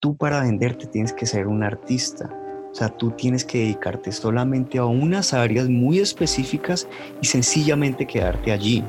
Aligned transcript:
tú 0.00 0.16
para 0.16 0.40
venderte 0.40 0.86
tienes 0.86 1.12
que 1.12 1.26
ser 1.26 1.46
un 1.46 1.62
artista. 1.62 2.30
O 2.72 2.74
sea, 2.74 2.88
tú 2.88 3.10
tienes 3.10 3.44
que 3.44 3.58
dedicarte 3.58 4.12
solamente 4.12 4.78
a 4.78 4.84
unas 4.86 5.34
áreas 5.34 5.68
muy 5.68 5.98
específicas 5.98 6.88
y 7.20 7.26
sencillamente 7.26 8.06
quedarte 8.06 8.52
allí. 8.52 8.82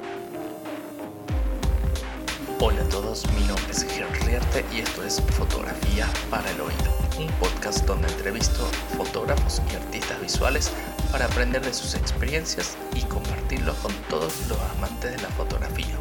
Hola 2.59 2.81
a 2.81 2.89
todos, 2.89 3.25
mi 3.33 3.45
nombre 3.47 3.71
es 3.71 3.83
Gerard 3.83 4.23
Rierte 4.25 4.63
y 4.73 4.79
esto 4.81 5.03
es 5.03 5.19
Fotografía 5.19 6.07
para 6.29 6.49
el 6.51 6.61
Oído, 6.61 6.91
un 7.19 7.27
podcast 7.39 7.85
donde 7.85 8.07
entrevisto 8.07 8.63
fotógrafos 8.95 9.61
y 9.71 9.75
artistas 9.75 10.21
visuales 10.21 10.71
para 11.11 11.25
aprender 11.25 11.61
de 11.61 11.73
sus 11.73 11.95
experiencias 11.95 12.77
y 12.95 13.01
compartirlo 13.01 13.73
con 13.81 13.91
todos 14.09 14.47
los 14.47 14.59
amantes 14.77 15.11
de 15.11 15.21
la 15.23 15.29
fotografía. 15.29 15.97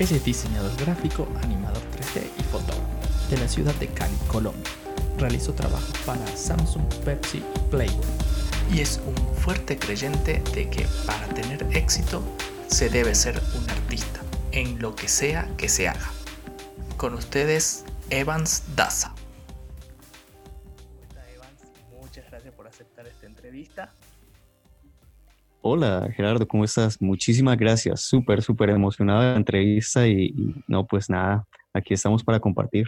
Es 0.00 0.24
diseñador 0.24 0.76
gráfico, 0.76 1.28
animador 1.44 1.63
3D 2.04 2.22
y 2.38 2.42
fotógrafo 2.44 2.80
de 3.30 3.38
la 3.38 3.48
ciudad 3.48 3.74
de 3.76 3.88
Cali, 3.88 4.14
Colombia. 4.28 4.70
Realizó 5.18 5.54
trabajos 5.54 5.96
para 6.04 6.26
Samsung, 6.36 6.86
Pepsi 7.04 7.38
y 7.38 7.70
Playboy. 7.70 8.04
Y 8.72 8.80
es 8.80 9.00
un 9.06 9.16
fuerte 9.36 9.78
creyente 9.78 10.42
de 10.54 10.68
que 10.68 10.86
para 11.06 11.26
tener 11.28 11.66
éxito 11.76 12.22
se 12.66 12.88
debe 12.88 13.14
ser 13.14 13.40
un 13.56 13.70
artista, 13.70 14.20
en 14.52 14.80
lo 14.80 14.94
que 14.94 15.08
sea 15.08 15.48
que 15.56 15.68
se 15.68 15.88
haga. 15.88 16.10
Con 16.96 17.14
ustedes, 17.14 17.84
Evans 18.10 18.64
Daza. 18.74 19.14
Hola 21.10 21.30
Evans, 21.34 21.62
muchas 22.00 22.30
gracias 22.30 22.54
por 22.54 22.66
aceptar 22.66 23.06
esta 23.06 23.26
entrevista. 23.26 23.92
Hola 25.60 26.10
Gerardo, 26.14 26.46
¿cómo 26.46 26.64
estás? 26.64 27.00
Muchísimas 27.00 27.56
gracias, 27.56 28.02
súper, 28.02 28.42
súper 28.42 28.68
emocionado 28.68 29.22
de 29.22 29.30
la 29.30 29.36
entrevista 29.36 30.06
y, 30.06 30.34
no, 30.66 30.86
pues 30.86 31.08
nada, 31.08 31.46
aquí 31.74 31.94
estamos 31.94 32.24
para 32.24 32.40
compartir. 32.40 32.86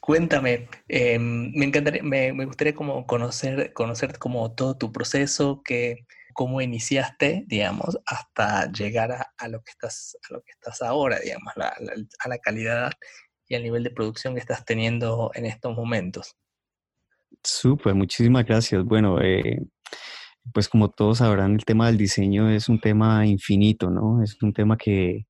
Cuéntame, 0.00 0.68
em, 0.88 1.52
me 1.54 1.64
encantaría, 1.64 2.02
me, 2.02 2.44
gustaría 2.44 2.74
como 2.74 3.06
conocer, 3.06 3.72
conocer 3.72 4.18
como 4.18 4.52
todo 4.54 4.76
tu 4.76 4.92
proceso, 4.92 5.62
que, 5.64 6.06
cómo 6.34 6.60
iniciaste, 6.60 7.44
digamos, 7.46 7.98
hasta 8.06 8.70
llegar 8.72 9.12
a, 9.36 9.48
lo 9.48 9.62
que 9.62 9.70
estás, 9.70 10.16
a 10.28 10.34
lo 10.34 10.42
que 10.42 10.52
estás 10.52 10.82
ahora, 10.82 11.18
digamos, 11.18 11.52
a 11.56 12.28
la 12.28 12.38
calidad 12.38 12.92
y 13.48 13.54
al 13.54 13.62
nivel 13.62 13.84
de 13.84 13.90
producción 13.90 14.34
que 14.34 14.40
estás 14.40 14.64
teniendo 14.64 15.30
en 15.34 15.46
estos 15.46 15.76
momentos. 15.76 16.36
Súper, 17.42 17.94
muchísimas 17.94 18.44
gracias. 18.44 18.84
Bueno, 18.84 19.20
eh, 19.20 19.60
pues 20.52 20.68
como 20.68 20.90
todos 20.90 21.18
sabrán, 21.18 21.54
el 21.54 21.64
tema 21.64 21.86
del 21.86 21.98
diseño 21.98 22.50
es 22.50 22.68
un 22.68 22.80
tema 22.80 23.26
infinito, 23.26 23.90
¿no? 23.90 24.22
Es 24.22 24.40
un 24.42 24.52
tema 24.52 24.76
que, 24.76 25.26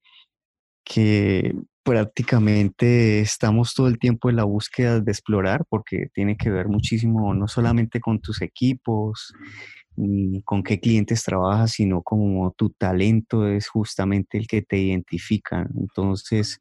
que 0.84 1.52
prácticamente 1.82 3.20
estamos 3.20 3.74
todo 3.74 3.88
el 3.88 3.98
tiempo 3.98 4.30
en 4.30 4.36
la 4.36 4.44
búsqueda 4.44 5.00
de 5.00 5.10
explorar 5.10 5.64
porque 5.68 6.06
tiene 6.14 6.36
que 6.36 6.50
ver 6.50 6.68
muchísimo 6.68 7.34
no 7.34 7.48
solamente 7.48 8.00
con 8.00 8.20
tus 8.20 8.40
equipos 8.42 9.32
ni 9.96 10.42
con 10.42 10.62
qué 10.62 10.80
clientes 10.80 11.22
trabajas, 11.22 11.72
sino 11.72 12.02
como 12.02 12.52
tu 12.52 12.70
talento 12.70 13.46
es 13.46 13.68
justamente 13.68 14.38
el 14.38 14.46
que 14.46 14.62
te 14.62 14.78
identifica. 14.78 15.68
Entonces, 15.78 16.58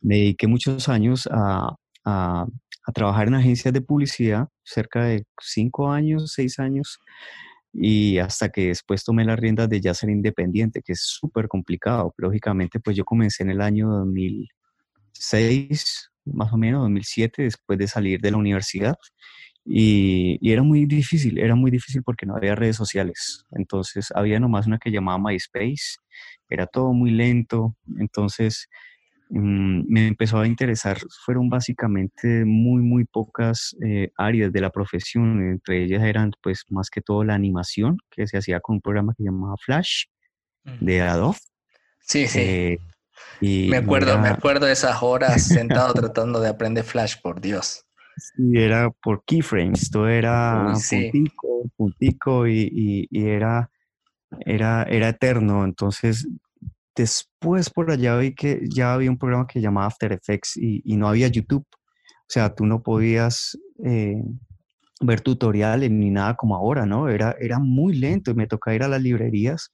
me 0.00 0.16
dediqué 0.16 0.46
muchos 0.46 0.88
años 0.88 1.28
a, 1.32 1.74
a, 2.04 2.46
a 2.86 2.92
trabajar 2.92 3.28
en 3.28 3.34
agencias 3.34 3.72
de 3.72 3.80
publicidad, 3.80 4.48
cerca 4.62 5.04
de 5.04 5.24
cinco 5.40 5.90
años, 5.90 6.32
seis 6.32 6.58
años, 6.58 6.98
y 7.78 8.18
hasta 8.18 8.48
que 8.48 8.68
después 8.68 9.04
tomé 9.04 9.24
las 9.24 9.38
riendas 9.38 9.68
de 9.68 9.82
ya 9.82 9.92
ser 9.92 10.08
independiente, 10.08 10.80
que 10.82 10.92
es 10.92 11.00
súper 11.02 11.46
complicado. 11.46 12.14
Lógicamente, 12.16 12.80
pues 12.80 12.96
yo 12.96 13.04
comencé 13.04 13.42
en 13.42 13.50
el 13.50 13.60
año 13.60 13.90
2006, 13.90 16.10
más 16.24 16.52
o 16.52 16.56
menos, 16.56 16.80
2007, 16.82 17.42
después 17.42 17.78
de 17.78 17.86
salir 17.86 18.20
de 18.20 18.30
la 18.30 18.38
universidad. 18.38 18.94
Y, 19.64 20.38
y, 20.40 20.52
era 20.52 20.62
muy 20.62 20.86
difícil, 20.86 21.38
era 21.38 21.54
muy 21.54 21.70
difícil 21.70 22.02
porque 22.02 22.24
no 22.24 22.36
había 22.36 22.54
redes 22.54 22.76
sociales. 22.76 23.44
Entonces 23.50 24.08
había 24.14 24.40
nomás 24.40 24.66
una 24.66 24.78
que 24.78 24.90
llamaba 24.90 25.18
MySpace, 25.18 25.96
era 26.48 26.66
todo 26.66 26.94
muy 26.94 27.10
lento. 27.10 27.76
Entonces 27.98 28.68
Mm, 29.28 29.82
me 29.88 30.06
empezó 30.06 30.38
a 30.38 30.46
interesar, 30.46 30.98
fueron 31.24 31.48
básicamente 31.48 32.44
muy, 32.44 32.82
muy 32.82 33.04
pocas 33.04 33.76
eh, 33.84 34.10
áreas 34.16 34.52
de 34.52 34.60
la 34.60 34.70
profesión, 34.70 35.42
entre 35.42 35.82
ellas 35.84 36.04
eran 36.04 36.30
pues 36.42 36.64
más 36.70 36.90
que 36.90 37.00
todo 37.00 37.24
la 37.24 37.34
animación, 37.34 37.98
que 38.10 38.26
se 38.28 38.38
hacía 38.38 38.60
con 38.60 38.76
un 38.76 38.80
programa 38.80 39.14
que 39.16 39.24
llamaba 39.24 39.56
Flash, 39.56 40.04
de 40.80 41.00
Adobe. 41.00 41.38
Sí, 42.00 42.26
sí. 42.26 42.38
Eh, 42.40 42.78
y 43.40 43.68
me 43.68 43.78
acuerdo, 43.78 44.18
me 44.18 44.28
acuerdo 44.28 44.66
de 44.66 44.72
esas 44.72 45.02
horas 45.02 45.42
sentado 45.42 45.92
tratando 45.94 46.40
de 46.40 46.48
aprender 46.48 46.84
Flash, 46.84 47.16
por 47.20 47.40
Dios. 47.40 47.84
Sí, 48.16 48.52
era 48.54 48.90
por 48.90 49.24
keyframes, 49.24 49.90
todo 49.90 50.08
era 50.08 50.72
puntico, 50.88 51.70
puntico 51.76 52.46
y, 52.46 53.08
y, 53.10 53.26
era, 53.26 53.70
era, 54.40 54.84
era 54.84 55.08
eterno. 55.10 55.64
Entonces 55.64 56.26
Después 56.96 57.68
por 57.68 57.90
allá 57.90 58.16
vi 58.16 58.34
que 58.34 58.62
ya 58.68 58.94
había 58.94 59.10
un 59.10 59.18
programa 59.18 59.46
que 59.46 59.60
llamaba 59.60 59.86
After 59.86 60.12
Effects 60.12 60.56
y, 60.56 60.96
no 60.96 61.08
había 61.08 61.28
YouTube. 61.28 61.66
O 61.70 62.28
sea, 62.28 62.54
tú 62.54 62.64
no 62.64 62.82
podías 62.82 63.58
eh, 63.84 64.22
ver 65.02 65.20
tutoriales 65.20 65.90
ni 65.90 66.10
nada 66.10 66.34
como 66.36 66.56
ahora, 66.56 66.86
¿no? 66.86 67.08
Era, 67.08 67.36
era 67.38 67.58
muy 67.58 67.94
lento 67.96 68.30
y 68.30 68.34
me 68.34 68.46
tocaba 68.46 68.74
ir 68.74 68.82
a 68.82 68.88
las 68.88 69.02
librerías 69.02 69.70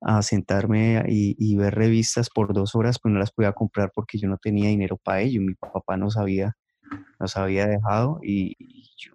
a 0.00 0.22
sentarme 0.22 1.02
y, 1.08 1.56
ver 1.56 1.74
revistas 1.74 2.30
por 2.30 2.52
dos 2.54 2.74
horas, 2.76 2.98
pues 3.02 3.12
no 3.12 3.18
las 3.18 3.32
podía 3.32 3.52
comprar 3.52 3.90
porque 3.94 4.18
yo 4.18 4.28
no 4.28 4.38
tenía 4.38 4.68
dinero 4.68 4.96
para 4.96 5.20
ello. 5.20 5.40
Mi 5.40 5.54
papá 5.54 5.96
nos 5.96 6.16
había, 6.16 6.56
nos 7.18 7.36
había 7.36 7.66
dejado 7.66 8.20
y, 8.22 8.56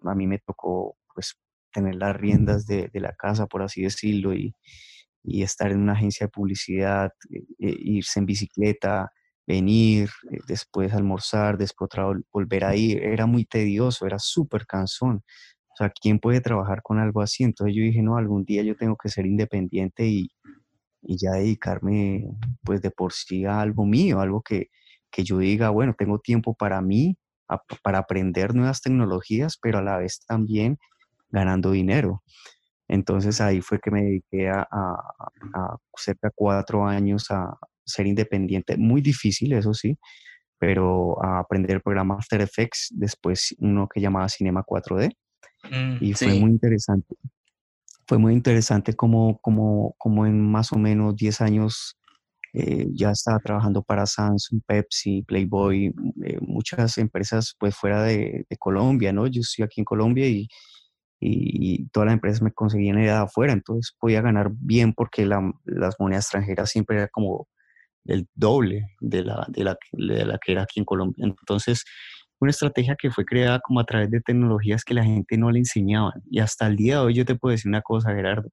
a 0.03 0.16
mí 0.16 0.28
me 0.28 0.40
tocó 0.40 0.97
pues 1.16 1.35
tener 1.72 1.96
las 1.96 2.16
riendas 2.16 2.66
de, 2.68 2.90
de 2.94 3.00
la 3.00 3.14
casa, 3.14 3.47
por 3.47 3.64
así 3.64 3.84
decirlo, 3.84 4.34
y, 4.34 4.53
y 5.27 5.43
estar 5.43 5.71
en 5.71 5.81
una 5.81 5.93
agencia 5.93 6.27
de 6.27 6.31
publicidad, 6.31 7.11
eh, 7.29 7.43
eh, 7.59 7.75
irse 7.79 8.19
en 8.19 8.25
bicicleta, 8.25 9.11
venir, 9.45 10.09
eh, 10.31 10.39
después 10.47 10.93
almorzar, 10.93 11.57
después 11.57 11.89
volver 12.31 12.63
a 12.63 12.75
ir, 12.75 13.03
era 13.03 13.25
muy 13.25 13.43
tedioso, 13.45 14.05
era 14.07 14.19
súper 14.19 14.66
cansón. 14.66 15.23
O 15.69 15.75
sea, 15.77 15.91
¿quién 15.91 16.19
puede 16.19 16.39
trabajar 16.41 16.81
con 16.81 16.99
algo 16.99 17.21
así? 17.21 17.43
Entonces 17.43 17.75
yo 17.75 17.83
dije, 17.83 18.01
no, 18.01 18.17
algún 18.17 18.45
día 18.45 18.63
yo 18.63 18.75
tengo 18.77 18.95
que 18.95 19.09
ser 19.09 19.25
independiente 19.25 20.07
y, 20.07 20.29
y 21.01 21.17
ya 21.17 21.31
dedicarme 21.33 22.25
pues 22.63 22.81
de 22.81 22.91
por 22.91 23.11
sí 23.13 23.45
a 23.45 23.59
algo 23.61 23.85
mío, 23.85 24.21
algo 24.21 24.41
que, 24.41 24.69
que 25.11 25.23
yo 25.25 25.39
diga, 25.39 25.69
bueno, 25.71 25.93
tengo 25.97 26.19
tiempo 26.19 26.55
para 26.55 26.81
mí, 26.81 27.17
para 27.83 27.99
aprender 27.99 28.55
nuevas 28.55 28.81
tecnologías, 28.81 29.57
pero 29.61 29.79
a 29.79 29.83
la 29.83 29.97
vez 29.97 30.21
también 30.25 30.77
ganando 31.29 31.71
dinero. 31.71 32.23
Entonces 32.87 33.41
ahí 33.41 33.61
fue 33.61 33.79
que 33.79 33.91
me 33.91 34.03
dediqué 34.03 34.49
a, 34.49 34.65
cerca 35.95 36.27
de 36.27 36.33
cuatro 36.35 36.85
años 36.85 37.29
a 37.31 37.57
ser 37.85 38.07
independiente. 38.07 38.77
Muy 38.77 39.01
difícil, 39.01 39.53
eso 39.53 39.73
sí, 39.73 39.97
pero 40.57 41.23
a 41.23 41.39
aprender 41.39 41.77
el 41.77 41.81
programa 41.81 42.15
After 42.15 42.41
Effects, 42.41 42.89
después 42.91 43.55
uno 43.59 43.87
que 43.87 44.01
llamaba 44.01 44.29
Cinema 44.29 44.63
4D. 44.63 45.11
Mm, 45.69 45.97
y 46.03 46.13
fue 46.13 46.33
muy 46.35 46.51
interesante. 46.51 47.15
Fue 48.07 48.17
muy 48.17 48.33
interesante 48.33 48.93
como, 48.93 49.37
como, 49.39 49.93
como 49.97 50.25
en 50.25 50.39
más 50.41 50.71
o 50.71 50.77
menos 50.77 51.15
10 51.15 51.41
años 51.41 51.97
eh, 52.53 52.87
ya 52.93 53.11
estaba 53.11 53.39
trabajando 53.39 53.83
para 53.83 54.05
Samsung, 54.05 54.61
Pepsi, 54.65 55.23
Playboy, 55.23 55.93
eh, 56.23 56.37
muchas 56.39 56.97
empresas 56.97 57.53
pues 57.59 57.75
fuera 57.75 58.03
de, 58.03 58.45
de, 58.49 58.57
Colombia, 58.57 59.11
¿no? 59.11 59.27
Yo 59.27 59.41
estoy 59.41 59.65
aquí 59.65 59.81
en 59.81 59.85
Colombia 59.85 60.25
y, 60.27 60.47
y, 61.19 61.88
todas 61.89 62.07
las 62.07 62.13
empresas 62.13 62.41
me 62.41 62.51
conseguían 62.51 63.00
ir 63.00 63.09
afuera, 63.09 63.53
entonces 63.53 63.95
podía 64.00 64.22
ganar 64.22 64.50
bien 64.51 64.94
porque 64.94 65.25
las 65.25 65.95
monedas 66.00 66.25
extranjeras 66.25 66.69
siempre 66.69 66.97
era 66.97 67.07
como 67.07 67.47
el 68.05 68.28
doble 68.35 68.88
de 69.01 69.23
la, 69.23 69.45
de, 69.50 69.63
la, 69.63 69.78
de 69.94 70.25
la 70.25 70.38
que 70.38 70.51
era 70.53 70.63
aquí 70.63 70.79
en 70.79 70.85
Colombia. 70.85 71.25
Entonces, 71.25 71.83
una 72.39 72.51
estrategia 72.51 72.95
que 72.95 73.11
fue 73.11 73.25
creada 73.25 73.59
como 73.59 73.79
a 73.79 73.85
través 73.85 74.11
de 74.11 74.22
tecnologías 74.22 74.84
que 74.84 74.93
la 74.93 75.03
gente 75.03 75.37
no 75.37 75.52
le 75.52 75.59
enseñaban. 75.59 76.22
Y 76.29 76.40
hasta 76.40 76.67
el 76.67 76.75
día 76.75 76.96
de 76.96 77.02
hoy 77.02 77.14
yo 77.16 77.25
te 77.25 77.35
puedo 77.35 77.52
decir 77.52 77.69
una 77.69 77.81
cosa, 77.81 78.14
Gerardo, 78.14 78.49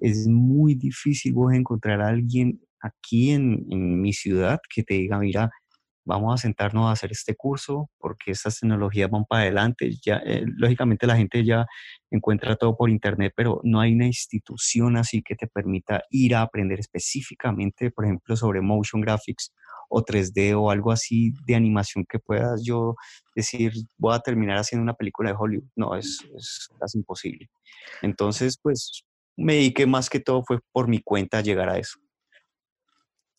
es 0.00 0.26
muy 0.28 0.74
difícil 0.74 1.32
vos 1.32 1.52
encontrar 1.52 2.00
a 2.00 2.08
alguien 2.08 2.60
aquí 2.80 3.30
en, 3.30 3.64
en 3.70 4.00
mi 4.00 4.12
ciudad 4.12 4.60
que 4.68 4.82
te 4.82 4.94
diga, 4.94 5.18
mira, 5.18 5.50
vamos 6.04 6.34
a 6.34 6.36
sentarnos 6.36 6.86
a 6.86 6.92
hacer 6.92 7.12
este 7.12 7.34
curso 7.34 7.90
porque 7.98 8.32
estas 8.32 8.58
tecnologías 8.60 9.10
van 9.10 9.24
para 9.24 9.42
adelante. 9.42 9.90
Eh, 10.06 10.44
lógicamente 10.56 11.06
la 11.06 11.16
gente 11.16 11.44
ya 11.44 11.66
encuentra 12.10 12.56
todo 12.56 12.76
por 12.76 12.90
internet, 12.90 13.32
pero 13.36 13.60
no 13.64 13.80
hay 13.80 13.94
una 13.94 14.06
institución 14.06 14.96
así 14.96 15.22
que 15.22 15.34
te 15.34 15.46
permita 15.46 16.02
ir 16.10 16.34
a 16.34 16.42
aprender 16.42 16.80
específicamente, 16.80 17.90
por 17.90 18.04
ejemplo, 18.04 18.36
sobre 18.36 18.60
motion 18.60 19.00
graphics 19.00 19.52
o 19.88 20.02
3D 20.02 20.54
o 20.58 20.70
algo 20.70 20.90
así 20.90 21.32
de 21.46 21.54
animación 21.54 22.04
que 22.08 22.18
puedas 22.18 22.62
yo 22.64 22.94
decir, 23.34 23.72
voy 23.98 24.14
a 24.14 24.20
terminar 24.20 24.56
haciendo 24.58 24.82
una 24.82 24.94
película 24.94 25.30
de 25.30 25.36
Hollywood. 25.38 25.68
No, 25.76 25.94
es, 25.94 26.20
es 26.36 26.68
casi 26.80 26.98
imposible. 26.98 27.50
Entonces, 28.00 28.58
pues 28.60 29.04
me 29.36 29.54
dediqué 29.54 29.86
más 29.86 30.10
que 30.10 30.20
todo 30.20 30.42
fue 30.44 30.60
por 30.72 30.88
mi 30.88 31.00
cuenta 31.00 31.40
llegar 31.40 31.68
a 31.68 31.78
eso. 31.78 31.98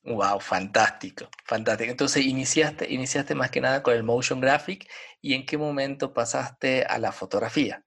Wow, 0.06 0.40
fantástico, 0.42 1.30
fantástico. 1.46 1.90
Entonces 1.90 2.26
iniciaste, 2.26 2.92
iniciaste 2.92 3.36
más 3.36 3.50
que 3.50 3.62
nada 3.62 3.82
con 3.82 3.94
el 3.94 4.04
motion 4.04 4.42
graphic 4.42 4.90
y 5.22 5.34
en 5.34 5.46
qué 5.46 5.58
momento 5.58 6.14
pasaste 6.14 6.84
a 6.84 7.00
la 7.00 7.14
fotografía. 7.14 7.84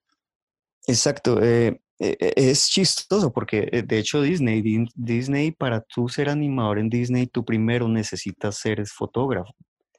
Exacto, 0.87 1.43
eh, 1.43 1.81
eh, 1.99 2.17
eh, 2.19 2.33
es 2.37 2.69
chistoso 2.69 3.33
porque 3.33 3.83
de 3.87 3.99
hecho 3.99 4.23
Disney, 4.23 4.63
Disney 4.95 5.51
para 5.51 5.83
tú 5.83 6.09
ser 6.09 6.31
animador 6.31 6.79
en 6.79 6.89
Disney, 6.89 7.27
tú 7.27 7.45
primero 7.45 7.87
necesitas 7.87 8.57
ser 8.57 8.87
fotógrafo. 8.87 9.53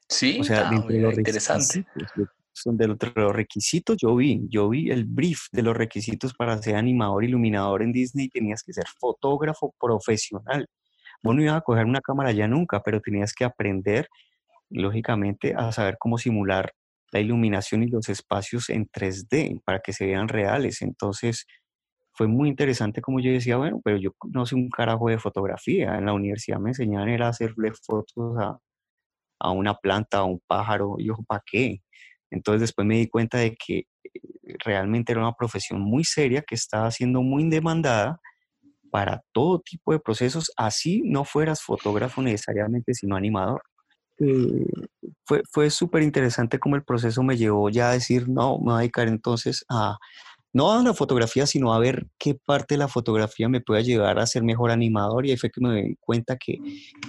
Sí, 0.10 0.40
o 0.40 0.44
sea, 0.44 0.70
ah, 0.70 0.86
de 0.88 1.00
los 1.00 1.18
interesante. 1.18 1.86
Son 2.54 2.76
de 2.76 2.88
los 2.88 2.98
requisitos, 3.36 3.98
yo 4.02 4.16
vi, 4.16 4.42
yo 4.50 4.70
vi 4.70 4.90
el 4.90 5.06
brief 5.06 5.42
de 5.52 5.62
los 5.62 5.78
requisitos 5.78 6.34
para 6.34 6.60
ser 6.60 6.76
animador, 6.76 7.24
iluminador 7.24 7.84
en 7.84 7.92
Disney, 7.92 8.30
tenías 8.30 8.64
que 8.64 8.74
ser 8.74 8.86
fotógrafo 9.00 9.76
profesional. 9.80 10.68
Vos 11.24 11.36
no 11.36 11.42
ibas 11.42 11.58
a 11.58 11.62
coger 11.62 11.86
una 11.86 12.02
cámara 12.02 12.32
ya 12.32 12.48
nunca, 12.48 12.82
pero 12.84 13.02
tenías 13.02 13.34
que 13.34 13.46
aprender, 13.46 14.08
lógicamente, 14.70 15.54
a 15.56 15.72
saber 15.72 15.98
cómo 16.00 16.18
simular 16.18 16.74
la 17.12 17.20
iluminación 17.20 17.84
y 17.84 17.88
los 17.88 18.10
espacios 18.10 18.70
en 18.70 18.88
3D 18.88 19.62
para 19.66 19.80
que 19.80 19.94
se 19.94 20.06
vean 20.06 20.28
reales. 20.28 20.82
Entonces, 20.82 21.46
fue 22.14 22.28
muy 22.28 22.50
interesante 22.50 23.02
como 23.02 23.20
yo 23.20 23.32
decía, 23.32 23.58
bueno, 23.58 23.80
pero 23.84 23.98
yo 23.98 24.12
no 24.34 24.46
sé 24.46 24.56
un 24.56 24.70
carajo 24.70 25.10
de 25.10 25.20
fotografía. 25.20 25.98
En 25.98 26.06
la 26.06 26.14
universidad 26.14 26.60
me 26.60 26.72
enseñaban 26.72 27.10
era 27.10 27.30
hacerle 27.30 27.72
fotos 27.74 28.38
a, 28.40 28.58
a 29.40 29.52
una 29.52 29.76
planta, 29.76 30.20
a 30.20 30.24
un 30.24 30.42
pájaro. 30.48 30.96
Y 30.98 31.06
yo, 31.06 31.16
¿para 31.28 31.44
qué? 31.46 31.82
Entonces 32.32 32.62
después 32.62 32.88
me 32.88 32.98
di 32.98 33.08
cuenta 33.08 33.38
de 33.38 33.56
que 33.56 33.80
eh, 34.04 34.20
realmente 34.66 35.12
era 35.12 35.22
una 35.22 35.34
profesión 35.34 35.82
muy 35.82 36.04
seria 36.04 36.42
que 36.42 36.56
estaba 36.56 36.92
siendo 36.92 37.22
muy 37.22 37.48
demandada 37.50 38.20
para 38.92 39.22
todo 39.34 39.60
tipo 39.60 39.92
de 39.94 40.00
procesos, 40.00 40.52
así 40.58 41.02
no 41.06 41.26
fueras 41.26 41.62
fotógrafo 41.62 42.22
necesariamente, 42.22 42.94
sino 42.94 43.16
animador. 43.16 43.62
Eh, 44.20 44.66
fue 45.26 45.42
fue 45.52 45.70
súper 45.70 46.02
interesante 46.02 46.60
como 46.60 46.76
el 46.76 46.84
proceso 46.84 47.22
me 47.24 47.38
llevó 47.38 47.70
ya 47.70 47.90
a 47.90 47.94
decir, 47.94 48.28
no, 48.28 48.58
me 48.58 48.66
voy 48.66 48.74
a 48.76 48.78
dedicar 48.80 49.08
entonces 49.08 49.64
a, 49.70 49.98
no 50.54 50.72
a 50.74 50.84
la 50.84 50.94
fotografía, 50.94 51.46
sino 51.46 51.74
a 51.74 51.80
ver 51.80 52.08
qué 52.18 52.36
parte 52.36 52.76
de 52.76 52.80
la 52.80 52.88
fotografía 52.88 53.50
me 53.50 53.62
puede 53.62 53.84
llevar 53.84 54.20
a 54.20 54.26
ser 54.26 54.44
mejor 54.44 54.72
animador. 54.72 55.26
Y 55.26 55.32
ahí 55.32 55.38
fue 55.38 55.52
que 55.52 55.62
me 55.62 55.84
di 55.84 55.96
cuenta 56.00 56.38
que 56.38 56.58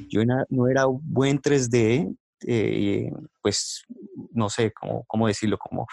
yo 0.08 0.22
no 0.50 0.68
era 0.68 0.84
buen 0.86 1.40
3D, 1.40 2.14
eh, 2.46 3.10
pues 3.42 3.84
no 4.32 4.48
sé 4.50 4.72
cómo, 4.72 5.04
cómo 5.06 5.26
decirlo, 5.26 5.58
como 5.58 5.86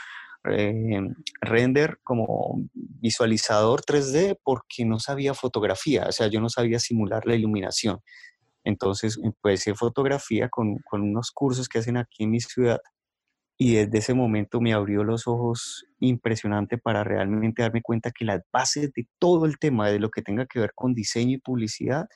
eh, 0.52 1.02
render 1.42 2.00
como 2.04 2.68
visualizador 2.74 3.82
3D 3.82 4.40
porque 4.44 4.86
no 4.86 5.00
sabía 5.00 5.34
fotografía, 5.34 6.06
o 6.08 6.12
sea, 6.12 6.28
yo 6.28 6.42
no 6.42 6.50
sabía 6.50 6.80
simular 6.80 7.26
la 7.26 7.36
iluminación. 7.36 8.00
Entonces 8.64 9.20
empecé 9.24 9.76
fotografía 9.76 10.50
con, 10.50 10.78
con 10.80 11.02
unos 11.02 11.32
cursos 11.32 11.70
que 11.70 11.80
hacen 11.80 11.98
aquí 11.98 12.24
en 12.24 12.32
mi 12.32 12.40
ciudad 12.40 12.80
y 13.58 13.76
desde 13.76 14.00
ese 14.00 14.14
momento 14.14 14.60
me 14.60 14.74
abrió 14.74 15.04
los 15.04 15.28
ojos 15.28 15.86
impresionante 16.00 16.78
para 16.78 17.04
realmente 17.04 17.62
darme 17.62 17.82
cuenta 17.82 18.12
que 18.12 18.26
las 18.26 18.42
bases 18.52 18.92
de 18.92 19.08
todo 19.18 19.46
el 19.46 19.58
tema 19.60 19.90
de 19.90 20.00
lo 20.00 20.10
que 20.10 20.22
tenga 20.22 20.46
que 20.46 20.60
ver 20.60 20.72
con 20.76 20.94
diseño 20.94 21.36
y 21.36 21.40
publicidad 21.40 22.08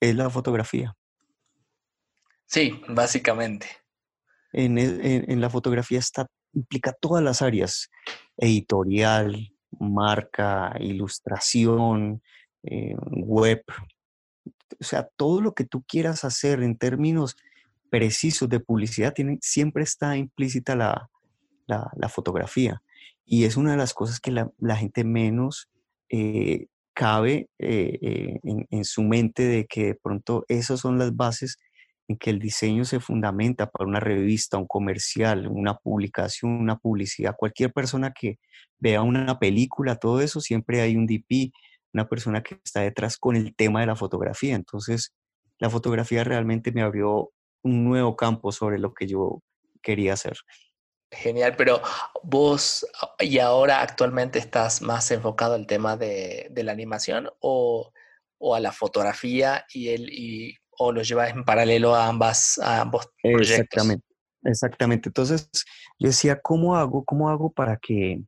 es 0.00 0.16
la 0.16 0.30
fotografía. 0.30 0.94
Sí, 2.46 2.80
básicamente. 2.88 3.68
En, 4.52 4.78
en 4.78 5.40
la 5.40 5.50
fotografía 5.50 5.98
está 5.98 6.26
implica 6.52 6.92
todas 6.92 7.22
las 7.22 7.42
áreas, 7.42 7.90
editorial, 8.36 9.52
marca, 9.78 10.74
ilustración, 10.80 12.22
eh, 12.62 12.94
web, 13.10 13.62
o 14.80 14.84
sea, 14.84 15.08
todo 15.16 15.40
lo 15.40 15.54
que 15.54 15.64
tú 15.64 15.82
quieras 15.86 16.24
hacer 16.24 16.62
en 16.62 16.76
términos 16.76 17.36
precisos 17.90 18.48
de 18.48 18.60
publicidad, 18.60 19.14
siempre 19.40 19.82
está 19.82 20.16
implícita 20.16 20.76
la, 20.76 21.08
fotografía. 22.08 22.82
Y 23.24 23.44
es 23.44 23.56
una 23.56 23.72
de 23.72 23.76
las 23.76 23.94
cosas 23.94 24.20
que 24.20 24.30
la, 24.30 24.76
gente 24.76 25.04
menos 25.04 25.68
eh, 26.08 26.66
cabe 26.94 27.48
eh, 27.58 28.38
en, 28.42 28.66
en, 28.70 28.84
su 28.84 29.02
mente 29.02 29.44
de 29.44 29.66
que 29.66 29.86
de 29.86 29.94
pronto 29.94 30.44
esas 30.48 30.80
son 30.80 30.98
las 30.98 31.14
bases 31.14 31.58
en 32.08 32.16
que 32.16 32.30
el 32.30 32.38
diseño 32.38 32.84
se 32.84 33.00
fundamenta 33.00 33.70
para 33.70 33.86
una 33.86 34.00
revista, 34.00 34.56
un 34.56 34.66
comercial, 34.66 35.46
una 35.46 35.76
publicación, 35.76 36.52
una 36.52 36.78
publicidad, 36.78 37.36
cualquier 37.36 37.72
persona 37.72 38.12
que 38.18 38.38
vea 38.78 39.02
una 39.02 39.38
película, 39.38 39.96
todo 39.96 40.20
eso, 40.20 40.40
siempre 40.40 40.80
hay 40.80 40.96
un 40.96 41.06
DP, 41.06 41.52
una 41.92 42.08
persona 42.08 42.42
que 42.42 42.58
está 42.64 42.80
detrás 42.80 43.18
con 43.18 43.36
el 43.36 43.54
tema 43.54 43.80
de 43.80 43.86
la 43.86 43.96
fotografía. 43.96 44.54
Entonces, 44.54 45.14
la 45.58 45.68
fotografía 45.68 46.24
realmente 46.24 46.72
me 46.72 46.82
abrió 46.82 47.30
un 47.62 47.84
nuevo 47.84 48.16
campo 48.16 48.52
sobre 48.52 48.78
lo 48.78 48.94
que 48.94 49.06
yo 49.06 49.42
quería 49.82 50.14
hacer. 50.14 50.38
Genial, 51.10 51.56
pero 51.56 51.82
vos 52.22 52.86
y 53.18 53.38
ahora 53.38 53.80
actualmente 53.80 54.38
estás 54.38 54.82
más 54.82 55.10
enfocado 55.10 55.54
al 55.54 55.66
tema 55.66 55.96
de, 55.96 56.50
la 56.54 56.72
animación 56.72 57.30
o, 57.40 57.92
o, 58.38 58.54
a 58.54 58.60
la 58.60 58.72
fotografía 58.72 59.66
y, 59.72 59.88
el, 59.88 60.58
o 60.78 60.92
lo 60.92 61.02
llevas 61.02 61.30
en 61.30 61.44
paralelo 61.44 61.94
a, 61.94 62.08
ambas, 62.08 62.58
a 62.58 62.80
ambos 62.80 63.08
proyectos. 63.22 63.50
Exactamente, 63.50 64.06
exactamente. 64.44 65.08
Entonces, 65.08 65.50
yo 65.98 66.08
decía, 66.08 66.40
¿cómo 66.40 66.76
hago, 66.76 67.04
cómo 67.04 67.28
hago 67.28 67.50
para 67.50 67.76
que, 67.76 68.22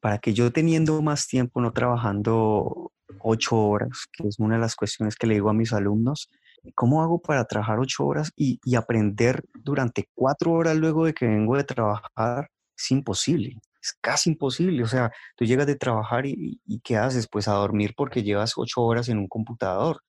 para 0.00 0.18
que 0.18 0.32
yo 0.32 0.52
teniendo 0.52 1.02
más 1.02 1.26
tiempo, 1.26 1.60
no 1.60 1.72
trabajando 1.72 2.92
ocho 3.20 3.56
horas, 3.56 4.06
que 4.12 4.28
es 4.28 4.38
una 4.38 4.54
de 4.54 4.60
las 4.60 4.76
cuestiones 4.76 5.16
que 5.16 5.26
le 5.26 5.34
digo 5.34 5.50
a 5.50 5.54
mis 5.54 5.72
alumnos, 5.72 6.30
¿cómo 6.74 7.02
hago 7.02 7.20
para 7.20 7.44
trabajar 7.44 7.78
ocho 7.78 8.06
horas 8.06 8.32
y, 8.36 8.58
aprender 8.76 9.44
durante 9.54 10.08
cuatro 10.14 10.52
horas 10.52 10.76
luego 10.76 11.04
de 11.04 11.14
que 11.14 11.26
vengo 11.26 11.56
de 11.56 11.64
trabajar? 11.64 12.48
Es 12.76 12.90
imposible, 12.90 13.58
es 13.82 13.92
casi 14.00 14.30
imposible. 14.30 14.82
O 14.82 14.86
sea, 14.86 15.12
tú 15.36 15.44
llegas 15.44 15.66
de 15.66 15.76
trabajar 15.76 16.26
y, 16.26 16.60
y, 16.66 16.80
¿qué 16.80 16.96
haces? 16.96 17.28
Pues 17.30 17.48
a 17.48 17.52
dormir 17.52 17.94
porque 17.96 18.22
llevas 18.22 18.54
ocho 18.56 18.82
horas 18.82 19.08
en 19.08 19.18
un 19.18 19.28
computador. 19.28 20.00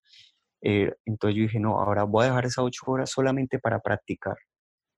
Eh, 0.67 0.91
entonces 1.05 1.37
yo 1.37 1.43
dije, 1.43 1.59
no, 1.59 1.79
ahora 1.79 2.05
voy 2.05 2.23
a 2.23 2.29
dejar 2.29 2.45
esas 2.45 2.65
ocho 2.65 2.85
horas 2.87 3.11
solamente 3.11 3.59
para 3.59 3.79
practicar. 3.79 4.35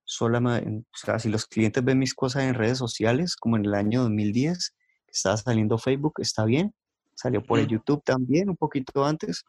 Solamente, 0.06 0.70
o 0.70 0.98
sea, 0.98 1.20
si 1.20 1.28
los 1.28 1.46
clientes 1.46 1.84
ven 1.84 2.00
mis 2.00 2.14
cosas 2.14 2.44
en 2.44 2.54
redes 2.54 2.78
sociales, 2.78 3.36
como 3.36 3.58
en 3.58 3.66
el 3.66 3.74
año 3.74 4.04
2010, 4.04 4.76
que 5.06 5.12
estaba 5.12 5.36
saliendo 5.36 5.78
Facebook, 5.78 6.14
está 6.20 6.46
bien. 6.46 6.74
Salió 7.16 7.44
por 7.44 7.60
el 7.60 7.68
YouTube 7.68 8.02
también, 8.06 8.50
un 8.50 8.56
poquito 8.56 9.04
antes, 9.04 9.44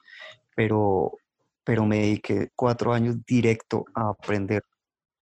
pero, 0.57 1.13
pero 1.63 1.87
me 1.87 1.99
dediqué 1.99 2.49
cuatro 2.57 2.93
años 2.93 3.15
directo 3.25 3.85
a 3.95 4.09
aprender 4.09 4.65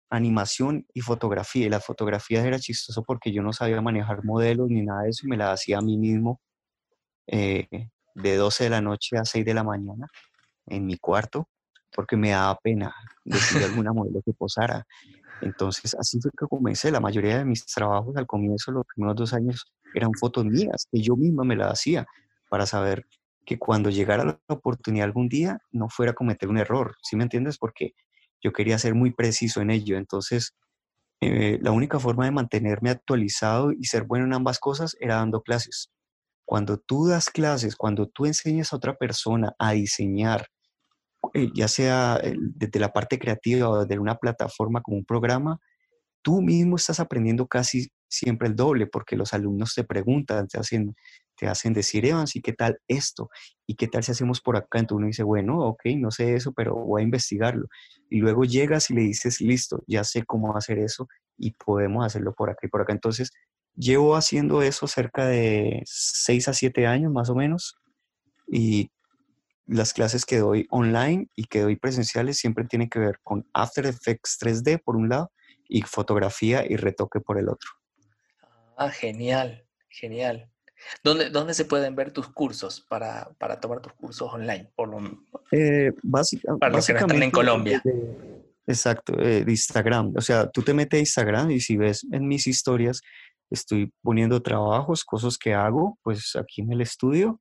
animación 0.10 0.88
y 0.94 1.02
fotografía. 1.02 1.66
Y 1.66 1.70
la 1.70 1.82
fotografía 1.82 2.46
era 2.46 2.58
chistoso 2.58 3.04
porque 3.04 3.34
yo 3.34 3.42
no 3.42 3.52
sabía 3.52 3.82
manejar 3.82 4.24
modelos 4.24 4.70
ni 4.70 4.82
nada 4.82 5.04
de 5.04 5.10
eso 5.10 5.26
y 5.26 5.30
me 5.30 5.36
la 5.36 5.52
hacía 5.52 5.80
a 5.80 5.82
mí 5.82 5.98
mismo 5.98 6.40
eh, 7.28 7.68
de 8.14 8.36
12 8.38 8.66
de 8.66 8.70
la 8.70 8.80
noche 8.80 9.18
a 9.18 9.26
6 9.26 9.44
de 9.44 9.54
la 9.54 9.64
mañana 9.66 10.08
en 10.68 10.86
mi 10.86 10.98
cuarto 10.98 11.48
porque 11.96 12.18
me 12.18 12.32
daba 12.32 12.58
pena 12.60 12.94
decir 13.24 13.64
alguna 13.64 13.94
modelo 13.94 14.22
que 14.24 14.34
posara. 14.34 14.86
Entonces, 15.42 15.96
así 15.96 16.20
fue 16.20 16.32
que 16.32 16.46
comencé. 16.48 16.92
La 16.92 17.00
mayoría 17.00 17.38
de 17.38 17.46
mis 17.46 17.66
trabajos 17.66 18.16
al 18.18 18.28
comienzo, 18.28 18.72
los 18.72 18.86
primeros 18.86 19.16
dos 19.16 19.34
años, 19.34 19.66
eran 19.94 20.12
fotos 20.14 20.46
mías, 20.46 20.88
que 20.92 21.02
yo 21.02 21.16
misma 21.16 21.44
me 21.44 21.56
las 21.56 21.72
hacía 21.72 22.06
para 22.50 22.66
saber 22.66 23.06
que 23.46 23.58
cuando 23.58 23.90
llegara 23.90 24.26
la 24.26 24.40
oportunidad 24.48 25.06
algún 25.06 25.30
día 25.30 25.60
no 25.72 25.88
fuera 25.90 26.12
a 26.12 26.16
cometer 26.16 26.50
un 26.50 26.58
error. 26.58 26.96
¿Sí 27.02 27.16
me 27.16 27.24
entiendes? 27.24 27.58
Porque 27.58 27.94
yo 28.42 28.52
quería 28.52 28.78
ser 28.78 28.96
muy 28.96 29.12
preciso 29.12 29.62
en 29.62 29.70
ello. 29.70 29.98
Entonces, 29.98 30.54
eh, 31.22 31.60
la 31.62 31.72
única 31.72 32.00
forma 32.00 32.26
de 32.26 32.32
mantenerme 32.32 32.90
actualizado 32.90 33.72
y 33.72 33.86
ser 33.86 34.04
bueno 34.04 34.26
en 34.26 34.34
ambas 34.34 34.60
cosas 34.60 34.98
era 35.00 35.16
dando 35.16 35.42
clases. 35.42 35.92
Cuando 36.44 36.78
tú 36.78 37.08
das 37.08 37.30
clases, 37.30 37.76
cuando 37.76 38.08
tú 38.08 38.26
enseñas 38.26 38.74
a 38.74 38.76
otra 38.76 38.96
persona 38.96 39.56
a 39.58 39.72
diseñar, 39.72 40.48
eh, 41.34 41.50
ya 41.54 41.68
sea 41.68 42.20
desde 42.22 42.80
la 42.80 42.92
parte 42.92 43.20
creativa 43.20 43.70
o 43.70 43.86
desde 43.86 44.00
una 44.00 44.16
plataforma 44.16 44.82
como 44.82 44.98
un 44.98 45.06
programa, 45.06 45.60
tú 46.22 46.42
mismo 46.42 46.76
estás 46.76 47.00
aprendiendo 47.00 47.48
casi 47.48 47.90
siempre 48.08 48.48
el 48.48 48.56
doble 48.56 48.88
porque 48.88 49.16
los 49.16 49.34
alumnos 49.34 49.74
te 49.76 49.84
preguntan, 49.84 50.48
te 50.48 50.58
hacen, 50.58 50.96
te 51.38 51.48
hacen 51.48 51.74
decir, 51.74 52.06
Evans, 52.06 52.36
¿y 52.36 52.42
qué 52.42 52.54
tal 52.54 52.80
esto? 52.88 53.30
¿Y 53.68 53.76
qué 53.76 53.88
tal 53.88 54.04
si 54.04 54.12
hacemos 54.12 54.42
por 54.42 54.58
acá? 54.58 54.80
Entonces 54.80 54.98
uno 54.98 55.08
dice, 55.08 55.24
bueno, 55.24 55.60
ok, 55.60 55.82
no 55.98 56.12
sé 56.12 56.36
eso, 56.36 56.52
pero 56.54 56.76
voy 56.76 57.02
a 57.02 57.06
investigarlo. 57.06 57.68
Y 58.10 58.20
luego 58.20 58.44
llegas 58.44 58.90
y 58.90 58.96
le 58.96 59.02
dices, 59.02 59.42
listo, 59.42 59.84
ya 59.88 60.04
sé 60.04 60.24
cómo 60.26 60.56
hacer 60.56 60.80
eso 60.80 61.08
y 61.38 61.52
podemos 61.52 62.06
hacerlo 62.06 62.34
por 62.34 62.50
acá 62.50 62.66
y 62.66 62.70
por 62.70 62.82
acá. 62.82 62.94
Entonces, 62.94 63.32
llevo 63.76 64.16
haciendo 64.16 64.62
eso 64.62 64.88
cerca 64.88 65.26
de 65.28 65.84
6 65.86 66.48
a 66.48 66.54
7 66.54 66.88
años 66.88 67.12
más 67.12 67.30
o 67.30 67.36
menos 67.36 67.78
y 68.48 68.90
las 69.68 69.94
clases 69.94 70.26
que 70.26 70.40
doy 70.40 70.68
online 70.70 71.28
y 71.36 71.46
que 71.46 71.62
doy 71.62 71.76
presenciales 71.76 72.38
siempre 72.38 72.66
tienen 72.66 72.90
que 72.90 73.00
ver 73.00 73.20
con 73.24 73.48
After 73.54 73.86
Effects 73.86 74.38
3D 74.40 74.82
por 74.84 74.96
un 74.96 75.10
lado 75.10 75.32
y 75.68 75.82
fotografía 75.82 76.66
y 76.68 76.76
retoque 76.76 77.20
por 77.20 77.40
el 77.40 77.50
otro. 77.50 77.70
Ah, 78.78 78.90
genial, 78.90 79.66
genial. 79.90 80.50
¿Dónde, 81.04 81.30
¿Dónde 81.30 81.54
se 81.54 81.66
pueden 81.66 81.96
ver 81.96 82.12
tus 82.12 82.28
cursos 82.28 82.82
para, 82.82 83.32
para 83.38 83.60
tomar 83.60 83.82
tus 83.82 83.94
cursos 83.94 84.32
online? 84.32 84.70
Por 84.76 84.90
eh, 85.52 85.94
para 86.60 86.76
los 86.76 86.86
que 86.86 86.94
están 86.94 87.24
en 87.24 87.32
Colombia. 87.32 87.82
exacto, 88.68 89.18
eh, 89.20 89.46
de 89.46 89.52
Instagram. 89.52 90.14
O 90.16 90.22
sea, 90.22 90.50
tú 90.50 90.62
te 90.62 90.74
metes 90.74 90.98
a 90.98 91.02
Instagram 91.02 91.52
y 91.52 91.60
si 91.60 91.78
ves 91.78 92.06
en 92.12 92.28
mis 92.28 92.46
historias, 92.46 93.02
estoy 93.50 93.92
poniendo 94.02 94.42
trabajos, 94.42 95.04
cosas 95.04 95.38
que 95.38 95.54
hago, 95.54 95.98
pues 96.04 96.36
aquí 96.36 96.62
en 96.62 96.72
el 96.72 96.82
estudio. 96.82 97.40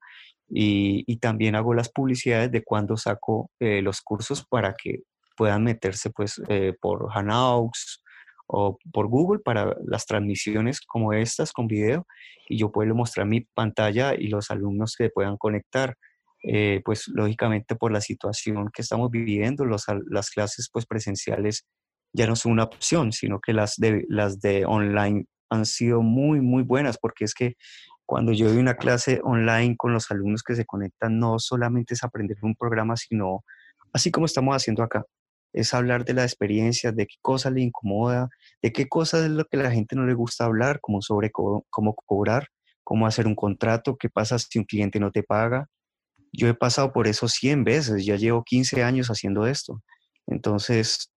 Y, 0.57 1.17
también 1.17 1.57
hago 1.57 1.75
las 1.75 1.89
publicidades 1.91 2.53
de 2.53 2.63
cuando 2.63 2.97
saco 2.97 3.51
eh, 3.59 3.83
los 3.83 4.01
cursos 4.03 4.47
para 4.47 4.75
que 4.75 5.01
puedan 5.37 5.65
meterse 5.65 6.11
pues 6.11 6.41
por 6.81 7.11
Hangouts 7.11 8.05
o 8.47 8.79
por 8.93 9.09
Google 9.09 9.41
para 9.41 9.75
las 9.85 10.07
transmisiones 10.07 10.81
como 10.81 11.13
estas 11.13 11.51
con 11.51 11.67
video 11.67 12.07
y 12.49 12.59
yo 12.59 12.71
puedo 12.71 12.95
mostrar 12.95 13.27
mi 13.27 13.41
pantalla 13.41 14.15
y 14.15 14.29
los 14.29 14.51
alumnos 14.51 14.93
se 14.93 15.11
puedan 15.11 15.37
conectar. 15.37 15.97
Eh, 16.47 16.83
pues 16.85 17.09
lógicamente 17.09 17.75
por 17.75 17.91
la 17.91 18.03
situación 18.03 18.69
que 18.71 18.83
estamos 18.83 19.11
viviendo, 19.11 19.65
las 19.65 20.31
clases 20.31 20.69
pues 20.71 20.85
presenciales 20.85 21.65
ya 22.13 22.27
no 22.27 22.37
son 22.37 22.53
una 22.53 22.65
opción, 22.65 23.13
sino 23.13 23.41
que 23.41 23.55
las 23.55 23.77
de, 23.77 24.05
las 24.09 24.41
de 24.41 24.67
online 24.67 25.25
han 25.49 25.65
sido 25.65 26.03
muy, 26.03 26.43
muy 26.43 26.63
buenas, 26.63 26.99
porque 26.99 27.25
es 27.25 27.33
que 27.33 27.55
cuando 28.07 28.33
yo 28.33 28.49
doy 28.49 28.59
una 28.59 28.77
clase 28.77 29.21
online 29.23 29.77
con 29.77 29.93
los 29.93 30.11
alumnos 30.11 30.43
que 30.43 30.55
se 30.55 30.67
conectan, 30.67 31.19
no 31.19 31.39
solamente 31.39 31.95
es 31.95 32.05
aprender 32.05 32.37
un 32.43 32.55
programa, 32.55 32.97
sino 32.97 33.45
así 33.93 34.11
como 34.11 34.27
estamos 34.27 34.55
haciendo 34.55 34.83
acá, 34.83 35.05
es 35.53 35.73
hablar 35.73 36.05
de 36.05 36.15
la 36.15 36.25
experiencia, 36.25 36.93
de 36.93 37.07
qué 37.07 37.17
cosa 37.23 37.51
le 37.51 37.63
incomoda, 37.63 38.29
de 38.61 38.73
qué 38.73 38.89
cosa 38.89 39.25
es 39.25 39.31
lo 39.31 39.45
que 39.47 39.57
la 39.57 39.71
gente 39.71 39.97
no 39.97 40.05
le 40.05 40.15
gusta 40.15 40.45
hablar, 40.45 40.81
como 40.81 41.01
sobre 41.01 41.31
cómo 41.31 41.95
cobrar, 42.07 42.49
cómo 42.83 43.07
hacer 43.07 43.27
un 43.27 43.37
contrato, 43.37 43.97
qué 43.97 44.11
pasa 44.11 44.39
si 44.39 44.59
un 44.59 44.65
cliente 44.65 45.01
no 45.01 45.11
te 45.13 45.23
paga. 45.23 45.69
Yo 46.33 46.49
he 46.49 46.55
pasado 46.55 46.93
por 46.93 47.07
eso 47.07 47.29
100 47.29 47.65
veces, 47.65 48.05
ya 48.05 48.17
llevo 48.17 48.43
15 48.43 48.83
años 48.83 49.09
haciendo 49.09 49.47
esto. 49.47 49.81
Entonces, 50.27 51.11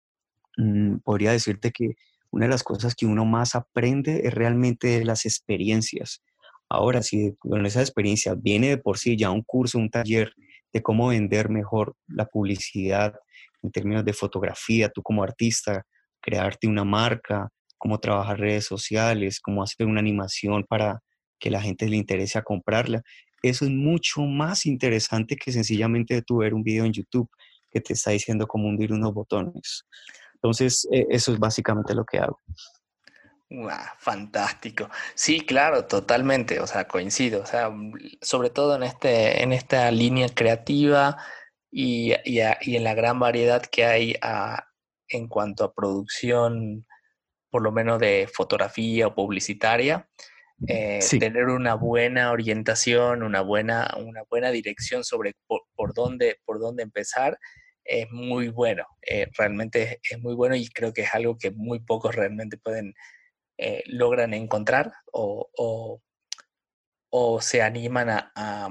mm, 0.59 0.99
podría 0.99 1.33
decirte 1.33 1.73
que 1.73 1.95
una 2.31 2.45
de 2.47 2.51
las 2.51 2.63
cosas 2.63 2.95
que 2.95 3.07
uno 3.07 3.25
más 3.25 3.55
aprende 3.55 4.23
es 4.25 4.35
realmente 4.35 4.99
de 4.99 5.05
las 5.07 5.25
experiencias. 5.25 6.23
Ahora, 6.69 7.03
si 7.03 7.35
con 7.39 7.65
esa 7.67 7.81
experiencia 7.81 8.35
viene 8.35 8.69
de 8.69 8.79
por 8.79 8.99
sí 8.99 9.17
ya 9.17 9.31
un 9.31 9.43
curso, 9.43 9.79
un 9.79 9.91
taller 9.91 10.33
de 10.73 10.83
cómo 10.83 11.09
vender 11.09 11.49
mejor 11.49 11.95
la 12.09 12.27
publicidad, 12.27 13.15
en 13.63 13.71
términos 13.71 14.05
de 14.05 14.13
fotografía, 14.13 14.89
tú 14.89 15.03
como 15.03 15.23
artista, 15.23 15.85
crearte 16.21 16.67
una 16.67 16.85
marca, 16.85 17.49
cómo 17.79 17.99
trabajar 17.99 18.39
redes 18.39 18.65
sociales, 18.65 19.41
cómo 19.41 19.63
hacer 19.63 19.87
una 19.87 20.01
animación 20.01 20.65
para 20.65 21.01
que 21.39 21.51
la 21.51 21.61
gente 21.61 21.89
le 21.89 21.97
interese 21.97 22.39
a 22.39 22.43
comprarla. 22.43 23.03
Eso 23.43 23.65
es 23.65 23.71
mucho 23.71 24.23
más 24.23 24.67
interesante 24.67 25.37
que 25.37 25.53
sencillamente 25.53 26.23
tú 26.23 26.39
ver 26.39 26.55
un 26.55 26.63
video 26.63 26.85
en 26.85 26.93
YouTube 26.93 27.29
que 27.71 27.81
te 27.81 27.93
está 27.93 28.11
diciendo 28.11 28.47
cómo 28.47 28.69
hundir 28.69 28.93
unos 28.93 29.13
botones. 29.13 29.85
Entonces, 30.35 30.87
e, 30.91 31.07
eso 31.11 31.33
es 31.33 31.39
básicamente 31.39 31.95
lo 31.95 32.05
que 32.05 32.19
hago. 32.19 32.41
Fantástico. 33.99 34.91
Sí, 35.15 35.41
claro, 35.41 35.87
totalmente. 35.87 36.61
O 36.61 36.67
sea, 36.67 36.87
coincido. 36.87 37.43
O 37.43 37.47
sea, 37.47 37.71
sobre 38.21 38.51
todo 38.51 38.77
en, 38.77 38.83
este, 38.83 39.43
en 39.43 39.53
esta 39.53 39.91
línea 39.91 40.29
creativa, 40.29 41.17
y, 41.79 42.15
en 42.25 42.85
la 42.85 42.95
gran 42.95 43.19
variedad 43.19 43.63
que 43.63 43.85
hay 43.85 44.15
en 45.09 45.29
cuanto 45.29 45.63
a 45.63 45.75
producción, 45.75 46.87
por 47.51 47.63
lo 47.63 47.71
menos 47.71 48.01
de 48.01 48.29
fotografía 48.33 49.09
o 49.09 49.15
publicitaria, 49.15 50.09
eh, 50.67 51.01
tener 51.21 51.49
una 51.49 51.75
buena 51.75 52.33
orientación, 52.33 53.23
una 53.23 53.43
buena, 53.43 53.95
una 53.99 54.23
buena 54.31 54.51
dirección 54.51 55.05
sobre 55.05 55.35
por, 55.47 55.93
dónde, 55.93 56.39
por 56.47 56.61
dónde 56.61 56.83
empezar, 56.83 57.39
es 57.85 58.11
muy 58.11 58.49
bueno. 58.49 58.87
Eh, 59.03 59.29
realmente 59.37 60.01
es, 60.11 60.19
muy 60.19 60.35
bueno 60.35 60.57
y 60.57 60.69
creo 60.69 60.95
que 60.95 61.03
es 61.03 61.15
algo 61.15 61.37
que 61.37 61.51
muy 61.51 61.81
pocos 61.81 62.15
realmente 62.15 62.57
pueden, 62.57 62.95
eh, 63.59 63.83
logran 63.87 64.35
encontrar 64.35 64.93
o, 65.13 65.51
o, 67.11 67.41
se 67.41 67.63
animan 67.63 68.11
a 68.11 68.71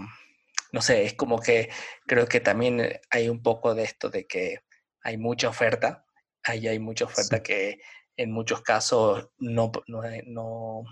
no 0.75 0.81
sé, 0.81 1.05
es 1.05 1.13
como 1.13 1.39
que 1.39 1.69
creo 2.05 2.27
que 2.27 2.41
también 2.41 2.81
eh, 2.81 2.99
hay 3.09 3.29
un 3.29 3.41
poco 3.41 3.73
de 3.73 3.83
esto 3.83 4.09
de 4.09 4.27
que 4.27 4.59
hay 5.03 5.17
mucha 5.17 5.47
oferta, 5.47 6.05
ahí 6.43 6.67
hay 6.67 6.79
mucha 6.79 7.05
oferta 7.05 7.41
que 7.41 7.79
en 8.17 8.33
muchos 8.33 8.61
casos 8.61 9.29
no, 9.37 9.71
no, 9.87 10.83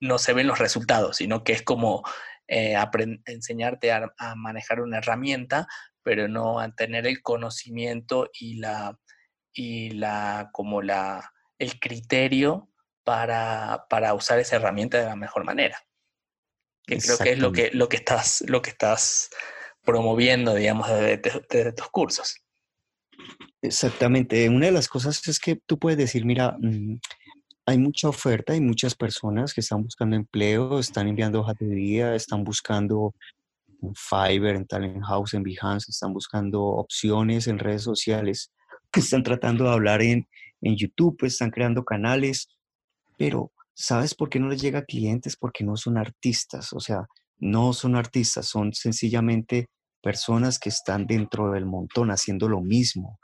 no, 0.00 0.18
se 0.18 0.32
ven 0.32 0.46
los 0.46 0.60
resultados, 0.60 1.16
sino 1.16 1.42
que 1.42 1.52
es 1.52 1.62
como 1.62 2.04
eh, 2.46 2.76
enseñarte 3.26 3.90
a, 3.90 4.08
manejar 4.36 4.80
una 4.80 4.98
herramienta, 4.98 5.66
pero 6.04 6.28
no 6.28 6.60
a 6.60 6.72
tener 6.76 7.04
el 7.04 7.20
conocimiento 7.20 8.30
y 8.38 8.60
la, 8.60 9.00
y 9.52 9.90
la, 9.90 10.50
como 10.52 10.80
la, 10.80 11.32
el 11.58 11.80
criterio 11.80 12.68
para, 13.08 13.86
para 13.88 14.12
usar 14.12 14.38
esa 14.38 14.56
herramienta 14.56 14.98
de 14.98 15.06
la 15.06 15.16
mejor 15.16 15.42
manera 15.42 15.82
que 16.86 16.98
creo 16.98 17.16
que 17.16 17.32
es 17.32 17.38
lo 17.38 17.52
que, 17.52 17.70
lo 17.72 17.88
que, 17.88 17.96
estás, 17.96 18.44
lo 18.46 18.60
que 18.60 18.68
estás 18.68 19.30
promoviendo, 19.82 20.54
digamos, 20.54 20.90
desde, 20.90 21.72
tus 21.72 21.88
cursos. 21.88 22.36
Exactamente. 23.62 24.46
Una 24.50 24.66
de 24.66 24.72
las 24.72 24.88
cosas 24.88 25.26
es 25.26 25.40
que 25.40 25.56
tú 25.56 25.78
puedes 25.78 25.96
decir, 25.96 26.26
mira, 26.26 26.54
mm, 26.60 26.98
hay 27.64 27.78
mucha 27.78 28.10
oferta, 28.10 28.52
hay 28.52 28.60
muchas 28.60 28.94
personas 28.94 29.54
que 29.54 29.62
están 29.62 29.82
buscando 29.82 30.16
empleo, 30.16 30.78
están 30.78 31.08
enviando 31.08 31.40
hojas 31.40 31.56
de 31.58 31.66
vida, 31.66 32.14
están 32.14 32.44
buscando 32.44 33.14
en 33.82 33.94
Fiverr, 33.94 34.56
en 34.56 34.66
Talent 34.66 35.02
House, 35.04 35.32
en 35.32 35.44
Behance, 35.44 35.90
están 35.90 36.12
buscando 36.12 36.62
opciones 36.62 37.46
en 37.46 37.58
redes 37.58 37.82
sociales, 37.82 38.52
están 38.94 39.22
tratando 39.22 39.64
de 39.64 39.70
hablar 39.70 40.02
en, 40.02 40.28
en 40.60 40.76
YouTube, 40.76 41.24
están 41.24 41.50
creando 41.50 41.84
canales, 41.86 42.48
pero 43.18 43.52
¿Sabes 43.80 44.16
por 44.16 44.28
qué 44.28 44.40
no 44.40 44.48
les 44.48 44.60
llega 44.60 44.80
a 44.80 44.84
clientes? 44.84 45.36
Porque 45.36 45.62
no 45.62 45.76
son 45.76 45.98
artistas, 45.98 46.72
o 46.72 46.80
sea, 46.80 47.06
no 47.38 47.72
son 47.72 47.94
artistas, 47.94 48.46
son 48.46 48.72
sencillamente 48.72 49.68
personas 50.02 50.58
que 50.58 50.68
están 50.68 51.06
dentro 51.06 51.52
del 51.52 51.64
montón 51.64 52.10
haciendo 52.10 52.48
lo 52.48 52.60
mismo. 52.60 53.20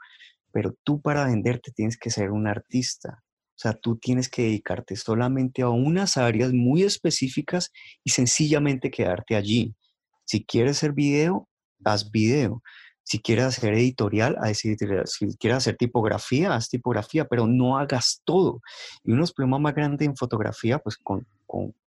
Pero 0.53 0.73
tú 0.85 1.01
para 1.01 1.25
venderte 1.25 1.73
tienes 1.75 1.97
que 1.97 2.09
ser 2.09 2.31
un 2.31 2.47
artista. 2.47 3.21
O 3.49 3.57
sea, 3.57 3.73
tú 3.73 3.97
tienes 3.97 4.29
que 4.29 4.43
dedicarte 4.43 4.95
solamente 4.95 5.61
a 5.61 5.67
unas 5.67 6.15
áreas 6.15 6.53
muy 6.53 6.83
específicas 6.83 7.69
y 8.05 8.11
sencillamente 8.11 8.89
quedarte 8.89 9.35
allí. 9.35 9.75
Si 10.23 10.45
quieres 10.45 10.77
hacer 10.77 10.93
video, 10.93 11.49
haz 11.83 12.09
video. 12.11 12.63
Si 13.05 13.19
quieres 13.19 13.45
hacer 13.45 13.75
editorial, 13.75 14.35
si 14.55 14.75
quieres 14.75 15.57
hacer 15.57 15.77
tipografía, 15.77 16.55
haz 16.55 16.69
tipografía, 16.69 17.25
pero 17.25 17.45
no 17.45 17.77
hagas 17.77 18.21
todo. 18.25 18.61
Y 19.03 19.11
uno 19.11 19.17
de 19.17 19.21
los 19.21 19.33
problemas 19.33 19.61
más 19.61 19.75
grandes 19.75 20.07
en 20.07 20.17
fotografía, 20.17 20.79
pues 20.79 20.97
con, 20.97 21.27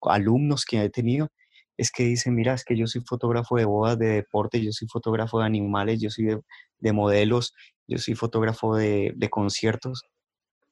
alumnos 0.04 0.64
que 0.64 0.84
he 0.84 0.90
tenido, 0.92 1.30
es 1.76 1.92
que 1.92 2.04
dicen, 2.04 2.36
mira, 2.36 2.54
es 2.54 2.64
que 2.64 2.78
yo 2.78 2.86
soy 2.86 3.02
fotógrafo 3.02 3.58
de 3.58 3.66
bodas, 3.66 3.98
de 3.98 4.08
deporte, 4.08 4.64
yo 4.64 4.72
soy 4.72 4.88
fotógrafo 4.88 5.40
de 5.40 5.46
animales, 5.48 6.00
yo 6.00 6.12
soy 6.12 6.40
de, 6.80 6.94
modelos, 6.94 7.56
yo 7.88 7.98
soy 7.98 8.14
fotógrafo 8.14 8.76
de, 8.76 9.12
de 9.16 9.30
conciertos. 9.30 10.04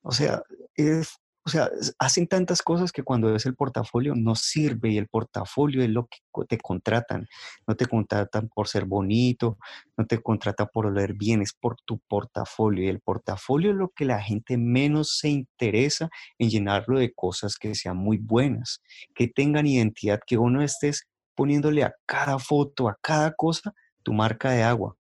O 0.04 0.12
sea, 0.12 0.44
es, 0.76 1.20
o 1.46 1.50
sea, 1.50 1.70
hacen 2.00 2.28
tantas 2.28 2.64
cosas 2.64 2.92
que 2.92 3.04
cuando 3.04 3.32
ves 3.32 3.46
el 3.46 3.56
portafolio 3.56 4.16
no 4.16 4.34
sirve 4.34 4.90
y 4.90 4.98
el 4.98 5.08
portafolio 5.08 5.84
es 5.84 5.90
lo 5.92 6.08
que 6.08 6.18
te 6.48 6.58
contratan. 6.58 7.28
No 7.68 7.76
te 7.76 7.86
contratan 7.86 8.50
por 8.50 8.68
ser 8.68 8.86
bonito, 8.86 9.60
no 9.96 10.08
te 10.08 10.20
contratan 10.22 10.68
por 10.74 10.88
oler 10.88 11.14
bien, 11.14 11.44
es 11.44 11.54
por 11.54 11.78
tu 11.86 12.00
portafolio. 12.00 12.86
Y 12.86 12.88
el 12.88 13.00
portafolio 13.00 13.70
es 13.72 13.78
lo 13.78 13.90
que 13.90 14.06
la 14.06 14.24
gente 14.24 14.58
menos 14.58 15.20
se 15.20 15.30
interesa 15.30 16.10
en 16.40 16.50
llenarlo 16.50 16.98
de 16.98 17.14
cosas 17.14 17.58
que 17.58 17.76
sean 17.76 17.98
muy 17.98 18.18
buenas, 18.18 18.82
que 19.14 19.28
tengan 19.28 19.68
identidad, 19.68 20.20
que 20.26 20.40
uno 20.40 20.64
estés 20.64 21.08
poniéndole 21.36 21.84
a 21.84 21.94
cada 22.08 22.40
foto, 22.40 22.90
a 22.90 22.98
cada 23.00 23.34
cosa, 23.34 23.76
tu 24.02 24.14
marca 24.14 24.50
de 24.50 24.64
agua. 24.64 24.96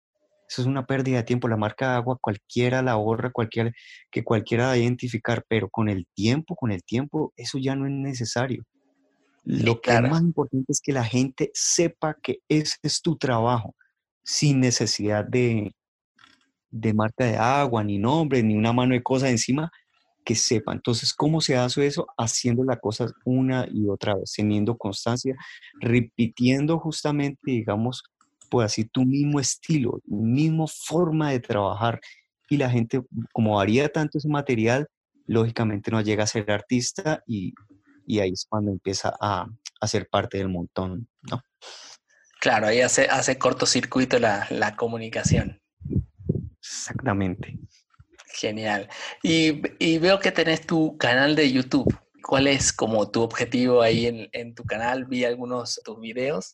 Eso 0.47 0.61
es 0.61 0.67
una 0.67 0.85
pérdida 0.85 1.17
de 1.17 1.23
tiempo. 1.23 1.47
La 1.47 1.57
marca 1.57 1.89
de 1.89 1.95
agua 1.95 2.17
cualquiera 2.21 2.81
la 2.81 2.91
ahorra, 2.91 3.31
cualquiera, 3.31 3.71
que 4.11 4.23
cualquiera 4.23 4.67
va 4.67 4.71
a 4.71 4.77
identificar, 4.77 5.43
pero 5.47 5.69
con 5.69 5.89
el 5.89 6.05
tiempo, 6.13 6.55
con 6.55 6.71
el 6.71 6.83
tiempo, 6.83 7.33
eso 7.35 7.57
ya 7.57 7.75
no 7.75 7.85
es 7.85 7.91
necesario. 7.91 8.63
Lo 9.43 9.79
que 9.79 9.91
es 9.91 10.01
más 10.01 10.21
importante 10.21 10.71
es 10.71 10.81
que 10.81 10.91
la 10.91 11.03
gente 11.03 11.51
sepa 11.53 12.15
que 12.21 12.39
ese 12.49 12.77
es 12.81 13.01
tu 13.01 13.15
trabajo, 13.15 13.75
sin 14.23 14.59
necesidad 14.59 15.23
de, 15.23 15.71
de 16.71 16.93
marca 16.93 17.25
de 17.25 17.37
agua, 17.37 17.83
ni 17.83 17.99
nombre, 17.99 18.41
ni 18.41 18.55
una 18.55 18.73
mano 18.73 18.95
de 18.95 19.03
cosas 19.03 19.29
encima, 19.29 19.71
que 20.25 20.35
sepa. 20.35 20.73
Entonces, 20.73 21.13
¿cómo 21.13 21.39
se 21.39 21.55
hace 21.55 21.85
eso? 21.85 22.07
Haciendo 22.17 22.63
las 22.63 22.79
cosas 22.79 23.13
una 23.23 23.67
y 23.71 23.87
otra 23.87 24.15
vez, 24.15 24.33
teniendo 24.35 24.75
constancia, 24.75 25.35
repitiendo 25.79 26.79
justamente, 26.79 27.39
digamos, 27.45 28.03
pues 28.49 28.65
así 28.65 28.85
tu 28.85 29.03
mismo 29.03 29.39
estilo, 29.39 30.01
mismo 30.05 30.67
forma 30.67 31.31
de 31.31 31.39
trabajar. 31.39 31.99
Y 32.49 32.57
la 32.57 32.69
gente, 32.69 33.01
como 33.33 33.55
varía 33.55 33.89
tanto 33.89 34.17
ese 34.17 34.29
material, 34.29 34.87
lógicamente 35.27 35.91
no 35.91 36.01
llega 36.01 36.23
a 36.23 36.27
ser 36.27 36.49
artista 36.51 37.23
y, 37.25 37.53
ahí 38.19 38.31
es 38.31 38.45
cuando 38.47 38.71
empieza 38.71 39.13
a, 39.19 39.47
hacer 39.81 40.07
parte 40.09 40.37
del 40.37 40.49
montón, 40.49 41.07
¿no? 41.29 41.41
Claro, 42.39 42.67
ahí 42.67 42.81
hace, 42.81 43.07
hace 43.07 43.37
cortocircuito 43.37 44.19
la, 44.19 44.47
la 44.49 44.75
comunicación. 44.75 45.61
Exactamente. 46.59 47.57
Genial. 48.27 48.89
Y, 49.23 49.61
y, 49.79 49.97
veo 49.97 50.19
que 50.19 50.31
tenés 50.31 50.65
tu 50.65 50.97
canal 50.97 51.35
de 51.35 51.51
YouTube. 51.51 51.93
¿Cuál 52.23 52.47
es 52.47 52.73
como 52.73 53.09
tu 53.09 53.21
objetivo 53.21 53.81
ahí 53.81 54.07
en, 54.07 54.29
en 54.31 54.55
tu 54.55 54.63
canal? 54.63 55.05
Vi 55.05 55.25
algunos 55.25 55.79
tus 55.83 55.99
videos. 55.99 56.53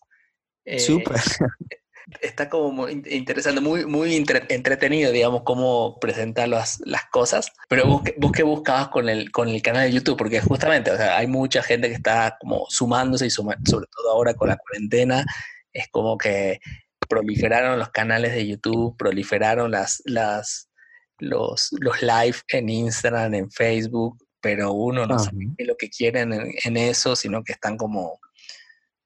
Eh, 0.65 0.79
Súper. 0.79 1.17
Está 2.21 2.49
como 2.49 2.71
muy 2.71 3.03
interesante, 3.09 3.61
muy, 3.61 3.85
muy 3.85 4.15
entretenido, 4.15 5.11
digamos, 5.11 5.43
cómo 5.43 5.97
presentar 5.99 6.47
las, 6.47 6.81
las 6.85 7.05
cosas. 7.11 7.51
Pero 7.69 7.85
vos, 7.85 8.03
vos 8.17 8.31
qué 8.31 8.43
buscabas 8.43 8.89
con 8.89 9.09
el, 9.09 9.31
con 9.31 9.49
el 9.49 9.61
canal 9.61 9.83
de 9.83 9.93
YouTube, 9.93 10.17
porque 10.17 10.41
justamente, 10.41 10.91
o 10.91 10.97
sea, 10.97 11.17
hay 11.17 11.27
mucha 11.27 11.61
gente 11.63 11.87
que 11.89 11.95
está 11.95 12.37
como 12.39 12.65
sumándose 12.69 13.27
y 13.27 13.29
sobre 13.29 13.57
todo 13.63 14.11
ahora 14.11 14.33
con 14.33 14.49
la 14.49 14.57
cuarentena, 14.57 15.25
es 15.73 15.87
como 15.89 16.17
que 16.17 16.59
proliferaron 17.07 17.77
los 17.77 17.89
canales 17.89 18.33
de 18.33 18.47
YouTube, 18.47 18.95
proliferaron 18.97 19.71
las, 19.71 20.01
las, 20.05 20.69
los, 21.17 21.69
los 21.79 22.01
live 22.01 22.37
en 22.49 22.69
Instagram, 22.69 23.33
en 23.33 23.51
Facebook, 23.51 24.17
pero 24.39 24.71
uno 24.71 25.05
no 25.05 25.19
sabe 25.19 25.53
lo 25.59 25.75
que 25.77 25.89
quieren 25.89 26.33
en, 26.33 26.77
eso, 26.77 27.15
sino 27.15 27.43
que 27.43 27.51
están 27.51 27.77
como, 27.77 28.19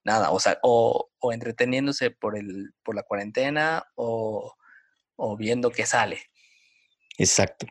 nada, 0.04 0.32
o 0.32 0.40
sea, 0.40 0.60
o, 0.62 1.10
entreteniéndose 1.32 2.12
por, 2.12 2.38
el, 2.38 2.74
por 2.84 2.96
la 2.96 3.04
cuarentena 3.04 3.84
o, 3.96 4.54
o 5.16 5.38
viendo 5.38 5.72
qué 5.72 5.86
sale. 5.86 6.20
Exacto. 7.18 7.68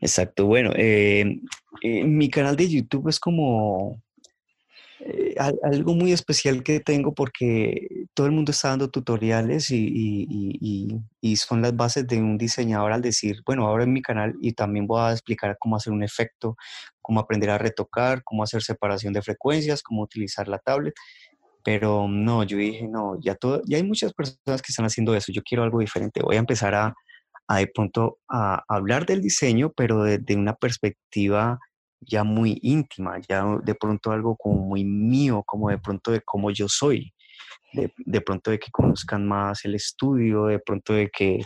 Exacto. 0.00 0.46
Bueno, 0.46 0.72
eh, 0.76 1.40
eh, 1.82 2.04
mi 2.04 2.30
canal 2.30 2.56
de 2.56 2.68
YouTube 2.68 3.08
es 3.08 3.18
como 3.18 4.00
eh, 5.00 5.34
algo 5.62 5.94
muy 5.94 6.12
especial 6.12 6.62
que 6.62 6.80
tengo 6.80 7.14
porque 7.14 8.06
todo 8.14 8.26
el 8.26 8.32
mundo 8.32 8.52
está 8.52 8.68
dando 8.68 8.90
tutoriales 8.90 9.70
y, 9.70 11.00
son 11.36 11.62
las 11.62 11.74
bases 11.74 12.06
de 12.06 12.18
un 12.18 12.38
diseñador 12.38 12.92
al 12.92 13.02
decir, 13.02 13.42
bueno, 13.44 13.66
ahora 13.66 13.84
en 13.84 13.92
mi 13.92 14.02
canal 14.02 14.34
y 14.40 14.52
también 14.52 14.86
voy 14.86 15.00
a 15.00 15.12
explicar 15.12 15.56
cómo 15.58 15.76
hacer 15.76 15.92
un 15.92 16.02
efecto, 16.04 16.56
cómo 17.00 17.20
aprender 17.20 17.50
a 17.50 17.58
retocar, 17.58 18.22
cómo 18.22 18.42
hacer 18.42 18.62
separación 18.62 19.12
de 19.12 19.22
frecuencias, 19.22 19.82
cómo 19.82 20.02
utilizar 20.02 20.46
la 20.48 20.58
tablet. 20.58 20.94
Pero 21.64 22.08
no, 22.08 22.42
yo 22.42 22.56
dije, 22.56 22.88
no, 22.88 23.18
ya, 23.20 23.34
todo, 23.34 23.62
ya 23.66 23.76
hay 23.76 23.84
muchas 23.84 24.12
personas 24.12 24.62
que 24.62 24.72
están 24.72 24.86
haciendo 24.86 25.14
eso, 25.14 25.32
yo 25.32 25.42
quiero 25.42 25.62
algo 25.62 25.78
diferente, 25.78 26.22
voy 26.22 26.36
a 26.36 26.40
empezar 26.40 26.74
a, 26.74 26.94
de 27.56 27.66
pronto 27.66 28.18
a, 28.28 28.62
hablar 28.68 29.06
del 29.06 29.20
diseño, 29.20 29.72
pero 29.76 30.02
desde 30.04 30.36
una 30.36 30.54
perspectiva 30.54 31.58
ya 32.00 32.24
muy 32.24 32.58
íntima, 32.62 33.20
ya 33.28 33.44
de 33.62 33.74
pronto 33.74 34.10
algo 34.10 34.36
como 34.36 34.56
muy 34.56 34.84
mío, 34.84 35.42
como 35.46 35.70
de 35.70 35.78
pronto 35.78 36.10
de 36.10 36.20
cómo 36.22 36.50
yo 36.50 36.68
soy, 36.68 37.12
de, 37.72 38.20
pronto 38.20 38.50
de 38.50 38.58
que 38.58 38.70
conozcan 38.70 39.26
más 39.26 39.64
el 39.64 39.74
estudio, 39.74 40.46
de 40.46 40.58
pronto 40.58 40.92
de 40.94 41.08
que 41.10 41.44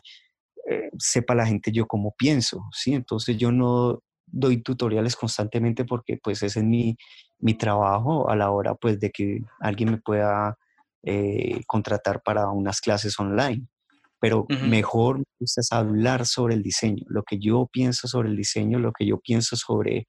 eh, 0.68 0.90
sepa 0.98 1.34
la 1.34 1.46
gente 1.46 1.70
yo 1.72 1.86
cómo 1.86 2.14
pienso, 2.16 2.64
¿sí? 2.72 2.94
Entonces 2.94 3.36
yo 3.36 3.52
no 3.52 4.02
doy 4.26 4.62
tutoriales 4.62 5.16
constantemente 5.16 5.84
porque 5.84 6.18
pues 6.22 6.42
ese 6.42 6.60
es 6.60 6.64
mi, 6.64 6.96
mi 7.38 7.54
trabajo 7.54 8.28
a 8.28 8.36
la 8.36 8.50
hora 8.50 8.74
pues 8.74 9.00
de 9.00 9.10
que 9.10 9.40
alguien 9.60 9.92
me 9.92 9.98
pueda 9.98 10.56
eh, 11.02 11.62
contratar 11.66 12.22
para 12.22 12.50
unas 12.50 12.80
clases 12.80 13.18
online 13.18 13.66
pero 14.18 14.46
mejor 14.48 15.18
me 15.18 15.24
gusta 15.38 15.62
hablar 15.76 16.26
sobre 16.26 16.54
el 16.54 16.62
diseño, 16.62 17.04
lo 17.08 17.22
que 17.22 17.38
yo 17.38 17.68
pienso 17.70 18.08
sobre 18.08 18.28
el 18.28 18.36
diseño, 18.36 18.78
lo 18.78 18.92
que 18.92 19.06
yo 19.06 19.20
pienso 19.20 19.56
sobre 19.56 20.06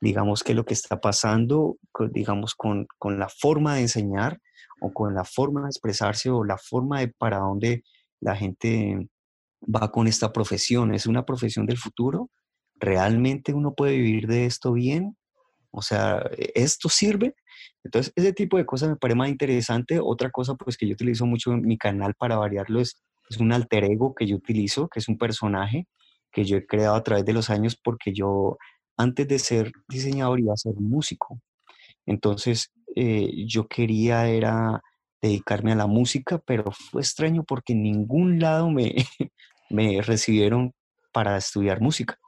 digamos 0.00 0.42
que 0.42 0.54
lo 0.54 0.64
que 0.64 0.74
está 0.74 1.00
pasando, 1.00 1.76
digamos, 2.10 2.54
con, 2.54 2.86
con, 2.98 3.18
la 3.18 3.28
forma 3.28 3.76
de 3.76 3.82
enseñar 3.82 4.38
o 4.80 4.92
con 4.92 5.14
la 5.14 5.24
forma 5.24 5.62
de 5.62 5.68
expresarse 5.68 6.30
o 6.30 6.44
la 6.44 6.58
forma 6.58 7.00
de 7.00 7.08
para 7.08 7.38
dónde 7.38 7.84
la 8.20 8.36
gente 8.36 9.08
va 9.62 9.90
con 9.90 10.06
esta 10.06 10.30
profesión. 10.30 10.92
¿Es 10.92 11.06
una 11.06 11.24
profesión 11.24 11.64
del 11.64 11.78
futuro? 11.78 12.28
¿Realmente 12.84 13.54
uno 13.54 13.72
puede 13.72 13.96
vivir 13.96 14.26
de 14.26 14.44
esto 14.44 14.72
bien? 14.72 15.16
O 15.70 15.80
sea, 15.80 16.22
¿esto 16.54 16.90
sirve? 16.90 17.34
Entonces, 17.82 18.12
ese 18.14 18.34
tipo 18.34 18.58
de 18.58 18.66
cosas 18.66 18.90
me 18.90 18.96
parece 18.96 19.16
más 19.16 19.30
interesante. 19.30 19.98
Otra 20.02 20.30
cosa, 20.30 20.54
pues, 20.54 20.76
que 20.76 20.86
yo 20.86 20.92
utilizo 20.92 21.24
mucho 21.24 21.52
en 21.52 21.62
mi 21.62 21.78
canal 21.78 22.14
para 22.14 22.36
variarlo 22.36 22.80
es, 22.80 23.02
es 23.30 23.38
un 23.38 23.52
alter 23.52 23.84
ego 23.84 24.14
que 24.14 24.26
yo 24.26 24.36
utilizo, 24.36 24.88
que 24.88 25.00
es 25.00 25.08
un 25.08 25.16
personaje 25.16 25.86
que 26.30 26.44
yo 26.44 26.58
he 26.58 26.66
creado 26.66 26.96
a 26.96 27.02
través 27.02 27.24
de 27.24 27.32
los 27.32 27.48
años 27.48 27.78
porque 27.82 28.12
yo 28.12 28.58
antes 28.98 29.26
de 29.28 29.38
ser 29.38 29.72
diseñador 29.88 30.40
iba 30.40 30.52
a 30.52 30.58
ser 30.58 30.74
músico. 30.74 31.40
Entonces 32.04 32.70
eh, 32.96 33.46
yo 33.46 33.66
quería 33.66 34.28
era 34.28 34.82
dedicarme 35.22 35.72
a 35.72 35.76
la 35.76 35.86
música, 35.86 36.38
pero 36.44 36.70
fue 36.72 37.00
extraño 37.00 37.44
porque 37.44 37.72
en 37.72 37.82
ningún 37.82 38.40
lado 38.40 38.70
me, 38.70 38.94
me 39.70 40.02
recibieron 40.02 40.72
para 41.12 41.38
estudiar 41.38 41.80
música. 41.80 42.18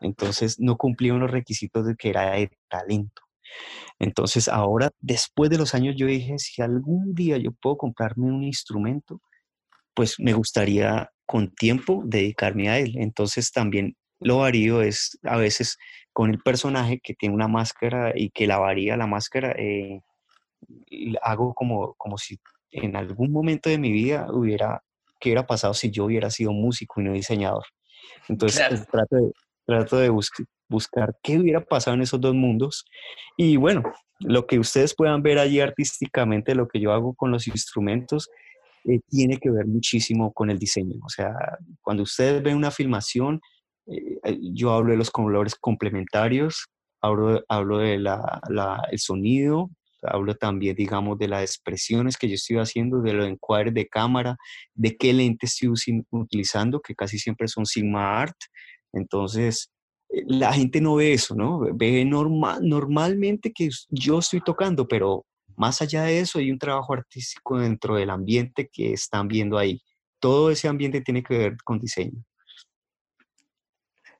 Entonces 0.00 0.58
no 0.58 0.76
cumplieron 0.76 1.20
los 1.20 1.30
requisitos 1.30 1.86
de 1.86 1.94
que 1.96 2.10
era 2.10 2.32
de 2.32 2.50
talento. 2.68 3.22
Entonces 3.98 4.48
ahora, 4.48 4.90
después 5.00 5.50
de 5.50 5.58
los 5.58 5.74
años, 5.74 5.94
yo 5.96 6.06
dije, 6.06 6.38
si 6.38 6.62
algún 6.62 7.14
día 7.14 7.36
yo 7.36 7.52
puedo 7.52 7.76
comprarme 7.76 8.26
un 8.26 8.44
instrumento, 8.44 9.20
pues 9.94 10.18
me 10.18 10.32
gustaría 10.32 11.10
con 11.26 11.54
tiempo 11.54 12.02
dedicarme 12.04 12.70
a 12.70 12.78
él. 12.78 12.94
Entonces 12.96 13.52
también 13.52 13.96
lo 14.20 14.38
varío 14.38 14.82
es 14.82 15.18
a 15.22 15.36
veces 15.36 15.76
con 16.12 16.30
el 16.30 16.38
personaje 16.40 17.00
que 17.02 17.14
tiene 17.14 17.34
una 17.34 17.48
máscara 17.48 18.12
y 18.14 18.30
que 18.30 18.46
la 18.46 18.58
varía 18.58 18.96
la 18.96 19.06
máscara, 19.06 19.54
eh, 19.58 20.00
hago 21.22 21.54
como, 21.54 21.94
como 21.94 22.18
si 22.18 22.38
en 22.70 22.96
algún 22.96 23.32
momento 23.32 23.70
de 23.70 23.78
mi 23.78 23.90
vida 23.90 24.26
hubiera, 24.30 24.82
¿qué 25.18 25.30
hubiera 25.30 25.46
pasado 25.46 25.74
si 25.74 25.90
yo 25.90 26.04
hubiera 26.04 26.30
sido 26.30 26.52
músico 26.52 27.00
y 27.00 27.04
no 27.04 27.12
diseñador? 27.12 27.64
Entonces 28.28 28.66
pues, 28.68 28.86
trato 28.86 29.16
de, 29.16 29.32
trato 29.66 29.98
de 29.98 30.10
buscar 30.68 31.16
qué 31.22 31.38
hubiera 31.38 31.64
pasado 31.64 31.94
en 31.94 32.02
esos 32.02 32.20
dos 32.20 32.34
mundos. 32.34 32.84
Y 33.36 33.56
bueno, 33.56 33.82
lo 34.20 34.46
que 34.46 34.58
ustedes 34.58 34.94
puedan 34.94 35.22
ver 35.22 35.38
allí 35.38 35.60
artísticamente, 35.60 36.54
lo 36.54 36.68
que 36.68 36.80
yo 36.80 36.92
hago 36.92 37.14
con 37.14 37.30
los 37.30 37.46
instrumentos, 37.46 38.28
eh, 38.84 39.00
tiene 39.08 39.38
que 39.38 39.50
ver 39.50 39.66
muchísimo 39.66 40.32
con 40.32 40.50
el 40.50 40.58
diseño. 40.58 40.96
O 41.04 41.08
sea, 41.08 41.34
cuando 41.82 42.02
ustedes 42.02 42.42
ven 42.42 42.56
una 42.56 42.70
filmación, 42.70 43.40
eh, 43.86 44.38
yo 44.54 44.72
hablo 44.72 44.92
de 44.92 44.98
los 44.98 45.10
colores 45.10 45.54
complementarios, 45.54 46.66
hablo, 47.00 47.42
hablo 47.48 47.78
de 47.78 47.98
la, 47.98 48.40
el 48.90 48.98
sonido, 48.98 49.70
hablo 50.02 50.34
también, 50.34 50.76
digamos, 50.76 51.18
de 51.18 51.28
las 51.28 51.42
expresiones 51.42 52.16
que 52.16 52.28
yo 52.28 52.34
estoy 52.34 52.58
haciendo, 52.58 53.02
de 53.02 53.12
los 53.12 53.26
encuadres 53.26 53.74
de 53.74 53.86
cámara, 53.86 54.36
de 54.74 54.96
qué 54.96 55.12
lentes 55.12 55.60
estoy 55.60 56.02
utilizando, 56.10 56.80
que 56.80 56.94
casi 56.94 57.18
siempre 57.18 57.48
son 57.48 57.66
Sigma 57.66 58.20
Art. 58.20 58.36
Entonces, 58.92 59.70
eh, 60.10 60.22
la 60.26 60.52
gente 60.52 60.80
no 60.80 60.96
ve 60.96 61.12
eso, 61.12 61.34
¿no? 61.34 61.60
Ve 61.74 62.04
normal, 62.04 62.60
normalmente 62.62 63.52
que 63.52 63.70
yo 63.88 64.18
estoy 64.18 64.40
tocando, 64.40 64.86
pero 64.88 65.26
más 65.56 65.82
allá 65.82 66.04
de 66.04 66.20
eso 66.20 66.38
hay 66.38 66.50
un 66.50 66.58
trabajo 66.58 66.94
artístico 66.94 67.58
dentro 67.58 67.96
del 67.96 68.10
ambiente 68.10 68.68
que 68.72 68.92
están 68.92 69.28
viendo 69.28 69.58
ahí. 69.58 69.82
Todo 70.18 70.50
ese 70.50 70.68
ambiente 70.68 71.00
tiene 71.00 71.22
que 71.22 71.36
ver 71.36 71.56
con 71.64 71.78
diseño. 71.78 72.24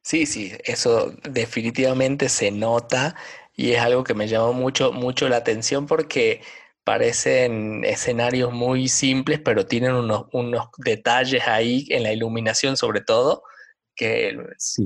Sí, 0.02 0.26
sí, 0.26 0.52
eso 0.64 1.12
definitivamente 1.30 2.28
se 2.28 2.50
nota 2.50 3.14
y 3.54 3.72
es 3.72 3.80
algo 3.80 4.02
que 4.02 4.14
me 4.14 4.28
llamó 4.28 4.52
mucho, 4.52 4.92
mucho 4.92 5.28
la 5.28 5.36
atención 5.36 5.86
porque 5.86 6.40
parecen 6.84 7.84
escenarios 7.84 8.52
muy 8.52 8.88
simples, 8.88 9.40
pero 9.44 9.66
tienen 9.66 9.92
unos, 9.94 10.26
unos 10.32 10.68
detalles 10.78 11.46
ahí 11.46 11.86
en 11.90 12.02
la 12.02 12.12
iluminación 12.12 12.76
sobre 12.76 13.02
todo, 13.02 13.42
que, 13.94 14.36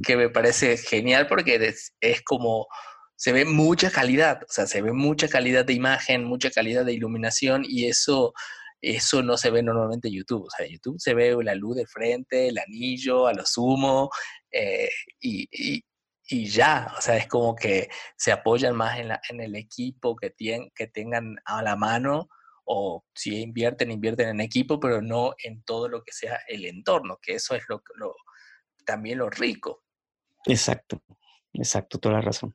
que 0.02 0.16
me 0.16 0.28
parece 0.28 0.76
genial 0.76 1.26
porque 1.26 1.56
es, 1.56 1.94
es, 2.00 2.22
como, 2.22 2.66
se 3.16 3.32
ve 3.32 3.44
mucha 3.44 3.90
calidad, 3.90 4.42
o 4.42 4.52
sea, 4.52 4.66
se 4.66 4.82
ve 4.82 4.92
mucha 4.92 5.28
calidad 5.28 5.64
de 5.64 5.72
imagen, 5.72 6.24
mucha 6.24 6.50
calidad 6.50 6.84
de 6.84 6.94
iluminación 6.94 7.64
y 7.66 7.86
eso 7.86 8.34
eso 8.84 9.22
no 9.22 9.36
se 9.36 9.50
ve 9.50 9.62
normalmente 9.62 10.08
en 10.08 10.14
YouTube. 10.14 10.44
O 10.44 10.50
sea, 10.50 10.66
en 10.66 10.72
YouTube 10.72 11.00
se 11.00 11.14
ve 11.14 11.36
la 11.42 11.54
luz 11.54 11.76
de 11.76 11.86
frente, 11.86 12.48
el 12.48 12.58
anillo, 12.58 13.26
a 13.26 13.32
lo 13.32 13.44
sumo, 13.46 14.10
eh, 14.50 14.88
y, 15.20 15.82
ya. 16.28 16.92
O 16.96 17.00
sea, 17.00 17.16
es 17.16 17.26
como 17.26 17.54
que 17.54 17.88
se 18.16 18.32
apoyan 18.32 18.76
más 18.76 18.98
en, 18.98 19.08
la, 19.08 19.20
en 19.28 19.40
el 19.40 19.56
equipo 19.56 20.16
que, 20.16 20.30
tienen, 20.30 20.70
que 20.74 20.86
tengan 20.86 21.36
a 21.44 21.62
la 21.62 21.76
mano, 21.76 22.28
o 22.64 23.04
si 23.14 23.40
invierten, 23.42 23.90
invierten 23.90 24.28
en 24.28 24.40
equipo, 24.40 24.80
pero 24.80 25.02
no 25.02 25.34
en 25.42 25.62
todo 25.64 25.88
lo 25.88 26.02
que 26.02 26.12
sea 26.12 26.40
el 26.48 26.64
entorno, 26.64 27.18
que 27.20 27.34
eso 27.34 27.54
es 27.54 27.62
lo, 27.68 27.82
lo 27.96 28.14
también 28.84 29.18
lo 29.18 29.30
rico. 29.30 29.82
Exacto, 30.46 31.02
exacto, 31.52 31.98
toda 31.98 32.16
la 32.16 32.20
razón. 32.20 32.54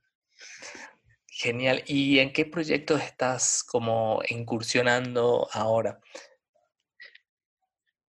Genial. 1.28 1.84
¿Y 1.88 2.20
en 2.20 2.34
qué 2.34 2.46
proyectos 2.46 3.02
estás 3.02 3.64
como 3.64 4.22
incursionando 4.30 5.48
ahora? 5.54 6.00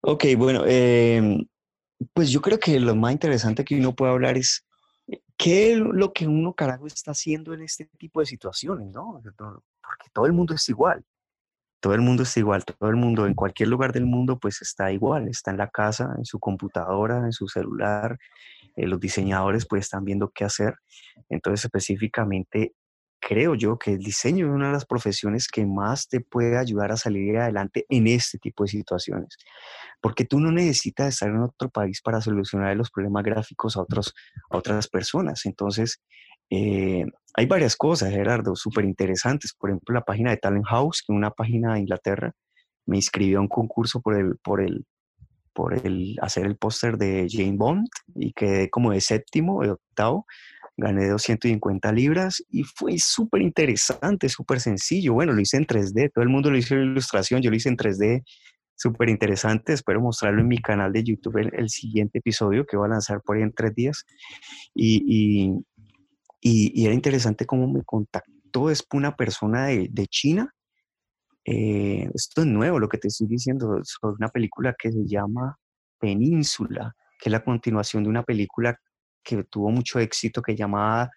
Ok, 0.01 0.25
bueno, 0.37 0.65
em, 0.65 1.45
pues 2.13 2.29
yo 2.29 2.41
creo 2.41 2.59
que 2.59 2.79
lo 2.79 2.95
más 2.95 3.13
interesante 3.13 3.63
que 3.63 3.75
uno 3.75 3.95
puede 3.95 4.11
hablar 4.11 4.37
es 4.37 4.65
¿qué 5.37 5.73
es 5.73 5.79
lo 5.79 6.13
que 6.13 6.27
uno 6.27 6.53
carajo 6.53 6.87
está 6.87 7.11
haciendo 7.11 7.53
en 7.53 7.63
este 7.63 7.85
tipo 7.97 8.19
de 8.19 8.25
situaciones, 8.25 8.91
no? 8.91 9.21
Porque 9.23 10.09
todo 10.13 10.25
el 10.25 10.33
mundo 10.33 10.53
es 10.53 10.69
igual. 10.69 11.03
Todo 11.81 11.95
el 11.95 12.01
mundo 12.01 12.23
está 12.23 12.39
igual, 12.39 12.63
todo 12.63 12.89
el 12.89 12.95
mundo 12.95 13.25
en 13.25 13.33
cualquier 13.33 13.67
lugar 13.67 13.91
del 13.91 14.05
mundo 14.05 14.39
pues 14.39 14.61
está 14.61 14.91
igual, 14.91 15.27
está 15.27 15.51
en 15.51 15.57
la 15.57 15.67
casa, 15.67 16.13
en 16.17 16.25
su 16.25 16.39
computadora, 16.39 17.17
en 17.25 17.33
su 17.33 17.47
celular, 17.47 18.17
eh, 18.75 18.87
los 18.87 18.99
diseñadores 18.99 19.65
pues 19.67 19.81
están 19.81 20.05
viendo 20.05 20.29
qué 20.29 20.45
hacer. 20.45 20.75
Entonces 21.27 21.65
específicamente 21.65 22.73
creo 23.21 23.55
yo 23.55 23.77
que 23.77 23.91
el 23.91 23.99
diseño 23.99 24.47
es 24.47 24.51
una 24.51 24.67
de 24.67 24.73
las 24.73 24.85
profesiones 24.85 25.47
que 25.47 25.65
más 25.65 26.07
te 26.09 26.19
puede 26.19 26.57
ayudar 26.57 26.91
a 26.91 26.97
salir 26.97 27.37
adelante 27.37 27.85
en 27.87 28.07
este 28.07 28.39
tipo 28.39 28.63
de 28.63 28.69
situaciones. 28.69 29.37
Porque 30.01 30.25
tú 30.25 30.39
no 30.39 30.51
necesitas 30.51 31.13
estar 31.13 31.29
en 31.29 31.41
otro 31.41 31.69
país 31.69 32.01
para 32.01 32.19
solucionar 32.19 32.75
los 32.75 32.89
problemas 32.89 33.23
gráficos 33.23 33.77
a, 33.77 33.81
otros, 33.81 34.13
a 34.49 34.57
otras 34.57 34.87
personas. 34.87 35.45
Entonces, 35.45 36.01
eh, 36.49 37.05
hay 37.35 37.45
varias 37.45 37.75
cosas, 37.77 38.09
Gerardo, 38.09 38.55
súper 38.55 38.85
interesantes. 38.85 39.53
Por 39.53 39.69
ejemplo, 39.69 39.93
la 39.93 40.03
página 40.03 40.31
de 40.31 40.37
Talent 40.37 40.65
House, 40.65 41.03
que 41.05 41.13
es 41.13 41.17
una 41.17 41.31
página 41.31 41.75
de 41.75 41.81
Inglaterra, 41.81 42.33
me 42.87 42.97
inscribió 42.97 43.37
a 43.37 43.41
un 43.41 43.47
concurso 43.47 44.01
por 44.01 44.17
el, 44.17 44.37
por 44.43 44.61
el, 44.61 44.85
por 45.53 45.73
el 45.73 46.17
hacer 46.21 46.47
el 46.47 46.57
póster 46.57 46.97
de 46.97 47.27
Jane 47.29 47.55
Bond 47.55 47.87
y 48.15 48.33
quedé 48.33 48.69
como 48.71 48.91
de 48.91 48.99
séptimo, 48.99 49.61
de 49.61 49.71
octavo 49.71 50.25
gané 50.81 51.07
250 51.07 51.91
libras 51.91 52.43
y 52.49 52.63
fue 52.63 52.97
súper 52.97 53.41
interesante, 53.41 54.27
súper 54.27 54.59
sencillo. 54.59 55.13
Bueno, 55.13 55.31
lo 55.31 55.41
hice 55.41 55.57
en 55.57 55.65
3D, 55.65 56.11
todo 56.13 56.23
el 56.23 56.29
mundo 56.29 56.49
lo 56.49 56.57
hizo 56.57 56.75
en 56.75 56.91
ilustración, 56.91 57.41
yo 57.41 57.49
lo 57.49 57.55
hice 57.55 57.69
en 57.69 57.77
3D, 57.77 58.23
súper 58.75 59.09
interesante. 59.09 59.73
Espero 59.73 60.01
mostrarlo 60.01 60.41
en 60.41 60.47
mi 60.47 60.57
canal 60.57 60.91
de 60.91 61.03
YouTube 61.03 61.37
el, 61.37 61.69
siguiente 61.69 62.19
episodio 62.19 62.65
que 62.65 62.77
voy 62.77 62.87
a 62.87 62.93
lanzar 62.93 63.21
por 63.21 63.37
ahí 63.37 63.43
en 63.43 63.53
tres 63.53 63.75
días. 63.75 64.03
Y, 64.73 65.63
y, 66.41 66.85
era 66.85 66.93
interesante 66.93 67.45
cómo 67.45 67.71
me 67.71 67.83
contactó 67.83 68.67
después 68.67 68.99
una 68.99 69.15
persona 69.15 69.67
de, 69.67 69.87
de 69.89 70.07
China. 70.07 70.53
Eh, 71.45 72.09
esto 72.13 72.41
es 72.41 72.47
nuevo, 72.47 72.79
lo 72.79 72.89
que 72.89 72.97
te 72.97 73.07
estoy 73.07 73.27
diciendo, 73.27 73.79
sobre 73.83 74.15
una 74.15 74.29
película 74.29 74.75
que 74.77 74.91
se 74.91 75.05
llama 75.05 75.57
Península, 75.99 76.95
que 77.19 77.29
es 77.29 77.31
la 77.31 77.43
continuación 77.43 78.03
de 78.03 78.09
una 78.09 78.23
película 78.23 78.77
que 79.23 79.43
tuvo 79.43 79.69
mucho 79.69 79.99
éxito 79.99 80.41
que 80.41 80.55
llamaba 80.55 81.09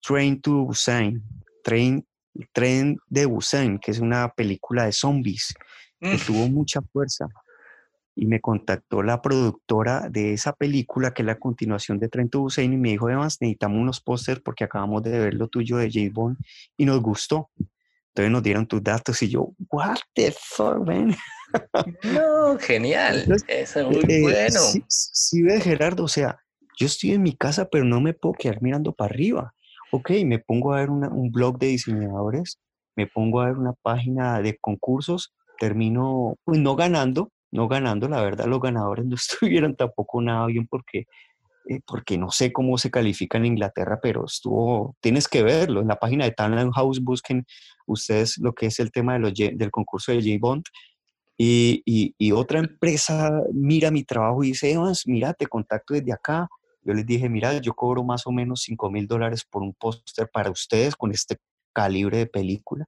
Train 0.00 0.40
to 0.40 0.64
Busan, 0.64 1.22
Train, 1.62 2.06
Tren 2.52 2.98
de 3.06 3.26
Busan, 3.26 3.78
que 3.78 3.90
es 3.90 3.98
una 3.98 4.32
película 4.32 4.84
de 4.84 4.92
zombies 4.92 5.54
que 6.00 6.18
tuvo 6.26 6.48
mucha 6.48 6.80
fuerza. 6.80 7.26
Y 8.16 8.26
me 8.26 8.40
contactó 8.40 9.02
la 9.02 9.22
productora 9.22 10.08
de 10.10 10.34
esa 10.34 10.52
película, 10.52 11.12
que 11.12 11.22
es 11.22 11.26
la 11.26 11.38
continuación 11.38 11.98
de 11.98 12.08
Tren 12.08 12.28
to 12.28 12.40
Busan, 12.40 12.72
y 12.72 12.76
me 12.76 12.90
dijo, 12.90 13.06
además, 13.06 13.38
necesitamos 13.40 13.80
unos 13.80 14.00
pósters 14.00 14.40
porque 14.40 14.64
acabamos 14.64 15.02
de 15.02 15.18
ver 15.18 15.34
lo 15.34 15.48
tuyo 15.48 15.76
de 15.76 15.90
J. 15.90 16.10
Bond 16.12 16.36
y 16.76 16.84
nos 16.84 17.00
gustó. 17.00 17.50
Entonces 18.08 18.32
nos 18.32 18.42
dieron 18.42 18.66
tus 18.66 18.82
datos 18.82 19.22
y 19.22 19.28
yo, 19.28 19.52
what 19.70 19.98
the 20.14 20.32
fuck, 20.32 20.84
man. 20.84 21.16
No, 22.02 22.58
genial. 22.58 23.24
Eso 23.46 23.80
es 23.80 23.86
muy 23.86 24.04
eh, 24.08 24.22
bueno. 24.22 24.60
Sí, 24.60 24.84
sí, 24.88 25.42
ve, 25.42 25.60
Gerardo, 25.60 26.04
o 26.04 26.08
sea, 26.08 26.40
yo 26.80 26.86
estoy 26.86 27.10
en 27.10 27.22
mi 27.22 27.36
casa, 27.36 27.68
pero 27.70 27.84
no 27.84 28.00
me 28.00 28.14
puedo 28.14 28.32
quedar 28.32 28.62
mirando 28.62 28.92
para 28.92 29.12
arriba. 29.12 29.54
Ok, 29.92 30.12
me 30.24 30.38
pongo 30.38 30.72
a 30.72 30.78
ver 30.78 30.88
un 30.88 31.30
blog 31.30 31.58
de 31.58 31.66
diseñadores, 31.66 32.58
me 32.96 33.06
pongo 33.06 33.42
a 33.42 33.46
ver 33.46 33.58
una 33.58 33.74
página 33.82 34.40
de 34.40 34.56
concursos, 34.58 35.34
termino, 35.58 36.36
pues 36.42 36.58
no 36.58 36.76
ganando, 36.76 37.32
no 37.50 37.68
ganando, 37.68 38.08
la 38.08 38.22
verdad 38.22 38.46
los 38.46 38.60
ganadores 38.60 39.04
no 39.04 39.14
estuvieron 39.16 39.76
tampoco 39.76 40.22
nada 40.22 40.46
bien 40.46 40.66
porque, 40.68 41.04
eh, 41.68 41.80
porque 41.86 42.16
no 42.16 42.30
sé 42.30 42.50
cómo 42.50 42.78
se 42.78 42.90
califica 42.90 43.36
en 43.36 43.44
Inglaterra, 43.44 43.98
pero 44.02 44.24
estuvo, 44.24 44.96
tienes 45.00 45.28
que 45.28 45.42
verlo, 45.42 45.82
en 45.82 45.88
la 45.88 45.96
página 45.96 46.24
de 46.24 46.30
Talent 46.30 46.72
House 46.72 47.00
busquen 47.02 47.44
ustedes 47.86 48.38
lo 48.38 48.54
que 48.54 48.66
es 48.66 48.80
el 48.80 48.90
tema 48.90 49.18
del 49.18 49.70
concurso 49.70 50.12
de 50.12 50.22
J. 50.22 50.38
Bond 50.40 50.64
y, 51.36 51.82
y, 51.84 52.14
y, 52.16 52.32
otra 52.32 52.58
empresa 52.58 53.30
mira 53.52 53.90
mi 53.90 54.04
trabajo 54.04 54.44
y 54.44 54.48
dice, 54.48 54.72
Evans, 54.72 55.06
mira, 55.06 55.32
te 55.32 55.46
contacto 55.46 55.94
desde 55.94 56.12
acá, 56.12 56.48
yo 56.82 56.94
les 56.94 57.06
dije, 57.06 57.28
mira, 57.28 57.58
yo 57.60 57.74
cobro 57.74 58.04
más 58.04 58.26
o 58.26 58.32
menos 58.32 58.62
5 58.62 58.90
mil 58.90 59.06
dólares 59.06 59.44
por 59.44 59.62
un 59.62 59.74
póster 59.74 60.28
para 60.32 60.50
ustedes 60.50 60.96
con 60.96 61.12
este 61.12 61.36
calibre 61.72 62.18
de 62.18 62.26
película. 62.26 62.86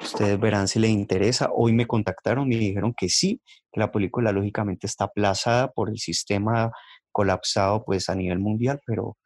Ustedes 0.00 0.38
verán 0.38 0.68
si 0.68 0.78
les 0.78 0.90
interesa. 0.90 1.50
Hoy 1.54 1.72
me 1.72 1.86
contactaron 1.86 2.52
y 2.52 2.56
me 2.56 2.62
dijeron 2.62 2.94
que 2.96 3.08
sí, 3.08 3.40
que 3.72 3.80
la 3.80 3.92
película 3.92 4.32
lógicamente 4.32 4.86
está 4.86 5.04
aplazada 5.04 5.70
por 5.72 5.90
el 5.90 5.98
sistema 5.98 6.72
colapsado 7.12 7.84
pues 7.84 8.08
a 8.08 8.14
nivel 8.14 8.38
mundial, 8.38 8.80
pero 8.86 9.16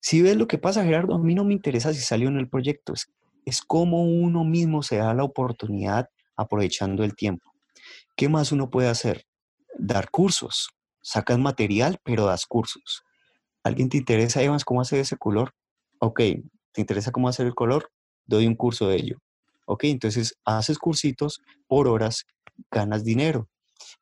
si 0.00 0.22
ves 0.22 0.36
lo 0.36 0.46
que 0.46 0.58
pasa, 0.58 0.84
Gerardo, 0.84 1.14
a 1.14 1.18
mí 1.18 1.34
no 1.34 1.44
me 1.44 1.54
interesa 1.54 1.92
si 1.94 2.00
salió 2.00 2.28
en 2.28 2.38
el 2.38 2.48
proyecto, 2.48 2.92
es, 2.92 3.06
es 3.44 3.62
como 3.62 4.04
uno 4.04 4.44
mismo 4.44 4.82
se 4.82 4.96
da 4.96 5.14
la 5.14 5.24
oportunidad 5.24 6.08
aprovechando 6.36 7.04
el 7.04 7.14
tiempo. 7.14 7.52
¿Qué 8.16 8.28
más 8.28 8.52
uno 8.52 8.70
puede 8.70 8.88
hacer? 8.88 9.24
Dar 9.78 10.10
cursos. 10.10 10.70
Sacas 11.00 11.38
material, 11.38 11.98
pero 12.04 12.26
das 12.26 12.46
cursos. 12.46 13.03
¿Alguien 13.64 13.88
te 13.88 13.96
interesa, 13.96 14.42
Evans, 14.42 14.64
cómo 14.64 14.82
hacer 14.82 15.00
ese 15.00 15.16
color? 15.16 15.52
Ok, 15.98 16.20
¿te 16.72 16.80
interesa 16.82 17.12
cómo 17.12 17.28
hacer 17.28 17.46
el 17.46 17.54
color? 17.54 17.90
Doy 18.26 18.46
un 18.46 18.56
curso 18.56 18.88
de 18.88 18.96
ello. 18.96 19.18
Ok, 19.64 19.84
entonces 19.84 20.38
haces 20.44 20.78
cursitos 20.78 21.40
por 21.66 21.88
horas, 21.88 22.26
ganas 22.70 23.04
dinero. 23.04 23.48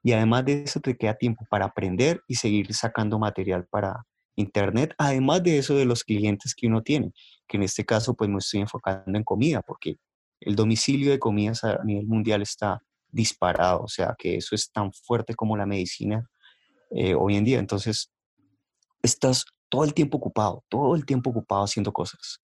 Y 0.02 0.12
además 0.12 0.44
de 0.46 0.64
eso 0.64 0.80
te 0.80 0.96
queda 0.96 1.14
tiempo 1.14 1.44
para 1.48 1.66
aprender 1.66 2.22
y 2.26 2.34
seguir 2.34 2.74
sacando 2.74 3.20
material 3.20 3.66
para 3.70 4.04
internet, 4.34 4.94
además 4.98 5.44
de 5.44 5.58
eso 5.58 5.76
de 5.76 5.84
los 5.84 6.02
clientes 6.02 6.54
que 6.56 6.66
uno 6.66 6.82
tiene, 6.82 7.12
que 7.46 7.56
en 7.56 7.62
este 7.62 7.84
caso 7.84 8.14
pues 8.14 8.28
me 8.28 8.38
estoy 8.38 8.60
enfocando 8.60 9.16
en 9.16 9.22
comida, 9.22 9.62
porque 9.62 9.96
el 10.40 10.56
domicilio 10.56 11.12
de 11.12 11.20
comidas 11.20 11.62
a 11.62 11.78
nivel 11.84 12.06
mundial 12.06 12.42
está 12.42 12.82
disparado, 13.10 13.82
o 13.82 13.88
sea 13.88 14.16
que 14.18 14.36
eso 14.36 14.56
es 14.56 14.72
tan 14.72 14.92
fuerte 14.92 15.34
como 15.34 15.56
la 15.56 15.66
medicina 15.66 16.28
eh, 16.90 17.14
hoy 17.14 17.36
en 17.36 17.44
día. 17.44 17.58
Entonces, 17.58 18.10
estás 19.02 19.44
todo 19.68 19.84
el 19.84 19.94
tiempo 19.94 20.18
ocupado, 20.18 20.64
todo 20.68 20.94
el 20.94 21.04
tiempo 21.04 21.30
ocupado 21.30 21.64
haciendo 21.64 21.92
cosas. 21.92 22.40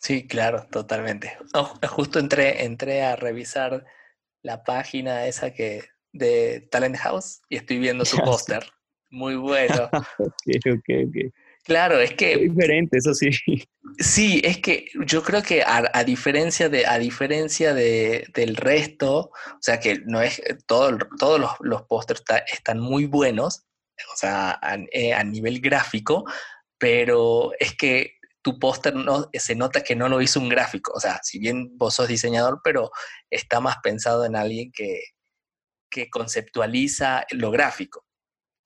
Sí, 0.00 0.26
claro, 0.26 0.66
totalmente. 0.70 1.36
Oh, 1.54 1.74
justo 1.88 2.18
entré, 2.18 2.64
entré 2.64 3.02
a 3.02 3.16
revisar 3.16 3.84
la 4.42 4.62
página 4.62 5.26
esa 5.26 5.52
que 5.52 5.82
de 6.12 6.66
Talent 6.70 6.96
House 6.98 7.40
y 7.48 7.56
estoy 7.56 7.78
viendo 7.78 8.04
su 8.04 8.16
póster. 8.24 8.64
Muy 9.10 9.36
bueno. 9.36 9.90
Claro, 11.64 12.00
es 12.00 12.14
que. 12.14 12.32
Es 12.32 12.40
diferente, 12.40 12.96
eso 12.96 13.12
sí. 13.12 13.28
Sí, 13.98 14.40
es 14.42 14.58
que 14.58 14.86
yo 15.04 15.22
creo 15.22 15.42
que 15.42 15.62
a, 15.62 16.02
diferencia 16.02 16.70
de, 16.70 16.86
a 16.86 16.98
diferencia 16.98 17.74
de, 17.74 18.26
del 18.32 18.56
resto, 18.56 19.18
o 19.18 19.58
sea 19.60 19.78
que 19.78 20.00
no 20.06 20.22
es 20.22 20.40
todo, 20.64 20.96
todos 21.18 21.38
los, 21.38 21.50
los 21.60 21.82
pósters 21.82 22.22
están 22.50 22.80
muy 22.80 23.04
buenos, 23.04 23.66
o 24.12 24.16
sea, 24.16 24.60
eh, 24.92 25.12
a, 25.12 25.24
nivel 25.24 25.60
gráfico, 25.60 26.24
pero 26.78 27.52
es 27.58 27.76
que 27.76 28.14
tu 28.42 28.58
póster 28.58 28.94
no, 28.94 29.28
se 29.32 29.54
nota 29.54 29.82
que 29.82 29.96
no 29.96 30.08
lo 30.08 30.22
hizo 30.22 30.40
un 30.40 30.48
gráfico. 30.48 30.92
O 30.94 31.00
sea, 31.00 31.20
si 31.22 31.38
bien 31.38 31.76
vos 31.76 31.94
sos 31.94 32.08
diseñador, 32.08 32.60
pero 32.62 32.90
está 33.30 33.60
más 33.60 33.78
pensado 33.82 34.24
en 34.24 34.36
alguien 34.36 34.70
que, 34.72 35.00
que 35.90 36.08
conceptualiza 36.08 37.26
lo 37.30 37.50
gráfico. 37.50 38.04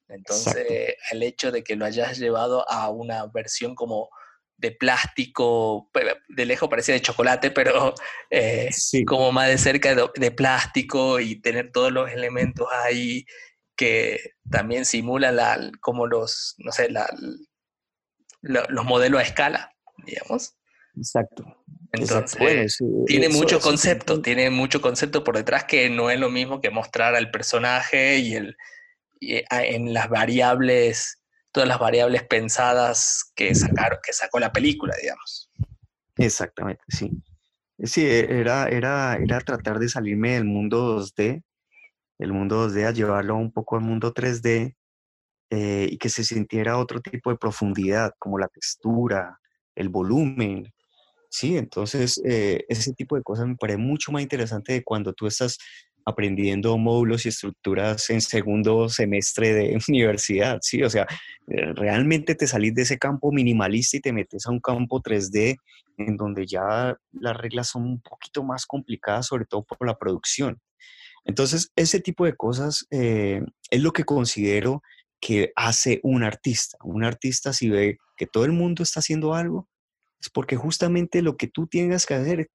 Entonces, 0.09 0.95
el 1.11 1.23
hecho 1.23 1.51
de 1.51 1.64
que 1.64 1.75
lo 1.75 1.87
hayas 1.87 2.18
llevado 2.18 2.68
a 2.71 2.90
una 2.90 3.27
versión 3.27 3.75
como 3.75 4.11
de 4.59 4.71
plástico, 4.71 5.90
de 6.29 6.47
lejos 6.47 6.68
parecía 6.68 6.95
de 6.95 7.01
chocolate, 7.01 7.51
pero 7.51 7.95
eh, 8.31 8.71
como 9.07 9.33
más 9.33 9.49
de 9.49 9.59
cerca 9.59 9.95
de, 9.95 10.09
de, 10.14 10.31
plástico 10.31 11.18
y 11.18 11.40
tener 11.40 11.73
todos 11.73 11.90
los 11.90 12.11
elementos 12.11 12.68
ahí 12.85 13.25
que 13.83 14.35
también 14.49 14.85
simula 14.85 15.33
la, 15.33 15.59
como 15.81 16.07
los, 16.07 16.55
no 16.59 16.71
sé, 16.71 16.88
la, 16.88 17.12
los 18.40 18.85
modelos 18.85 19.21
a 19.21 19.25
escala, 19.25 19.75
digamos. 20.07 20.55
Exacto. 20.97 21.45
Entonces, 21.90 22.79
tiene 23.07 23.29
mucho 23.29 23.59
concepto, 23.59 24.23
tiene 24.23 24.51
mucho 24.51 24.81
concepto 24.81 25.25
por 25.25 25.37
detrás 25.37 25.64
que 25.64 25.90
no 25.90 26.11
es 26.11 26.21
lo 26.21 26.31
mismo 26.31 26.61
que 26.61 26.71
mostrar 26.71 27.16
al 27.16 27.33
personaje 27.33 28.18
y, 28.18 28.35
el, 28.35 28.57
eh, 29.21 29.45
en 29.51 29.92
las 29.92 30.09
variables, 30.09 31.21
todas 31.51 31.68
las 31.68 31.81
variables 31.81 32.23
pensadas 32.23 33.33
que, 33.35 33.53
sacaron, 33.57 33.99
que 34.01 34.12
sacó 34.12 34.38
la 34.38 34.53
película, 34.53 34.95
digamos. 35.03 35.51
Exactamente, 36.18 36.85
sí. 36.87 37.11
Sí, 37.83 38.07
e, 38.07 38.38
era, 38.38 38.68
era, 38.68 39.16
era 39.16 39.40
tratar 39.40 39.81
de 39.81 39.88
salirme 39.88 40.35
del 40.35 40.45
mundo 40.45 41.01
2D 41.01 41.42
el 42.22 42.32
mundo 42.32 42.68
2D, 42.68 42.87
a 42.87 42.92
llevarlo 42.92 43.37
un 43.37 43.52
poco 43.52 43.76
al 43.76 43.82
mundo 43.82 44.14
3D 44.14 44.74
eh, 45.50 45.88
y 45.90 45.98
que 45.98 46.08
se 46.08 46.24
sintiera 46.24 46.78
otro 46.78 47.00
tipo 47.00 47.30
de 47.30 47.37
profundidad, 47.37 48.12
como 48.18 48.38
la 48.38 48.48
textura, 48.48 49.38
el 49.74 49.88
volumen. 49.88 50.72
Sí, 51.28 51.56
entonces 51.56 52.20
eh, 52.24 52.64
ese 52.68 52.92
tipo 52.92 53.16
de 53.16 53.22
cosas 53.22 53.46
me 53.46 53.56
parece 53.56 53.78
mucho 53.78 54.12
más 54.12 54.22
interesante 54.22 54.74
de 54.74 54.85
cuando 54.85 55.12
tú 55.12 55.26
estás 55.26 55.58
aprendiendo 56.04 56.76
módulos 56.78 57.24
y 57.24 57.28
estructuras 57.28 58.11
en 58.11 58.20
segundo 58.20 58.88
semestre 58.88 59.52
de 59.52 59.78
universidad, 59.88 60.58
¿sí? 60.62 60.82
O 60.82 60.90
sea, 60.90 61.06
eh, 61.48 61.72
realmente 61.74 62.35
te 62.35 62.46
salís 62.46 62.74
de 62.74 62.82
ese 62.82 62.98
campo 62.98 63.32
minimalista 63.32 63.96
y 63.96 64.00
te 64.00 64.12
metes 64.12 64.46
a 64.46 64.50
un 64.50 64.61
campo 64.61 65.00
3D 65.00 65.56
en 65.98 66.16
donde 66.16 66.46
ya 66.46 66.96
las 67.12 67.37
reglas 67.37 67.68
son 67.68 67.85
un 67.85 68.00
poquito 68.00 68.42
más 68.42 68.66
complicadas, 68.66 69.26
sobre 69.26 69.44
todo 69.44 69.64
por 69.64 69.87
la 69.87 69.98
producción. 69.98 70.61
Entonces, 71.24 71.70
ese 71.76 72.00
tipo 72.00 72.24
de 72.24 72.35
cosas 72.35 72.87
eh, 72.90 73.42
es 73.70 73.80
lo 73.80 73.92
que 73.92 74.04
considero 74.04 74.82
que 75.20 75.52
hace 75.54 76.00
un 76.02 76.24
artista. 76.24 76.78
Un 76.82 77.04
artista 77.04 77.52
si 77.52 77.70
ve 77.70 77.98
que 78.16 78.26
todo 78.26 78.44
el 78.44 78.52
mundo 78.52 78.82
está 78.82 79.00
haciendo 79.00 79.35
algo, 79.35 79.68
es 80.20 80.30
porque 80.30 80.56
justamente 80.56 81.22
lo 81.22 81.37
que 81.37 81.48
tú 81.48 81.66
tengas 81.66 82.06
que 82.06 82.14
hacer 82.14 82.50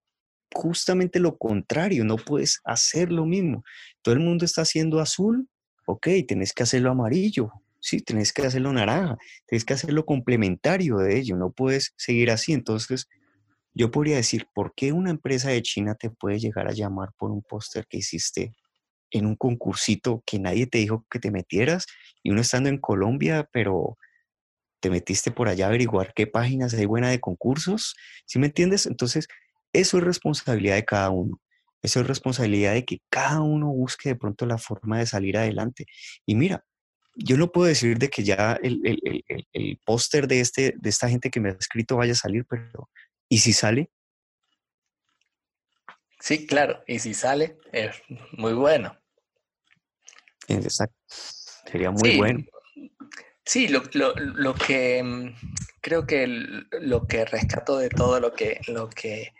justamente 0.53 1.19
lo 1.19 1.37
contrario, 1.37 2.05
no 2.05 2.17
puedes 2.17 2.59
hacer 2.63 3.11
lo 3.11 3.25
mismo. 3.25 3.63
Todo 4.01 4.13
el 4.13 4.21
mundo 4.21 4.45
está 4.45 4.61
haciendo 4.61 4.99
azul, 4.99 5.47
ok, 5.85 6.07
tenés 6.27 6.53
que 6.53 6.63
hacerlo 6.63 6.91
amarillo, 6.91 7.51
sí, 7.79 8.01
tenés 8.01 8.33
que 8.33 8.43
hacerlo 8.43 8.73
naranja, 8.73 9.17
tenés 9.45 9.65
que 9.65 9.73
hacerlo 9.73 10.05
complementario 10.05 10.97
de 10.97 11.17
ello, 11.17 11.35
no 11.35 11.51
puedes 11.51 11.93
seguir 11.97 12.31
así. 12.31 12.53
Entonces, 12.53 13.07
yo 13.77 13.91
podría 13.91 14.15
decir, 14.15 14.47
¿por 14.53 14.73
qué 14.75 14.91
una 14.91 15.11
empresa 15.11 15.49
de 15.49 15.61
China 15.61 15.93
te 15.93 16.09
puede 16.09 16.39
llegar 16.39 16.67
a 16.67 16.73
llamar 16.73 17.09
por 17.15 17.29
un 17.29 17.43
póster 17.43 17.85
que 17.87 17.97
hiciste 17.97 18.53
en 19.11 19.27
un 19.27 19.35
concursito 19.35 20.23
que 20.25 20.39
nadie 20.39 20.65
te 20.65 20.79
dijo 20.79 21.05
que 21.11 21.19
te 21.19 21.29
metieras 21.29 21.85
y 22.23 22.31
uno 22.31 22.41
estando 22.41 22.69
en 22.69 22.79
Colombia, 22.79 23.47
pero 23.53 23.97
te 24.79 24.89
metiste 24.89 25.29
por 25.29 25.47
allá 25.47 25.65
a 25.65 25.67
averiguar 25.69 26.11
qué 26.15 26.25
páginas 26.25 26.73
hay 26.73 26.85
buena 26.85 27.09
de 27.09 27.19
concursos? 27.19 27.95
¿Sí 28.25 28.39
me 28.39 28.47
entiendes? 28.47 28.87
Entonces, 28.87 29.27
eso 29.73 29.99
es 29.99 30.03
responsabilidad 30.03 30.75
de 30.75 30.85
cada 30.85 31.11
uno. 31.11 31.39
Eso 31.83 32.01
es 32.01 32.07
responsabilidad 32.07 32.73
de 32.73 32.83
que 32.83 33.01
cada 33.11 33.41
uno 33.41 33.67
busque 33.67 34.09
de 34.09 34.15
pronto 34.15 34.47
la 34.47 34.57
forma 34.57 34.97
de 34.97 35.05
salir 35.05 35.37
adelante. 35.37 35.85
Y 36.25 36.33
mira, 36.33 36.65
yo 37.13 37.37
no 37.37 37.51
puedo 37.51 37.67
decir 37.67 37.99
de 37.99 38.09
que 38.09 38.23
ya 38.23 38.57
el, 38.63 38.81
el, 39.53 39.79
póster 39.85 40.27
de, 40.27 40.39
este, 40.39 40.73
de 40.77 40.89
esta 40.89 41.09
gente 41.09 41.29
que 41.29 41.39
me 41.39 41.49
ha 41.49 41.53
escrito 41.53 41.97
vaya 41.97 42.13
a 42.13 42.15
salir, 42.15 42.45
pero 42.49 42.89
¿y 43.29 43.39
si 43.39 43.53
sale? 43.53 43.89
Sí, 46.19 46.45
claro, 46.45 46.83
y 46.87 46.99
si 46.99 47.13
sale, 47.13 47.57
es 47.71 48.01
muy 48.31 48.53
bueno. 48.53 48.97
Exacto, 50.47 50.97
sería 51.07 51.91
muy 51.91 52.17
bueno. 52.17 52.43
Sí, 53.45 53.67
lo, 53.69 53.81
lo, 53.93 54.53
que 54.55 55.01
mm, 55.01 55.35
creo 55.79 56.05
que 56.05 56.27
lo 56.27 57.07
que 57.07 57.23
rescato 57.23 57.77
de 57.77 57.89
todo 57.89 58.19
lo 58.19 58.33
que, 58.33 58.59
lo 58.67 58.89
que 58.89 59.33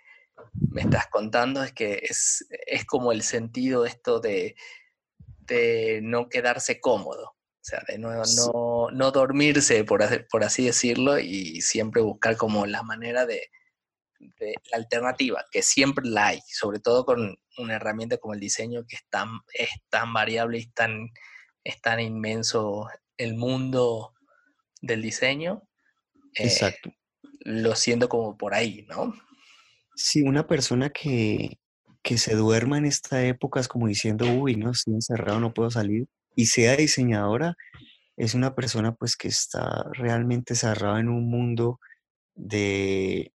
me 0.71 0.81
estás 0.81 1.07
contando 1.07 1.63
es 1.63 1.73
que 1.73 1.99
es, 2.03 2.47
es 2.67 2.85
como 2.85 3.11
el 3.11 3.21
sentido 3.21 3.85
esto 3.85 4.19
de, 4.19 4.55
de, 5.41 5.99
no 6.03 6.29
quedarse 6.29 6.79
cómodo, 6.79 7.31
o 7.31 7.63
sea, 7.63 7.83
de 7.87 7.97
no, 7.97 8.11
no, 8.13 8.91
no 8.91 9.11
dormirse, 9.11 9.83
por, 9.83 10.01
por, 10.29 10.43
así 10.43 10.65
decirlo, 10.65 11.19
y 11.19 11.59
siempre 11.61 12.01
buscar 12.01 12.37
como 12.37 12.65
la 12.65 12.83
manera 12.83 13.25
de, 13.25 13.49
de, 14.19 14.55
la 14.71 14.77
alternativa, 14.77 15.45
que 15.51 15.61
siempre 15.61 16.05
la 16.07 16.27
hay, 16.27 16.39
sobre 16.47 16.79
todo 16.79 17.05
con 17.05 17.37
una 17.57 17.75
herramienta 17.75 18.17
como 18.17 18.33
el 18.33 18.39
diseño 18.39 18.85
que 18.87 18.95
es 18.95 19.05
tan, 19.09 19.29
es 19.53 19.69
tan 19.89 20.13
variable 20.13 20.59
y 20.59 20.67
tan, 20.67 21.09
es 21.63 21.81
tan 21.81 21.99
inmenso 21.99 22.87
el 23.17 23.35
mundo 23.35 24.13
del 24.81 25.01
diseño. 25.01 25.63
Eh, 26.35 26.43
Exacto. 26.45 26.91
lo 27.39 27.75
siento 27.75 28.09
como 28.09 28.37
por 28.37 28.53
ahí, 28.53 28.85
¿no? 28.87 29.13
Si 29.95 30.21
una 30.21 30.45
persona 30.45 30.89
que, 30.89 31.57
se 32.03 32.35
duerma 32.35 32.77
en 32.77 32.85
esta 32.85 33.25
época 33.25 33.59
es 33.59 33.67
como 33.67 33.87
diciendo, 33.87 34.31
uy, 34.31 34.55
no, 34.55 34.71
estoy 34.71 34.93
encerrado, 34.93 35.41
no 35.41 35.53
puedo 35.53 35.69
salir, 35.69 36.07
y 36.35 36.45
sea 36.45 36.77
diseñadora, 36.77 37.57
es 38.15 38.33
una 38.33 38.55
persona 38.55 38.95
pues 38.95 39.17
que 39.17 39.27
está 39.27 39.83
realmente 39.91 40.55
cerrada 40.55 41.01
en 41.01 41.09
un 41.09 41.29
mundo 41.29 41.81
de, 42.33 43.33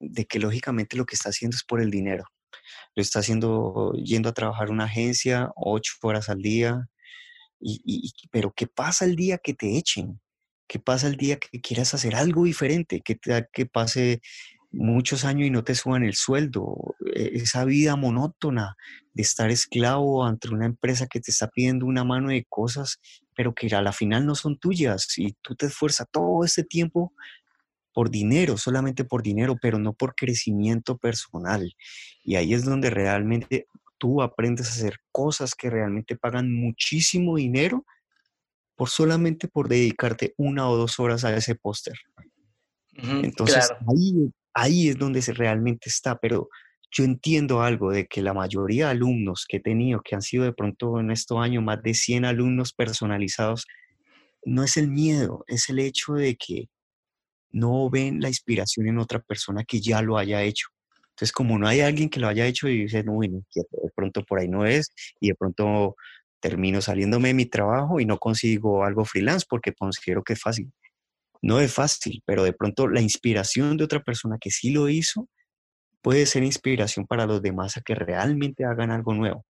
de 0.00 0.24
que 0.26 0.38
lógicamente 0.38 0.96
lo 0.96 1.06
que 1.06 1.14
está 1.14 1.28
haciendo 1.28 1.56
es 1.56 1.64
por 1.64 1.80
el 1.80 1.90
dinero. 1.90 2.24
Lo 2.94 3.02
está 3.02 3.20
haciendo 3.20 3.92
yendo 3.94 4.28
a 4.30 4.34
trabajar 4.34 4.70
una 4.70 4.84
agencia 4.84 5.50
ocho 5.54 5.92
horas 6.02 6.28
al 6.28 6.42
día, 6.42 6.88
y, 7.60 8.12
pero 8.30 8.52
¿qué 8.56 8.66
pasa 8.66 9.04
el 9.04 9.16
día 9.16 9.38
que 9.38 9.52
te 9.54 9.76
echen? 9.76 10.20
¿Qué 10.66 10.78
pasa 10.78 11.08
el 11.08 11.16
día 11.16 11.38
que 11.38 11.60
quieras 11.60 11.92
hacer 11.94 12.14
algo 12.14 12.44
diferente? 12.44 13.02
¿Qué, 13.04 13.18
que 13.52 13.66
pase 13.66 14.22
muchos 14.72 15.24
años 15.24 15.46
y 15.46 15.50
no 15.50 15.64
te 15.64 15.74
suban 15.74 16.04
el 16.04 16.14
sueldo, 16.14 16.94
e, 17.14 17.32
esa 17.34 17.64
vida 17.64 17.96
monótona 17.96 18.76
de 19.12 19.22
estar 19.22 19.50
esclavo 19.50 20.24
ante 20.24 20.48
una 20.48 20.66
empresa 20.66 21.06
que 21.06 21.20
te 21.20 21.30
está 21.30 21.48
pidiendo 21.48 21.86
una 21.86 22.04
mano 22.04 22.28
de 22.28 22.44
cosas, 22.48 23.00
pero 23.34 23.54
que 23.54 23.74
a 23.74 23.82
la 23.82 23.92
final 23.92 24.26
no 24.26 24.34
son 24.34 24.58
tuyas 24.58 25.18
y 25.18 25.32
tú 25.42 25.54
te 25.56 25.66
esfuerzas 25.66 26.06
todo 26.10 26.44
este 26.44 26.64
tiempo 26.64 27.12
por 27.92 28.10
dinero, 28.10 28.56
solamente 28.56 29.04
por 29.04 29.22
dinero, 29.22 29.56
pero 29.60 29.78
no 29.78 29.92
por 29.92 30.14
crecimiento 30.14 30.96
personal. 30.96 31.74
Y 32.22 32.36
ahí 32.36 32.54
es 32.54 32.64
donde 32.64 32.90
realmente 32.90 33.66
tú 33.98 34.22
aprendes 34.22 34.68
a 34.68 34.72
hacer 34.72 34.98
cosas 35.12 35.54
que 35.54 35.70
realmente 35.70 36.16
pagan 36.16 36.52
muchísimo 36.52 37.36
dinero 37.36 37.84
por 38.76 38.88
solamente 38.88 39.48
por 39.48 39.68
dedicarte 39.68 40.34
una 40.36 40.68
o 40.68 40.76
dos 40.76 40.98
horas 40.98 41.24
a 41.24 41.36
ese 41.36 41.54
póster. 41.54 41.98
Entonces 42.96 43.70
ahí 43.86 44.30
ahí 44.54 44.88
es 44.88 44.98
donde 44.98 45.22
se 45.22 45.32
realmente 45.32 45.88
está, 45.88 46.18
pero 46.18 46.48
yo 46.90 47.04
entiendo 47.04 47.62
algo 47.62 47.92
de 47.92 48.06
que 48.06 48.22
la 48.22 48.34
mayoría 48.34 48.86
de 48.86 48.92
alumnos 48.92 49.46
que 49.48 49.58
he 49.58 49.60
tenido, 49.60 50.00
que 50.02 50.14
han 50.14 50.22
sido 50.22 50.44
de 50.44 50.52
pronto 50.52 50.98
en 50.98 51.10
estos 51.10 51.38
años 51.38 51.62
más 51.62 51.82
de 51.82 51.94
100 51.94 52.24
alumnos 52.24 52.72
personalizados, 52.72 53.66
no 54.44 54.64
es 54.64 54.76
el 54.76 54.88
miedo, 54.88 55.44
es 55.46 55.68
el 55.68 55.78
hecho 55.78 56.14
de 56.14 56.36
que 56.36 56.68
no 57.52 57.90
ven 57.90 58.20
la 58.20 58.28
inspiración 58.28 58.88
en 58.88 58.98
otra 58.98 59.20
persona 59.20 59.64
que 59.64 59.80
ya 59.80 60.02
lo 60.02 60.18
haya 60.18 60.42
hecho. 60.42 60.68
Entonces, 61.10 61.32
como 61.32 61.58
no 61.58 61.68
hay 61.68 61.80
alguien 61.80 62.08
que 62.08 62.20
lo 62.20 62.28
haya 62.28 62.46
hecho 62.46 62.68
y 62.68 62.82
dice, 62.82 63.04
no, 63.04 63.12
bueno, 63.12 63.42
de 63.54 63.90
pronto 63.94 64.24
por 64.24 64.38
ahí 64.38 64.48
no 64.48 64.64
es, 64.64 64.90
y 65.20 65.28
de 65.28 65.34
pronto 65.34 65.96
termino 66.40 66.80
saliéndome 66.80 67.28
de 67.28 67.34
mi 67.34 67.46
trabajo 67.46 68.00
y 68.00 68.06
no 68.06 68.18
consigo 68.18 68.84
algo 68.84 69.04
freelance 69.04 69.46
porque 69.48 69.74
considero 69.74 70.22
que 70.22 70.32
es 70.32 70.40
fácil. 70.40 70.72
No 71.42 71.60
es 71.60 71.72
fácil, 71.72 72.22
pero 72.24 72.42
de 72.44 72.52
pronto 72.52 72.88
la 72.88 73.00
inspiración 73.00 73.76
de 73.76 73.84
otra 73.84 74.02
persona 74.02 74.38
que 74.40 74.50
sí 74.50 74.70
lo 74.70 74.88
hizo 74.88 75.28
puede 76.02 76.26
ser 76.26 76.42
inspiración 76.42 77.06
para 77.06 77.26
los 77.26 77.42
demás 77.42 77.76
a 77.76 77.82
que 77.82 77.94
realmente 77.94 78.64
hagan 78.64 78.90
algo 78.90 79.14
nuevo. 79.14 79.44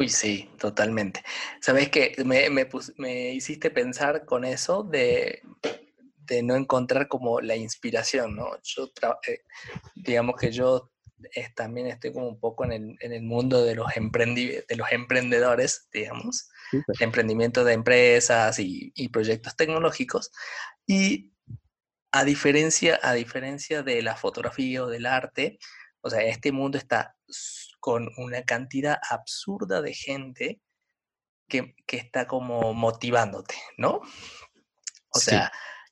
Uy, 0.00 0.08
sí, 0.08 0.48
totalmente. 0.58 1.22
Sabes 1.60 1.90
que 1.90 2.14
me, 2.24 3.32
hiciste 3.34 3.70
pensar 3.70 4.24
con 4.24 4.46
eso 4.46 4.82
de, 4.82 5.42
no 6.42 6.56
encontrar 6.56 7.06
como 7.06 7.42
la 7.42 7.54
inspiración, 7.54 8.34
¿no? 8.34 8.48
Yo, 8.62 8.90
eh, 9.28 9.42
digamos 9.94 10.36
que 10.36 10.52
yo 10.52 10.90
también 11.54 11.88
estoy 11.88 12.14
como 12.14 12.28
un 12.28 12.40
poco 12.40 12.64
en 12.64 12.96
el, 12.98 13.22
mundo 13.22 13.62
de 13.62 13.74
los, 13.74 13.88
de 13.94 14.76
los 14.76 14.90
emprendedores, 14.90 15.86
digamos, 15.92 16.48
emprendimiento 16.98 17.62
de 17.62 17.74
empresas 17.74 18.58
y, 18.58 19.08
proyectos 19.08 19.54
tecnológicos. 19.54 20.30
Y 20.86 21.34
a 22.10 22.24
diferencia, 22.24 22.98
a 23.02 23.12
diferencia 23.12 23.82
de 23.82 24.00
la 24.00 24.16
fotografía 24.16 24.82
o 24.82 24.86
del 24.86 25.04
arte, 25.04 25.58
o 26.00 26.08
sea, 26.08 26.22
este 26.22 26.52
mundo 26.52 26.78
está 26.78 27.16
con 27.80 28.10
una 28.16 28.42
cantidad 28.44 28.98
absurda 29.10 29.82
de 29.82 29.94
gente 29.94 30.60
que, 31.48 31.74
está 31.88 32.26
como 32.26 32.72
motivándote, 32.74 33.56
¿no? 33.76 34.00
O 35.12 35.18
sea, 35.18 35.50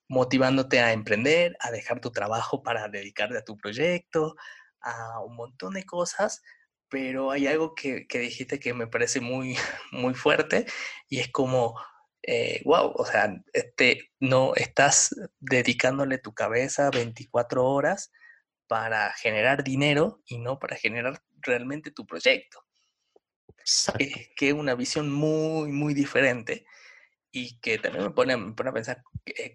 motivándote 0.08 0.80
a 0.80 0.92
emprender, 0.92 1.56
a 1.60 1.70
dejar 1.70 2.00
tu 2.00 2.12
trabajo 2.12 2.62
para 2.62 2.88
dedicarte 2.88 3.36
a 3.36 3.44
tu 3.44 3.56
proyecto, 3.56 4.36
a 4.80 5.20
un 5.20 5.34
montón 5.34 5.74
de 5.74 5.84
cosas, 5.84 6.42
pero 6.88 7.30
hay 7.30 7.46
algo 7.46 7.74
que, 7.74 8.06
dijiste 8.10 8.60
que 8.60 8.72
me 8.72 8.86
parece 8.86 9.20
muy, 9.20 9.56
muy 9.92 10.14
fuerte 10.14 10.66
y 11.08 11.18
es 11.18 11.30
como, 11.30 11.74
wow, 11.74 11.80
eh, 12.22 12.62
o 12.64 13.04
sea, 13.04 13.34
este, 13.52 14.10
no 14.20 14.54
estás 14.54 15.14
dedicándole 15.40 16.18
tu 16.18 16.32
cabeza 16.32 16.90
24 16.90 17.64
horas 17.64 18.12
para 18.68 19.12
generar 19.14 19.64
dinero 19.64 20.22
y 20.26 20.38
no 20.38 20.58
para 20.58 20.76
generar 20.76 21.22
realmente 21.40 21.90
tu 21.90 22.06
proyecto. 22.06 22.64
Que 24.36 24.48
es 24.48 24.54
una 24.54 24.74
visión 24.74 25.10
muy, 25.10 25.72
muy 25.72 25.94
diferente 25.94 26.64
y 27.30 27.58
que 27.60 27.78
también 27.78 28.04
me 28.04 28.10
pone, 28.10 28.34
a 28.34 28.72
pensar 28.72 29.02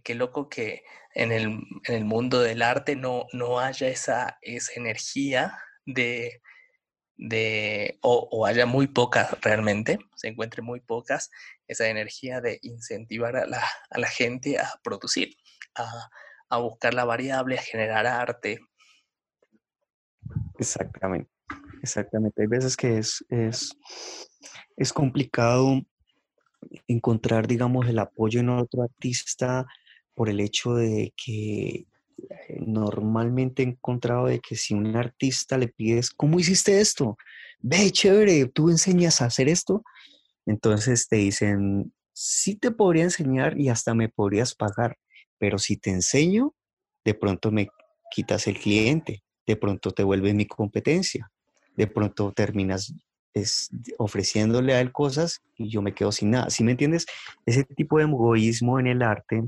qué 0.04 0.16
loco 0.16 0.50
que 0.50 0.84
en 1.16 1.32
el, 1.32 2.06
mundo 2.06 2.42
del 2.42 2.62
arte 2.62 2.96
no, 2.96 3.26
no 3.34 3.60
haya 3.60 3.88
esa, 3.88 4.38
esa 4.42 4.74
energía 4.76 5.58
de, 5.86 6.42
de 7.16 8.00
o, 8.02 8.46
haya 8.46 8.66
muy 8.66 8.88
pocas 8.88 9.40
realmente, 9.42 10.00
se 10.16 10.28
encuentre 10.30 10.62
muy 10.62 10.80
pocas, 10.80 11.30
esa 11.68 11.88
energía 11.88 12.42
de 12.42 12.60
incentivar 12.62 13.36
a 13.36 13.46
la, 13.46 13.64
a 13.90 14.00
la 14.00 14.08
gente 14.08 14.60
a 14.60 14.80
producir, 14.84 15.36
a, 15.76 16.10
a, 16.50 16.58
buscar 16.58 16.94
la 16.94 17.06
variable, 17.06 17.58
a 17.58 17.62
generar 17.62 18.08
arte. 18.08 18.60
Exactamente. 20.64 21.30
exactamente. 21.82 22.42
Hay 22.42 22.48
veces 22.48 22.78
que 22.78 22.98
es, 22.98 23.24
es, 23.30 23.78
es 24.78 24.94
complicado 24.94 25.82
encontrar, 26.88 27.48
digamos, 27.48 27.88
el 27.88 28.00
apoyo 28.00 28.40
en 28.40 28.50
otro 28.50 28.84
artista 28.84 29.66
por 30.16 30.30
el 30.30 30.40
hecho 30.40 30.76
de 30.76 31.14
que 31.16 31.86
eh, 32.30 32.60
normalmente 32.66 33.64
he 33.64 33.66
encontrado 33.66 34.28
de 34.28 34.40
que 34.40 34.56
si 34.56 34.74
un 34.74 34.96
artista 34.96 35.58
le 35.58 35.68
pides, 35.68 36.12
¿cómo 36.12 36.40
hiciste 36.40 36.80
esto? 36.80 37.18
Ve, 37.60 37.92
chévere, 37.92 38.46
tú 38.48 38.70
enseñas 38.70 39.22
a 39.22 39.26
hacer 39.26 39.50
esto. 39.50 39.84
Entonces 40.46 41.08
te 41.08 41.18
dicen, 41.18 41.94
sí 42.14 42.56
te 42.56 42.72
podría 42.72 43.04
enseñar 43.04 43.60
y 43.60 43.70
hasta 43.70 43.94
me 43.94 44.10
podrías 44.10 44.56
pagar, 44.56 44.98
pero 45.38 45.58
si 45.58 45.78
te 45.78 45.90
enseño, 45.90 46.54
de 47.06 47.14
pronto 47.14 47.52
me 47.52 47.70
quitas 48.12 48.48
el 48.48 48.60
cliente, 48.60 49.24
de 49.46 49.56
pronto 49.56 49.92
te 49.92 50.04
vuelve 50.04 50.34
mi 50.34 50.46
competencia, 50.46 51.32
de 51.76 51.88
pronto 51.88 52.32
terminas 52.32 52.94
es, 53.34 53.70
ofreciéndole 53.98 54.74
a 54.74 54.82
él 54.82 54.92
cosas 54.92 55.42
y 55.58 55.70
yo 55.70 55.82
me 55.82 55.94
quedo 55.94 56.12
sin 56.12 56.32
nada. 56.32 56.50
¿Sí 56.50 56.64
me 56.64 56.72
entiendes? 56.72 57.06
Ese 57.46 57.64
tipo 57.64 57.98
de 57.98 58.06
egoísmo 58.06 58.80
en 58.80 58.88
el 58.88 59.02
arte 59.02 59.44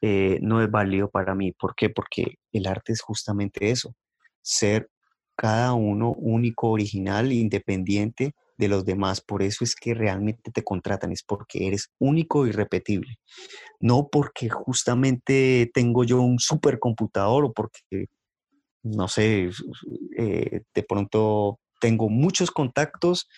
eh, 0.00 0.38
no 0.40 0.62
es 0.62 0.70
válido 0.70 1.10
para 1.10 1.34
mí. 1.34 1.52
¿Por 1.52 1.74
qué? 1.74 1.90
Porque 1.90 2.38
el 2.52 2.66
arte 2.66 2.92
es 2.92 3.00
justamente 3.00 3.70
eso, 3.70 3.94
ser 4.42 4.88
cada 5.36 5.72
uno 5.72 6.12
único, 6.12 6.70
original, 6.70 7.32
independiente 7.32 8.34
de 8.56 8.68
los 8.68 8.84
demás. 8.84 9.20
Por 9.20 9.42
eso 9.42 9.64
es 9.64 9.74
que 9.74 9.94
realmente 9.94 10.50
te 10.50 10.64
contratan, 10.64 11.12
es 11.12 11.22
porque 11.22 11.68
eres 11.68 11.90
único 11.98 12.46
y 12.46 12.52
repetible. 12.52 13.18
No 13.80 14.08
porque 14.10 14.48
justamente 14.48 15.70
tengo 15.72 16.04
yo 16.04 16.20
un 16.20 16.38
supercomputador 16.38 17.44
o 17.44 17.52
porque, 17.52 18.06
no 18.82 19.08
sé, 19.08 19.50
eh, 20.16 20.62
de 20.74 20.82
pronto 20.82 21.58
tengo 21.80 22.08
muchos 22.08 22.50
contactos. 22.50 23.28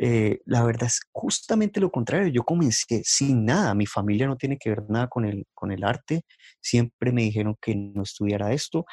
Eh, 0.00 0.40
la 0.44 0.62
verdad 0.64 0.86
es 0.86 1.00
justamente 1.12 1.80
lo 1.80 1.90
contrario. 1.90 2.28
Yo 2.28 2.44
comencé 2.44 3.02
sin 3.04 3.44
nada. 3.44 3.74
Mi 3.74 3.86
familia 3.86 4.26
no 4.26 4.36
tiene 4.36 4.58
que 4.58 4.70
ver 4.70 4.82
nada 4.88 5.08
con 5.08 5.24
el, 5.24 5.46
con 5.54 5.72
el 5.72 5.84
arte. 5.84 6.22
Siempre 6.60 7.12
me 7.12 7.22
dijeron 7.22 7.56
que 7.60 7.74
no 7.74 8.02
estudiara 8.02 8.52
esto. 8.52 8.86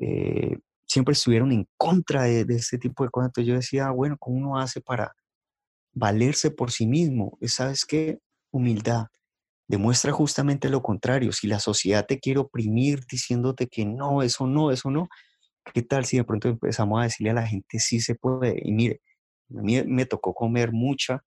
Eh, 0.00 0.58
siempre 0.86 1.12
estuvieron 1.12 1.52
en 1.52 1.68
contra 1.76 2.24
de, 2.24 2.44
este 2.48 2.78
tipo 2.78 3.04
de 3.04 3.10
cosas. 3.10 3.28
Entonces 3.28 3.48
yo 3.48 3.54
decía, 3.54 3.90
bueno, 3.90 4.16
¿cómo 4.18 4.36
uno 4.38 4.58
hace 4.58 4.80
para 4.80 5.12
valerse 5.92 6.50
por 6.50 6.72
sí 6.72 6.86
mismo? 6.86 7.38
¿Sabes 7.42 7.84
qué? 7.84 8.18
Humildad. 8.50 9.06
Demuestra 9.68 10.10
justamente 10.10 10.68
lo 10.68 10.82
contrario. 10.82 11.30
Si 11.30 11.46
la 11.46 11.60
sociedad 11.60 12.04
te 12.06 12.18
quiere 12.18 12.40
oprimir 12.40 13.04
diciéndote 13.08 13.68
que 13.68 13.86
no, 13.86 14.22
eso 14.22 14.48
no, 14.48 14.72
eso 14.72 14.90
no, 14.90 15.08
¿qué 15.72 15.82
tal 15.82 16.04
si 16.04 16.16
de 16.16 16.24
pronto 16.24 16.48
empezamos 16.48 17.00
a 17.00 17.04
decirle 17.04 17.30
a 17.30 17.34
la 17.34 17.46
gente 17.46 17.78
sí 17.78 18.00
se 18.00 18.14
puede? 18.14 18.60
Y 18.62 18.72
mire, 18.72 19.00
a 19.56 19.62
mí 19.62 19.82
me 19.84 20.06
tocó 20.06 20.34
comer 20.34 20.72
mucha, 20.72 21.24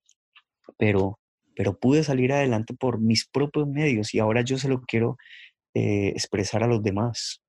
pero, 0.77 1.19
pero 1.55 1.77
pude 1.77 2.03
salir 2.03 2.31
adelante 2.31 2.73
por 2.73 2.99
mis 2.99 3.27
propios 3.27 3.67
medios 3.67 4.13
y 4.13 4.19
ahora 4.19 4.41
yo 4.41 4.57
se 4.57 4.69
lo 4.69 4.81
quiero 4.81 5.17
eh, 5.73 6.09
expresar 6.09 6.63
a 6.63 6.67
los 6.67 6.83
demás. 6.83 7.41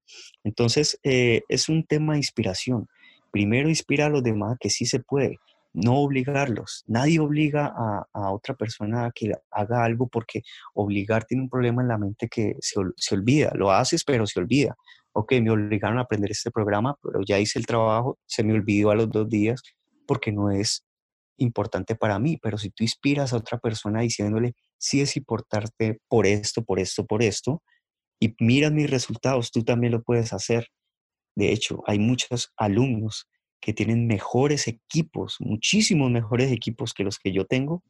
Entonces, 0.45 0.99
eh, 1.03 1.43
es 1.49 1.69
un 1.69 1.85
tema 1.85 2.13
de 2.13 2.21
inspiración. 2.21 2.89
Primero 3.31 3.69
inspira 3.69 4.07
a 4.07 4.11
los 4.11 4.23
demás 4.23 4.57
que 4.61 4.71
sí 4.71 4.87
se 4.87 5.01
puede, 5.01 5.39
no 5.73 5.97
obligarlos. 5.97 6.85
Nadie 6.87 7.19
obliga 7.19 7.73
a, 7.77 8.31
otra 8.31 8.55
persona 8.55 9.07
a 9.07 9.13
que 9.13 9.33
haga 9.51 9.85
algo 9.85 10.09
porque 10.09 10.43
obligar 10.73 11.25
tiene 11.25 11.43
un 11.43 11.51
problema 11.51 11.83
en 11.83 11.89
la 11.89 11.99
mente 11.99 12.29
que 12.29 12.55
se, 12.61 12.81
se, 12.97 13.15
olvida. 13.15 13.53
Lo 13.55 13.73
haces, 13.73 14.05
pero 14.05 14.27
se 14.27 14.39
olvida. 14.39 14.77
Ok, 15.17 15.33
me 15.41 15.51
obligaron 15.51 15.99
a 15.99 16.03
aprender 16.03 16.33
este 16.33 16.51
programa, 16.51 16.97
pero 17.01 17.21
ya 17.25 17.39
hice 17.39 17.59
el 17.59 17.67
trabajo, 17.67 18.19
se 18.27 18.43
me 18.43 18.53
olvidó 18.53 18.91
a 18.91 18.97
los 18.97 19.09
dos 19.11 19.29
días 19.29 19.63
porque 20.07 20.33
no 20.33 20.51
es 20.51 20.85
importante 21.37 21.95
para 21.95 22.19
mí. 22.19 22.37
Pero 22.43 22.59
si 22.59 22.71
tú 22.71 22.83
inspiras 22.83 23.33
a 23.33 23.37
otra 23.37 23.59
persona 23.59 24.01
diciéndole, 24.01 24.55
sí 24.77 25.01
es 25.01 25.17
importante 25.17 26.01
por 26.09 26.27
esto, 26.27 26.65
por 26.65 26.81
esto, 26.81 27.07
por 27.07 27.23
esto, 27.23 27.63
y 28.21 28.35
mira 28.41 28.71
mis 28.71 28.91
resultados, 28.91 29.53
tú 29.53 29.63
también 29.63 29.93
lo 29.93 30.03
puedes 30.03 30.33
hacer. 30.33 30.69
De 31.37 31.53
hecho, 31.53 31.83
hay 31.87 31.99
muchos 31.99 32.53
alumnos 32.57 33.29
que 33.61 33.73
tienen 33.73 34.07
mejores 34.07 34.67
equipos, 34.67 35.37
muchísimos 35.39 36.11
mejores 36.11 36.51
equipos 36.51 36.93
que 36.93 37.05
los 37.05 37.19
que 37.19 37.33
yo 37.33 37.45
tengo, 37.45 37.83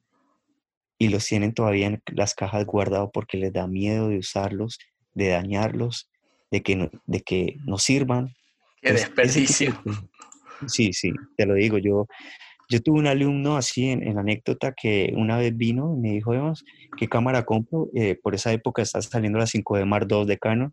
y 0.99 1.09
los 1.09 1.27
tienen 1.27 1.55
todavía 1.55 1.87
en 1.87 2.03
las 2.13 2.35
cajas 2.35 2.65
guardados 2.67 3.11
porque 3.13 3.37
les 3.39 3.53
da 3.53 3.67
miedo 3.67 4.09
de 4.09 4.19
usarlos, 4.19 4.79
de 5.13 5.29
dañarlos, 5.29 6.11
de 6.55 6.63
que 6.63 6.77
no, 6.77 6.89
de 7.07 7.21
que 7.21 7.57
no 7.67 7.79
sirvan. 7.79 8.33
Qué 8.81 8.93
desperdicio. 8.93 9.75
Sí, 10.69 10.93
sí, 10.93 11.11
te 11.37 11.47
lo 11.47 11.55
digo. 11.55 11.79
Yo, 11.79 12.07
yo 12.69 12.81
tuve 12.81 13.01
un 13.01 13.09
alumno 13.09 13.57
así 13.57 13.91
en, 13.91 14.17
anécdota 14.17 14.73
que 14.73 15.13
una 15.17 15.37
vez 15.37 15.57
vino 15.57 15.93
y 15.97 16.01
me 16.01 16.13
dijo, 16.13 16.31
vemos, 16.31 16.65
¿qué 16.97 17.09
cámara 17.09 17.45
compro? 17.45 17.89
Eh, 17.93 18.15
por 18.23 18.37
esa 18.37 18.53
época 18.53 18.83
está 18.83 19.03
saliendo 19.03 19.41
la 19.41 19.47
5D 19.47 19.85
Mark 19.85 20.07
II 20.09 20.27
de 20.27 20.39
Canon. 20.39 20.73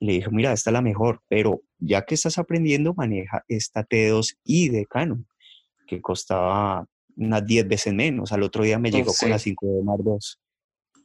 Y 0.00 0.06
le 0.06 0.12
dije, 0.14 0.30
mira, 0.30 0.54
esta 0.54 0.70
es 0.70 0.72
la 0.72 0.80
mejor, 0.80 1.20
pero 1.28 1.60
ya 1.78 2.06
que 2.06 2.14
estás 2.14 2.38
aprendiendo, 2.38 2.94
maneja 2.94 3.44
esta 3.46 3.86
T2i 3.86 4.70
de 4.70 4.86
Canon, 4.86 5.26
que 5.86 6.00
costaba 6.00 6.86
unas 7.14 7.44
10 7.44 7.68
veces 7.68 7.92
menos. 7.92 8.32
Al 8.32 8.42
otro 8.42 8.64
día 8.64 8.78
me 8.78 8.90
llegó 8.90 9.12
con 9.12 9.28
la 9.28 9.36
5D 9.36 9.84
Mark 9.84 10.02
II, 10.02 11.02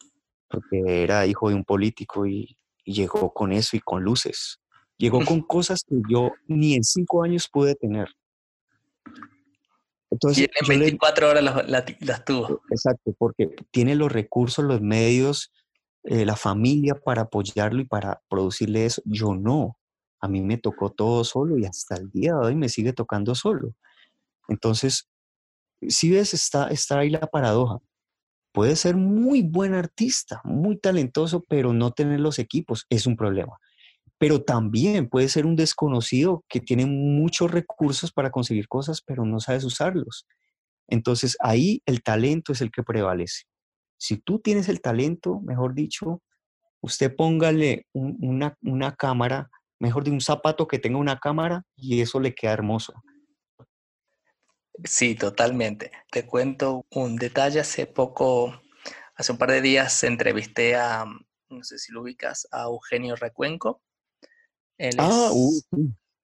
porque 0.48 1.04
era 1.04 1.28
hijo 1.28 1.50
de 1.50 1.56
un 1.56 1.66
político 1.66 2.26
y, 2.26 2.56
y 2.90 2.94
llegó 2.94 3.32
con 3.32 3.52
eso 3.52 3.78
y 3.78 3.82
con 3.82 4.04
luces. 4.04 4.60
Llegó 4.98 5.24
con 5.24 5.42
cosas 5.42 5.84
que 5.88 5.96
yo 6.10 6.32
ni 6.48 6.74
en 6.74 6.84
cinco 6.84 7.22
años 7.22 7.48
pude 7.48 7.76
tener. 7.76 8.10
Entonces, 10.10 10.50
y 10.50 10.72
en 10.72 10.80
24 10.80 11.30
horas 11.30 11.68
las, 11.68 12.26
tuvo. 12.26 12.64
Exacto, 12.72 13.14
porque 13.20 13.56
tiene 13.70 13.94
los 13.94 14.12
recursos, 14.12 14.66
los 14.66 14.82
medios, 14.82 15.52
eh, 16.04 16.26
la 16.26 16.36
familia 16.36 16.96
para 16.96 17.22
apoyarlo 17.22 17.80
y 17.80 17.86
para 17.86 18.24
producirle 18.28 18.88
eso. 18.88 19.04
Yo 19.06 19.36
no. 19.36 19.78
A 20.20 20.28
mí 20.28 20.42
me 20.42 20.58
tocó 20.58 20.90
todo 20.90 21.24
solo 21.24 21.60
y 21.60 21.66
hasta 21.66 21.96
el 21.96 22.10
día 22.10 22.34
de 22.34 22.48
hoy 22.48 22.56
me 22.56 22.70
sigue 22.70 22.92
tocando 22.92 23.36
solo. 23.36 23.76
Entonces, 24.48 25.08
si 25.88 26.10
ves, 26.10 26.34
está, 26.34 26.70
está 26.70 26.98
ahí 26.98 27.12
la 27.12 27.28
paradoja. 27.28 27.78
Puede 28.60 28.76
ser 28.76 28.98
muy 28.98 29.42
buen 29.42 29.74
artista, 29.74 30.42
muy 30.44 30.76
talentoso, 30.78 31.46
pero 31.48 31.72
no 31.72 31.92
tener 31.92 32.20
los 32.20 32.40
equipos 32.40 32.86
es 32.90 33.08
un 33.08 33.16
problema 33.16 33.58
pero 34.18 34.44
también 34.44 35.08
puede 35.08 35.30
ser 35.30 35.46
un 35.46 35.56
desconocido 35.56 36.44
que 36.50 36.60
tiene 36.60 36.86
muchos 36.86 37.50
recursos 37.50 38.12
para 38.12 38.32
conseguir 38.32 38.68
cosas, 38.68 39.02
pero 39.02 39.24
no 39.24 39.40
sabes 39.40 39.64
usarlos. 39.64 40.28
Entonces 40.90 41.38
ahí 41.40 41.82
el 41.86 42.04
talento 42.04 42.52
es 42.52 42.60
el 42.60 42.70
que 42.70 42.84
prevalece. 42.84 43.44
Si 43.98 44.18
tú 44.18 44.40
tienes 44.40 44.68
el 44.68 44.82
talento, 44.82 45.40
mejor 45.40 45.74
dicho, 45.74 46.22
usted 46.82 47.16
póngale 47.16 47.88
una, 47.94 48.58
una 48.62 48.94
cámara, 48.94 49.50
mejor 49.80 50.04
de 50.04 50.12
un 50.12 50.20
zapato 50.20 50.68
que 50.68 50.80
tenga 50.80 50.98
una 50.98 51.18
cámara 51.18 51.64
y 51.78 52.02
eso 52.02 52.20
le 52.20 52.36
queda 52.36 52.52
hermoso. 52.52 52.92
Sí, 54.84 55.16
totalmente. 55.16 55.92
Te 56.12 56.26
cuento 56.26 56.86
un 56.92 57.16
detalle. 57.16 57.60
Hace 57.60 57.86
poco, 57.86 58.62
hace 59.16 59.32
un 59.32 59.38
par 59.38 59.52
de 59.52 59.62
días, 59.62 60.04
entrevisté 60.04 60.76
a, 60.76 61.06
no 61.50 61.64
sé 61.64 61.78
si 61.78 61.92
lo 61.92 62.02
ubicas, 62.02 62.48
a 62.52 62.64
Eugenio 62.64 63.16
Recuenco. 63.16 63.82
Él 64.78 64.96
ah, 64.98 65.30
uh, 65.32 65.62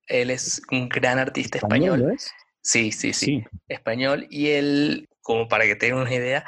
él 0.08 0.32
es 0.32 0.62
un 0.72 0.88
gran 0.89 1.20
artista 1.20 1.58
español. 1.58 2.15
Sí, 2.62 2.91
sí, 2.91 3.13
sí, 3.13 3.44
español. 3.68 4.28
Y 4.30 4.50
él, 4.50 5.10
como 5.22 5.48
para 5.48 5.65
que 5.65 5.76
tengan 5.76 6.02
una 6.02 6.13
idea, 6.13 6.46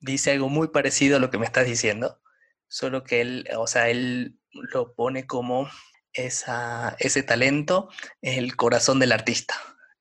dice 0.00 0.32
algo 0.32 0.48
muy 0.48 0.68
parecido 0.68 1.16
a 1.16 1.20
lo 1.20 1.30
que 1.30 1.38
me 1.38 1.46
estás 1.46 1.66
diciendo, 1.66 2.20
solo 2.68 3.04
que 3.04 3.20
él, 3.20 3.48
o 3.56 3.66
sea, 3.66 3.88
él 3.88 4.38
lo 4.50 4.94
pone 4.94 5.26
como 5.26 5.68
esa, 6.12 6.96
ese 6.98 7.22
talento 7.22 7.88
es 8.20 8.38
el 8.38 8.56
corazón 8.56 8.98
del 8.98 9.12
artista. 9.12 9.54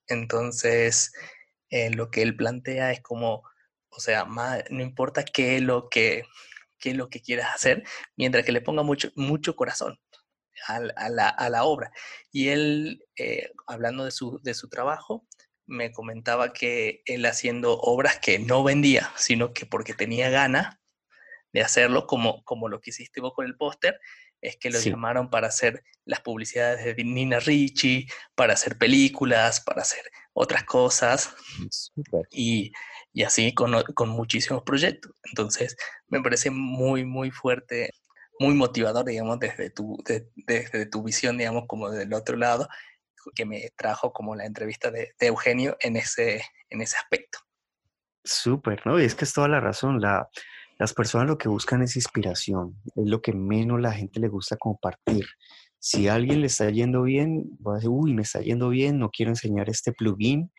Entonces, 0.08 1.14
eh, 1.72 1.90
lo 1.92 2.12
que 2.12 2.22
él 2.22 2.36
plantea 2.36 2.92
es 2.92 3.02
como, 3.02 3.44
o 3.90 4.00
sea, 4.00 4.26
no 4.26 4.82
importa 4.82 5.24
qué 5.26 5.58
es 5.58 5.62
lo 5.62 5.90
que, 5.90 6.26
qué 6.78 6.92
es 6.92 6.96
lo 6.98 7.10
que 7.10 7.22
quieras 7.22 7.56
hacer, 7.56 7.84
mientras 8.16 8.46
que 8.46 8.52
le 8.52 8.62
ponga 8.62 8.84
mucho, 8.84 9.10
mucho 9.16 9.56
corazón 9.56 10.00
a, 10.68 11.10
la, 11.10 11.64
obra. 11.64 11.92
Y 12.32 12.50
él, 12.50 13.06
eh, 13.16 13.52
hablando 13.68 14.06
de 14.06 14.12
su, 14.12 14.40
de 14.44 14.54
su 14.54 14.70
trabajo, 14.70 15.26
me 15.66 15.92
comentaba 15.92 16.54
que 16.54 17.02
él 17.06 17.26
haciendo 17.26 17.80
obras 17.80 18.20
que 18.20 18.40
no 18.40 18.64
vendía, 18.64 19.12
sino 19.16 19.54
que 19.54 19.66
porque 19.66 19.94
tenía 19.94 20.30
ganas 20.30 20.78
de 21.54 21.62
hacerlo, 21.62 22.08
como, 22.08 22.44
como 22.44 22.70
lo 22.70 22.82
que 22.82 22.92
hiciste 22.92 23.22
vos 23.22 23.34
con 23.34 23.46
el 23.46 23.58
póster, 23.58 24.00
es 24.42 24.58
que 24.58 24.70
lo 24.70 24.80
llamaron 24.80 25.30
para 25.30 25.48
hacer 25.48 25.84
las 26.04 26.22
publicidades 26.22 26.84
de 26.84 27.04
Nina 27.04 27.40
Ricci, 27.40 28.08
para 28.36 28.54
hacer 28.54 28.78
películas, 28.78 29.62
para 29.62 29.84
hacer 29.84 30.04
otras 30.34 30.64
cosas, 30.64 31.36
y, 32.32 32.72
y, 33.14 33.24
así 33.24 33.54
con, 33.54 33.84
con, 33.94 34.10
muchísimos 34.10 34.64
proyectos. 34.64 35.12
Entonces, 35.24 35.76
me 36.08 36.22
parece 36.22 36.50
muy, 36.50 37.06
muy 37.06 37.32
fuerte 37.32 37.92
muy 38.42 38.56
motivador, 38.56 39.06
digamos, 39.06 39.40
desde 39.40 39.70
tu, 39.70 40.04
desde 40.36 40.86
tu 40.88 41.04
visión, 41.04 41.38
digamos, 41.38 41.66
como 41.68 41.90
del 41.90 42.12
otro 42.14 42.36
lado, 42.36 42.68
que 43.36 43.46
me 43.46 43.70
trajo 43.76 44.12
como 44.12 44.36
la 44.36 44.46
entrevista 44.46 44.90
de, 44.90 45.14
Eugenio 45.20 45.78
en 45.80 45.96
ese, 45.96 46.44
en 46.70 46.82
ese 46.82 46.98
aspecto. 46.98 47.38
Súper, 48.24 48.86
¿no? 48.86 49.00
Y 49.00 49.06
es 49.06 49.16
que 49.16 49.26
es 49.26 49.34
toda 49.34 49.48
la 49.48 49.60
razón. 49.60 50.02
La, 50.02 50.28
las 50.80 50.94
personas 50.94 51.28
lo 51.28 51.38
que 51.38 51.50
buscan 51.50 51.84
es 51.84 51.96
inspiración, 51.96 52.82
es 52.96 53.08
lo 53.08 53.22
que 53.22 53.34
menos 53.34 53.80
la 53.80 53.92
gente 53.92 54.20
le 54.20 54.28
gusta 54.28 54.58
compartir. 54.58 55.26
Si 55.84 56.08
a 56.08 56.14
alguien 56.14 56.42
le 56.42 56.48
está 56.48 56.70
yendo 56.70 57.02
bien, 57.04 57.58
va 57.66 57.74
a 57.74 57.76
decir, 57.76 57.90
uy, 57.90 58.14
me 58.14 58.22
está 58.22 58.40
yendo 58.40 58.70
bien, 58.70 59.00
no 59.00 59.10
quiero 59.10 59.32
enseñar 59.32 59.70
este 59.70 59.92
plugin 59.92 60.52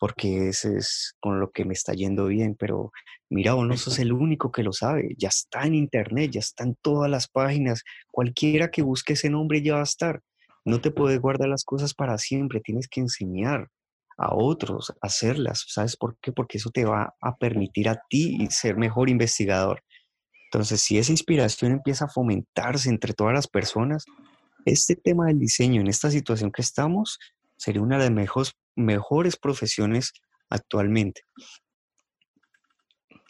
porque 0.00 0.48
ese 0.48 0.78
es 0.78 1.14
con 1.20 1.40
lo 1.40 1.50
que 1.50 1.66
me 1.66 1.74
está 1.74 1.92
yendo 1.92 2.26
bien, 2.26 2.56
pero 2.58 2.90
mira, 3.28 3.52
vos 3.52 3.68
no 3.68 3.76
sos 3.76 3.98
el 3.98 4.14
único 4.14 4.50
que 4.50 4.62
lo 4.62 4.72
sabe, 4.72 5.14
ya 5.18 5.28
está 5.28 5.66
en 5.66 5.74
internet, 5.74 6.30
ya 6.32 6.40
está 6.40 6.64
en 6.64 6.74
todas 6.80 7.10
las 7.10 7.28
páginas, 7.28 7.84
cualquiera 8.10 8.70
que 8.70 8.80
busque 8.80 9.12
ese 9.12 9.28
nombre 9.28 9.60
ya 9.60 9.74
va 9.74 9.80
a 9.80 9.84
estar. 9.84 10.22
No 10.64 10.80
te 10.80 10.90
puedes 10.90 11.20
guardar 11.20 11.50
las 11.50 11.64
cosas 11.64 11.92
para 11.92 12.16
siempre, 12.16 12.60
tienes 12.60 12.88
que 12.88 13.00
enseñar 13.00 13.68
a 14.16 14.34
otros 14.34 14.90
a 14.90 15.06
hacerlas. 15.06 15.66
¿Sabes 15.68 15.98
por 15.98 16.16
qué? 16.22 16.32
Porque 16.32 16.56
eso 16.56 16.70
te 16.70 16.86
va 16.86 17.14
a 17.20 17.36
permitir 17.36 17.90
a 17.90 18.00
ti 18.08 18.46
ser 18.50 18.78
mejor 18.78 19.10
investigador. 19.10 19.82
Entonces, 20.50 20.80
si 20.80 20.96
esa 20.96 21.12
inspiración 21.12 21.72
empieza 21.72 22.06
a 22.06 22.10
fomentarse 22.10 22.88
entre 22.88 23.12
todas 23.12 23.34
las 23.34 23.48
personas, 23.48 24.06
este 24.64 24.96
tema 24.96 25.26
del 25.26 25.38
diseño 25.38 25.80
en 25.80 25.88
esta 25.88 26.10
situación 26.10 26.52
que 26.52 26.62
estamos 26.62 27.18
sería 27.56 27.82
una 27.82 27.98
de 27.98 28.04
las 28.04 28.12
mejores, 28.12 28.54
mejores 28.74 29.36
profesiones 29.36 30.12
actualmente. 30.48 31.22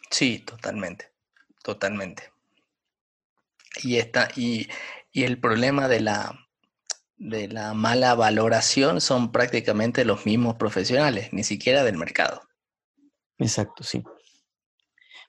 Sí, 0.09 0.39
totalmente, 0.39 1.11
totalmente. 1.63 2.31
Y, 3.83 3.97
esta, 3.97 4.29
y, 4.35 4.67
y 5.11 5.23
el 5.23 5.39
problema 5.39 5.87
de 5.87 6.01
la, 6.01 6.47
de 7.17 7.47
la 7.47 7.73
mala 7.73 8.15
valoración 8.15 8.99
son 8.99 9.31
prácticamente 9.31 10.05
los 10.05 10.25
mismos 10.25 10.55
profesionales, 10.55 11.31
ni 11.31 11.43
siquiera 11.43 11.83
del 11.83 11.97
mercado. 11.97 12.41
Exacto, 13.37 13.83
sí. 13.83 14.03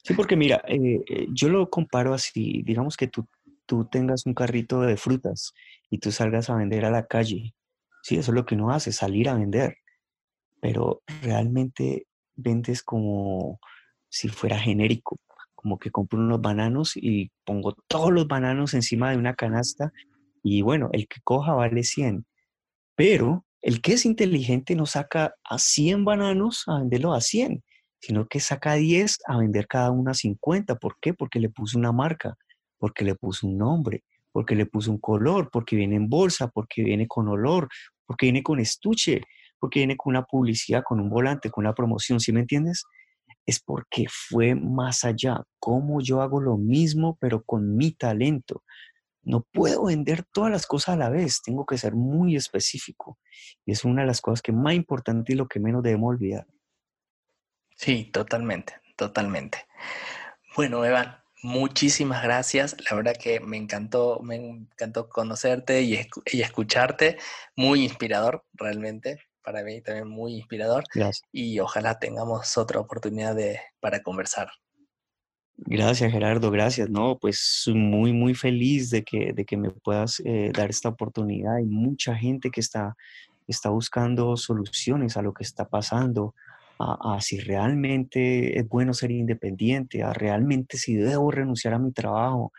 Sí, 0.02 0.14
porque 0.14 0.34
mira, 0.34 0.62
eh, 0.66 1.00
eh, 1.06 1.26
yo 1.30 1.48
lo 1.48 1.70
comparo 1.70 2.12
así, 2.12 2.62
digamos 2.64 2.96
que 2.96 3.06
tú, 3.06 3.28
tú 3.72 3.86
tengas 3.86 4.26
un 4.26 4.34
carrito 4.34 4.82
de 4.82 4.98
frutas 4.98 5.54
y 5.88 5.96
tú 5.96 6.12
salgas 6.12 6.50
a 6.50 6.56
vender 6.56 6.84
a 6.84 6.90
la 6.90 7.06
calle. 7.06 7.54
Sí, 8.02 8.18
eso 8.18 8.30
es 8.30 8.34
lo 8.34 8.44
que 8.44 8.54
uno 8.54 8.70
hace, 8.70 8.92
salir 8.92 9.30
a 9.30 9.34
vender. 9.34 9.78
Pero 10.60 11.00
realmente 11.22 12.06
vendes 12.34 12.82
como 12.82 13.58
si 14.10 14.28
fuera 14.28 14.58
genérico, 14.58 15.18
como 15.54 15.78
que 15.78 15.90
compro 15.90 16.18
unos 16.18 16.42
bananos 16.42 16.92
y 16.96 17.30
pongo 17.46 17.74
todos 17.88 18.12
los 18.12 18.28
bananos 18.28 18.74
encima 18.74 19.10
de 19.10 19.16
una 19.16 19.36
canasta 19.36 19.90
y 20.42 20.60
bueno, 20.60 20.90
el 20.92 21.08
que 21.08 21.22
coja 21.24 21.54
vale 21.54 21.82
100. 21.82 22.26
Pero 22.94 23.46
el 23.62 23.80
que 23.80 23.94
es 23.94 24.04
inteligente 24.04 24.74
no 24.74 24.84
saca 24.84 25.34
a 25.44 25.58
100 25.58 26.04
bananos 26.04 26.64
a 26.66 26.80
venderlo 26.80 27.14
a 27.14 27.22
100, 27.22 27.64
sino 28.00 28.28
que 28.28 28.38
saca 28.38 28.74
10 28.74 29.20
a 29.26 29.38
vender 29.38 29.66
cada 29.66 29.90
uno 29.92 30.10
a 30.10 30.14
50. 30.14 30.76
¿Por 30.76 30.98
qué? 31.00 31.14
Porque 31.14 31.40
le 31.40 31.48
puso 31.48 31.78
una 31.78 31.92
marca, 31.92 32.36
porque 32.82 33.04
le 33.04 33.14
puso 33.14 33.46
un 33.46 33.58
nombre, 33.58 34.02
porque 34.32 34.56
le 34.56 34.66
puso 34.66 34.90
un 34.90 34.98
color, 34.98 35.50
porque 35.52 35.76
viene 35.76 35.94
en 35.94 36.08
bolsa, 36.08 36.48
porque 36.48 36.82
viene 36.82 37.06
con 37.06 37.28
olor, 37.28 37.68
porque 38.04 38.26
viene 38.26 38.42
con 38.42 38.58
estuche, 38.58 39.20
porque 39.60 39.78
viene 39.78 39.96
con 39.96 40.10
una 40.10 40.24
publicidad, 40.24 40.82
con 40.82 40.98
un 40.98 41.08
volante, 41.08 41.48
con 41.48 41.64
una 41.64 41.76
promoción, 41.76 42.18
¿sí 42.18 42.32
me 42.32 42.40
entiendes? 42.40 42.82
Es 43.46 43.60
porque 43.60 44.06
fue 44.10 44.56
más 44.56 45.04
allá. 45.04 45.44
¿Cómo 45.60 46.00
yo 46.00 46.22
hago 46.22 46.40
lo 46.40 46.56
mismo, 46.56 47.16
pero 47.20 47.44
con 47.44 47.76
mi 47.76 47.92
talento? 47.92 48.64
No 49.22 49.46
puedo 49.52 49.84
vender 49.84 50.24
todas 50.32 50.50
las 50.50 50.66
cosas 50.66 50.94
a 50.94 50.98
la 50.98 51.08
vez, 51.08 51.40
tengo 51.40 51.64
que 51.64 51.78
ser 51.78 51.94
muy 51.94 52.34
específico. 52.34 53.20
Y 53.64 53.70
es 53.70 53.84
una 53.84 54.00
de 54.00 54.08
las 54.08 54.20
cosas 54.20 54.42
que 54.42 54.50
más 54.50 54.74
importante 54.74 55.34
y 55.34 55.36
lo 55.36 55.46
que 55.46 55.60
menos 55.60 55.84
debemos 55.84 56.08
olvidar. 56.08 56.48
Sí, 57.76 58.10
totalmente, 58.12 58.74
totalmente. 58.96 59.66
Bueno, 60.56 60.84
Evan, 60.84 61.21
Muchísimas 61.42 62.22
gracias. 62.22 62.76
La 62.88 62.96
verdad 62.96 63.16
que 63.16 63.40
me 63.40 63.56
encantó, 63.56 64.20
me 64.22 64.36
encantó 64.36 65.08
conocerte 65.08 65.82
y, 65.82 65.98
escucharte. 66.40 67.18
Muy 67.56 67.82
inspirador, 67.82 68.44
realmente. 68.52 69.18
Para 69.42 69.64
mí 69.64 69.80
también 69.80 70.06
muy 70.06 70.36
inspirador. 70.36 70.84
Gracias. 70.94 71.28
Y 71.32 71.58
ojalá 71.58 71.98
tengamos 71.98 72.56
otra 72.56 72.78
oportunidad 72.78 73.34
de, 73.34 73.58
para 73.80 74.04
conversar. 74.04 74.50
Gracias, 75.56 76.12
Gerardo. 76.12 76.52
Gracias. 76.52 76.88
No, 76.88 77.18
pues 77.18 77.64
muy, 77.74 78.12
muy 78.12 78.34
feliz 78.34 78.90
de 78.90 79.02
que, 79.02 79.32
de 79.32 79.44
que 79.44 79.56
me 79.56 79.70
puedas 79.70 80.22
eh, 80.24 80.52
dar 80.54 80.70
esta 80.70 80.90
oportunidad. 80.90 81.56
Hay 81.56 81.66
mucha 81.66 82.14
gente 82.14 82.50
que 82.50 82.60
está, 82.60 82.96
está 83.48 83.68
buscando 83.68 84.36
soluciones 84.36 85.16
a 85.16 85.22
lo 85.22 85.34
que 85.34 85.42
está 85.42 85.68
pasando 85.68 86.36
a, 86.82 87.20
si 87.20 87.38
realmente 87.40 88.58
es 88.58 88.68
bueno 88.68 88.94
ser 88.94 89.10
independiente, 89.10 90.02
a 90.02 90.12
realmente 90.12 90.76
si 90.78 90.94
debo 90.94 91.30
renunciar 91.30 91.74
a 91.74 91.78
mi 91.78 91.92
trabajo. 91.92 92.52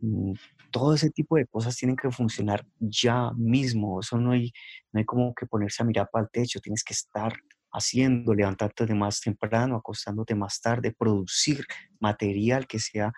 Mm, 0.00 0.32
todo 0.70 0.94
ese 0.94 1.10
tipo 1.10 1.36
de 1.36 1.46
cosas 1.46 1.76
tienen 1.76 1.96
que 1.96 2.10
funcionar 2.10 2.66
ya 2.80 3.30
mismo. 3.36 4.00
Eso 4.00 4.18
no 4.18 4.32
hay, 4.32 4.52
no 4.92 4.98
hay 4.98 5.04
como 5.04 5.34
que 5.34 5.46
ponerse 5.46 5.82
a 5.82 5.86
mirar 5.86 6.08
para 6.10 6.24
el 6.24 6.30
techo. 6.30 6.60
Tienes 6.60 6.82
que 6.84 6.94
estar 6.94 7.32
haciendo, 7.72 8.34
levantarte 8.34 8.86
de 8.86 8.94
más 8.94 9.20
temprano, 9.20 9.76
acostándote 9.76 10.34
más 10.34 10.60
tarde, 10.60 10.94
producir 10.96 11.64
material 12.00 12.66
que 12.66 12.78
sea 12.78 13.12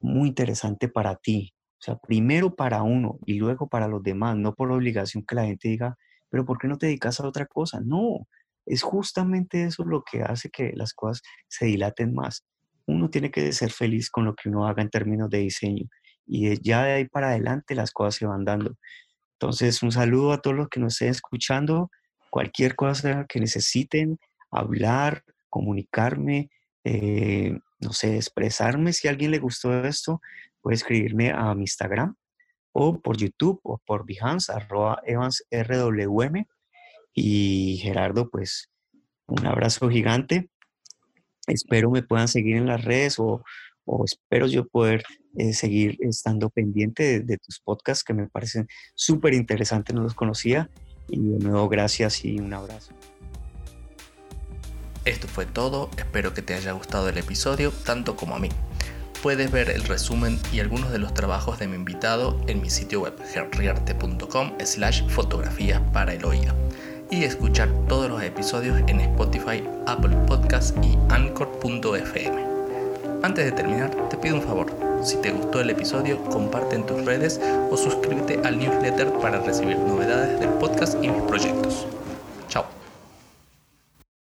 muy 0.00 0.28
interesante 0.28 0.88
para 0.88 1.16
ti. 1.16 1.54
O 1.80 1.84
sea, 1.84 1.96
primero 1.96 2.54
para 2.54 2.82
uno 2.82 3.18
y 3.26 3.34
luego 3.34 3.68
para 3.68 3.88
los 3.88 4.02
demás, 4.02 4.36
no 4.36 4.54
por 4.54 4.70
obligación 4.70 5.24
que 5.26 5.34
la 5.34 5.44
gente 5.44 5.68
diga, 5.68 5.96
pero 6.30 6.44
¿por 6.44 6.58
qué 6.58 6.68
no 6.68 6.78
te 6.78 6.86
dedicas 6.86 7.20
a 7.20 7.26
otra 7.26 7.46
cosa? 7.46 7.80
No, 7.84 8.26
es 8.66 8.82
justamente 8.82 9.64
eso 9.64 9.84
lo 9.84 10.02
que 10.02 10.22
hace 10.22 10.50
que 10.50 10.72
las 10.74 10.92
cosas 10.94 11.22
se 11.48 11.66
dilaten 11.66 12.14
más. 12.14 12.44
Uno 12.86 13.10
tiene 13.10 13.30
que 13.30 13.52
ser 13.52 13.70
feliz 13.70 14.10
con 14.10 14.24
lo 14.24 14.34
que 14.34 14.48
uno 14.48 14.66
haga 14.66 14.82
en 14.82 14.90
términos 14.90 15.30
de 15.30 15.38
diseño 15.38 15.86
y 16.26 16.60
ya 16.62 16.84
de 16.84 16.92
ahí 16.92 17.08
para 17.08 17.28
adelante 17.28 17.74
las 17.74 17.90
cosas 17.92 18.16
se 18.16 18.26
van 18.26 18.44
dando. 18.44 18.76
Entonces, 19.34 19.82
un 19.82 19.92
saludo 19.92 20.32
a 20.32 20.40
todos 20.40 20.56
los 20.56 20.68
que 20.68 20.80
nos 20.80 20.94
estén 20.94 21.08
escuchando. 21.08 21.90
Cualquier 22.30 22.76
cosa 22.76 23.26
que 23.28 23.40
necesiten, 23.40 24.18
hablar, 24.50 25.24
comunicarme, 25.50 26.50
eh, 26.84 27.58
no 27.80 27.92
sé, 27.92 28.16
expresarme. 28.16 28.92
Si 28.92 29.08
a 29.08 29.10
alguien 29.10 29.32
le 29.32 29.38
gustó 29.38 29.84
esto, 29.84 30.20
puede 30.60 30.76
escribirme 30.76 31.32
a 31.32 31.54
mi 31.54 31.62
Instagram 31.62 32.14
o 32.72 33.00
por 33.00 33.16
YouTube 33.18 33.60
o 33.64 33.78
por 33.78 34.06
Behance, 34.06 34.52
arroba 34.52 35.02
evansrwm. 35.04 36.46
Y 37.14 37.78
Gerardo, 37.82 38.30
pues 38.30 38.70
un 39.26 39.46
abrazo 39.46 39.88
gigante. 39.88 40.50
Espero 41.46 41.90
me 41.90 42.02
puedan 42.02 42.28
seguir 42.28 42.56
en 42.56 42.66
las 42.66 42.84
redes 42.84 43.18
o, 43.18 43.42
espero 44.04 44.46
yo 44.46 44.66
poder 44.68 45.02
eh, 45.36 45.52
seguir 45.52 45.98
estando 46.00 46.50
pendiente 46.50 47.20
de, 47.20 47.38
tus 47.38 47.60
podcasts 47.60 48.04
que 48.04 48.14
me 48.14 48.28
parecen 48.28 48.68
súper 48.94 49.34
interesantes, 49.34 49.94
no 49.94 50.02
los 50.02 50.14
conocía. 50.14 50.70
Y 51.08 51.18
de 51.18 51.38
nuevo, 51.38 51.68
gracias 51.68 52.24
y 52.24 52.38
un 52.38 52.54
abrazo. 52.54 52.94
Esto 55.04 55.26
fue 55.26 55.46
todo, 55.46 55.90
espero 55.98 56.32
que 56.32 56.42
te 56.42 56.54
haya 56.54 56.72
gustado 56.72 57.08
el 57.08 57.18
episodio 57.18 57.72
tanto 57.72 58.14
como 58.14 58.36
a 58.36 58.38
mí. 58.38 58.50
Puedes 59.20 59.50
ver 59.50 59.70
el 59.70 59.82
resumen 59.82 60.38
y 60.52 60.60
algunos 60.60 60.92
de 60.92 60.98
los 60.98 61.12
trabajos 61.12 61.58
de 61.58 61.66
mi 61.66 61.74
invitado 61.74 62.40
en 62.46 62.60
mi 62.60 62.70
sitio 62.70 63.00
web 63.00 63.14
henriarte.com 63.34 64.52
slash 64.64 65.08
fotografía 65.08 65.84
para 65.92 66.14
el 66.14 66.24
oído 66.24 66.54
y 67.12 67.24
escuchar 67.24 67.68
todos 67.88 68.08
los 68.08 68.22
episodios 68.22 68.80
en 68.86 68.98
Spotify, 69.00 69.62
Apple 69.86 70.16
Podcasts 70.26 70.74
y 70.82 70.96
Anchor.fm. 71.12 72.42
Antes 73.22 73.44
de 73.44 73.52
terminar, 73.52 73.90
te 74.08 74.16
pido 74.16 74.36
un 74.36 74.42
favor. 74.42 74.66
Si 75.02 75.16
te 75.16 75.30
gustó 75.30 75.60
el 75.60 75.68
episodio, 75.68 76.24
comparte 76.24 76.74
en 76.74 76.86
tus 76.86 77.04
redes 77.04 77.38
o 77.70 77.76
suscríbete 77.76 78.40
al 78.44 78.58
newsletter 78.58 79.12
para 79.20 79.40
recibir 79.40 79.76
novedades 79.78 80.40
del 80.40 80.48
podcast 80.54 80.96
y 81.04 81.08
mis 81.08 81.22
proyectos. 81.24 81.86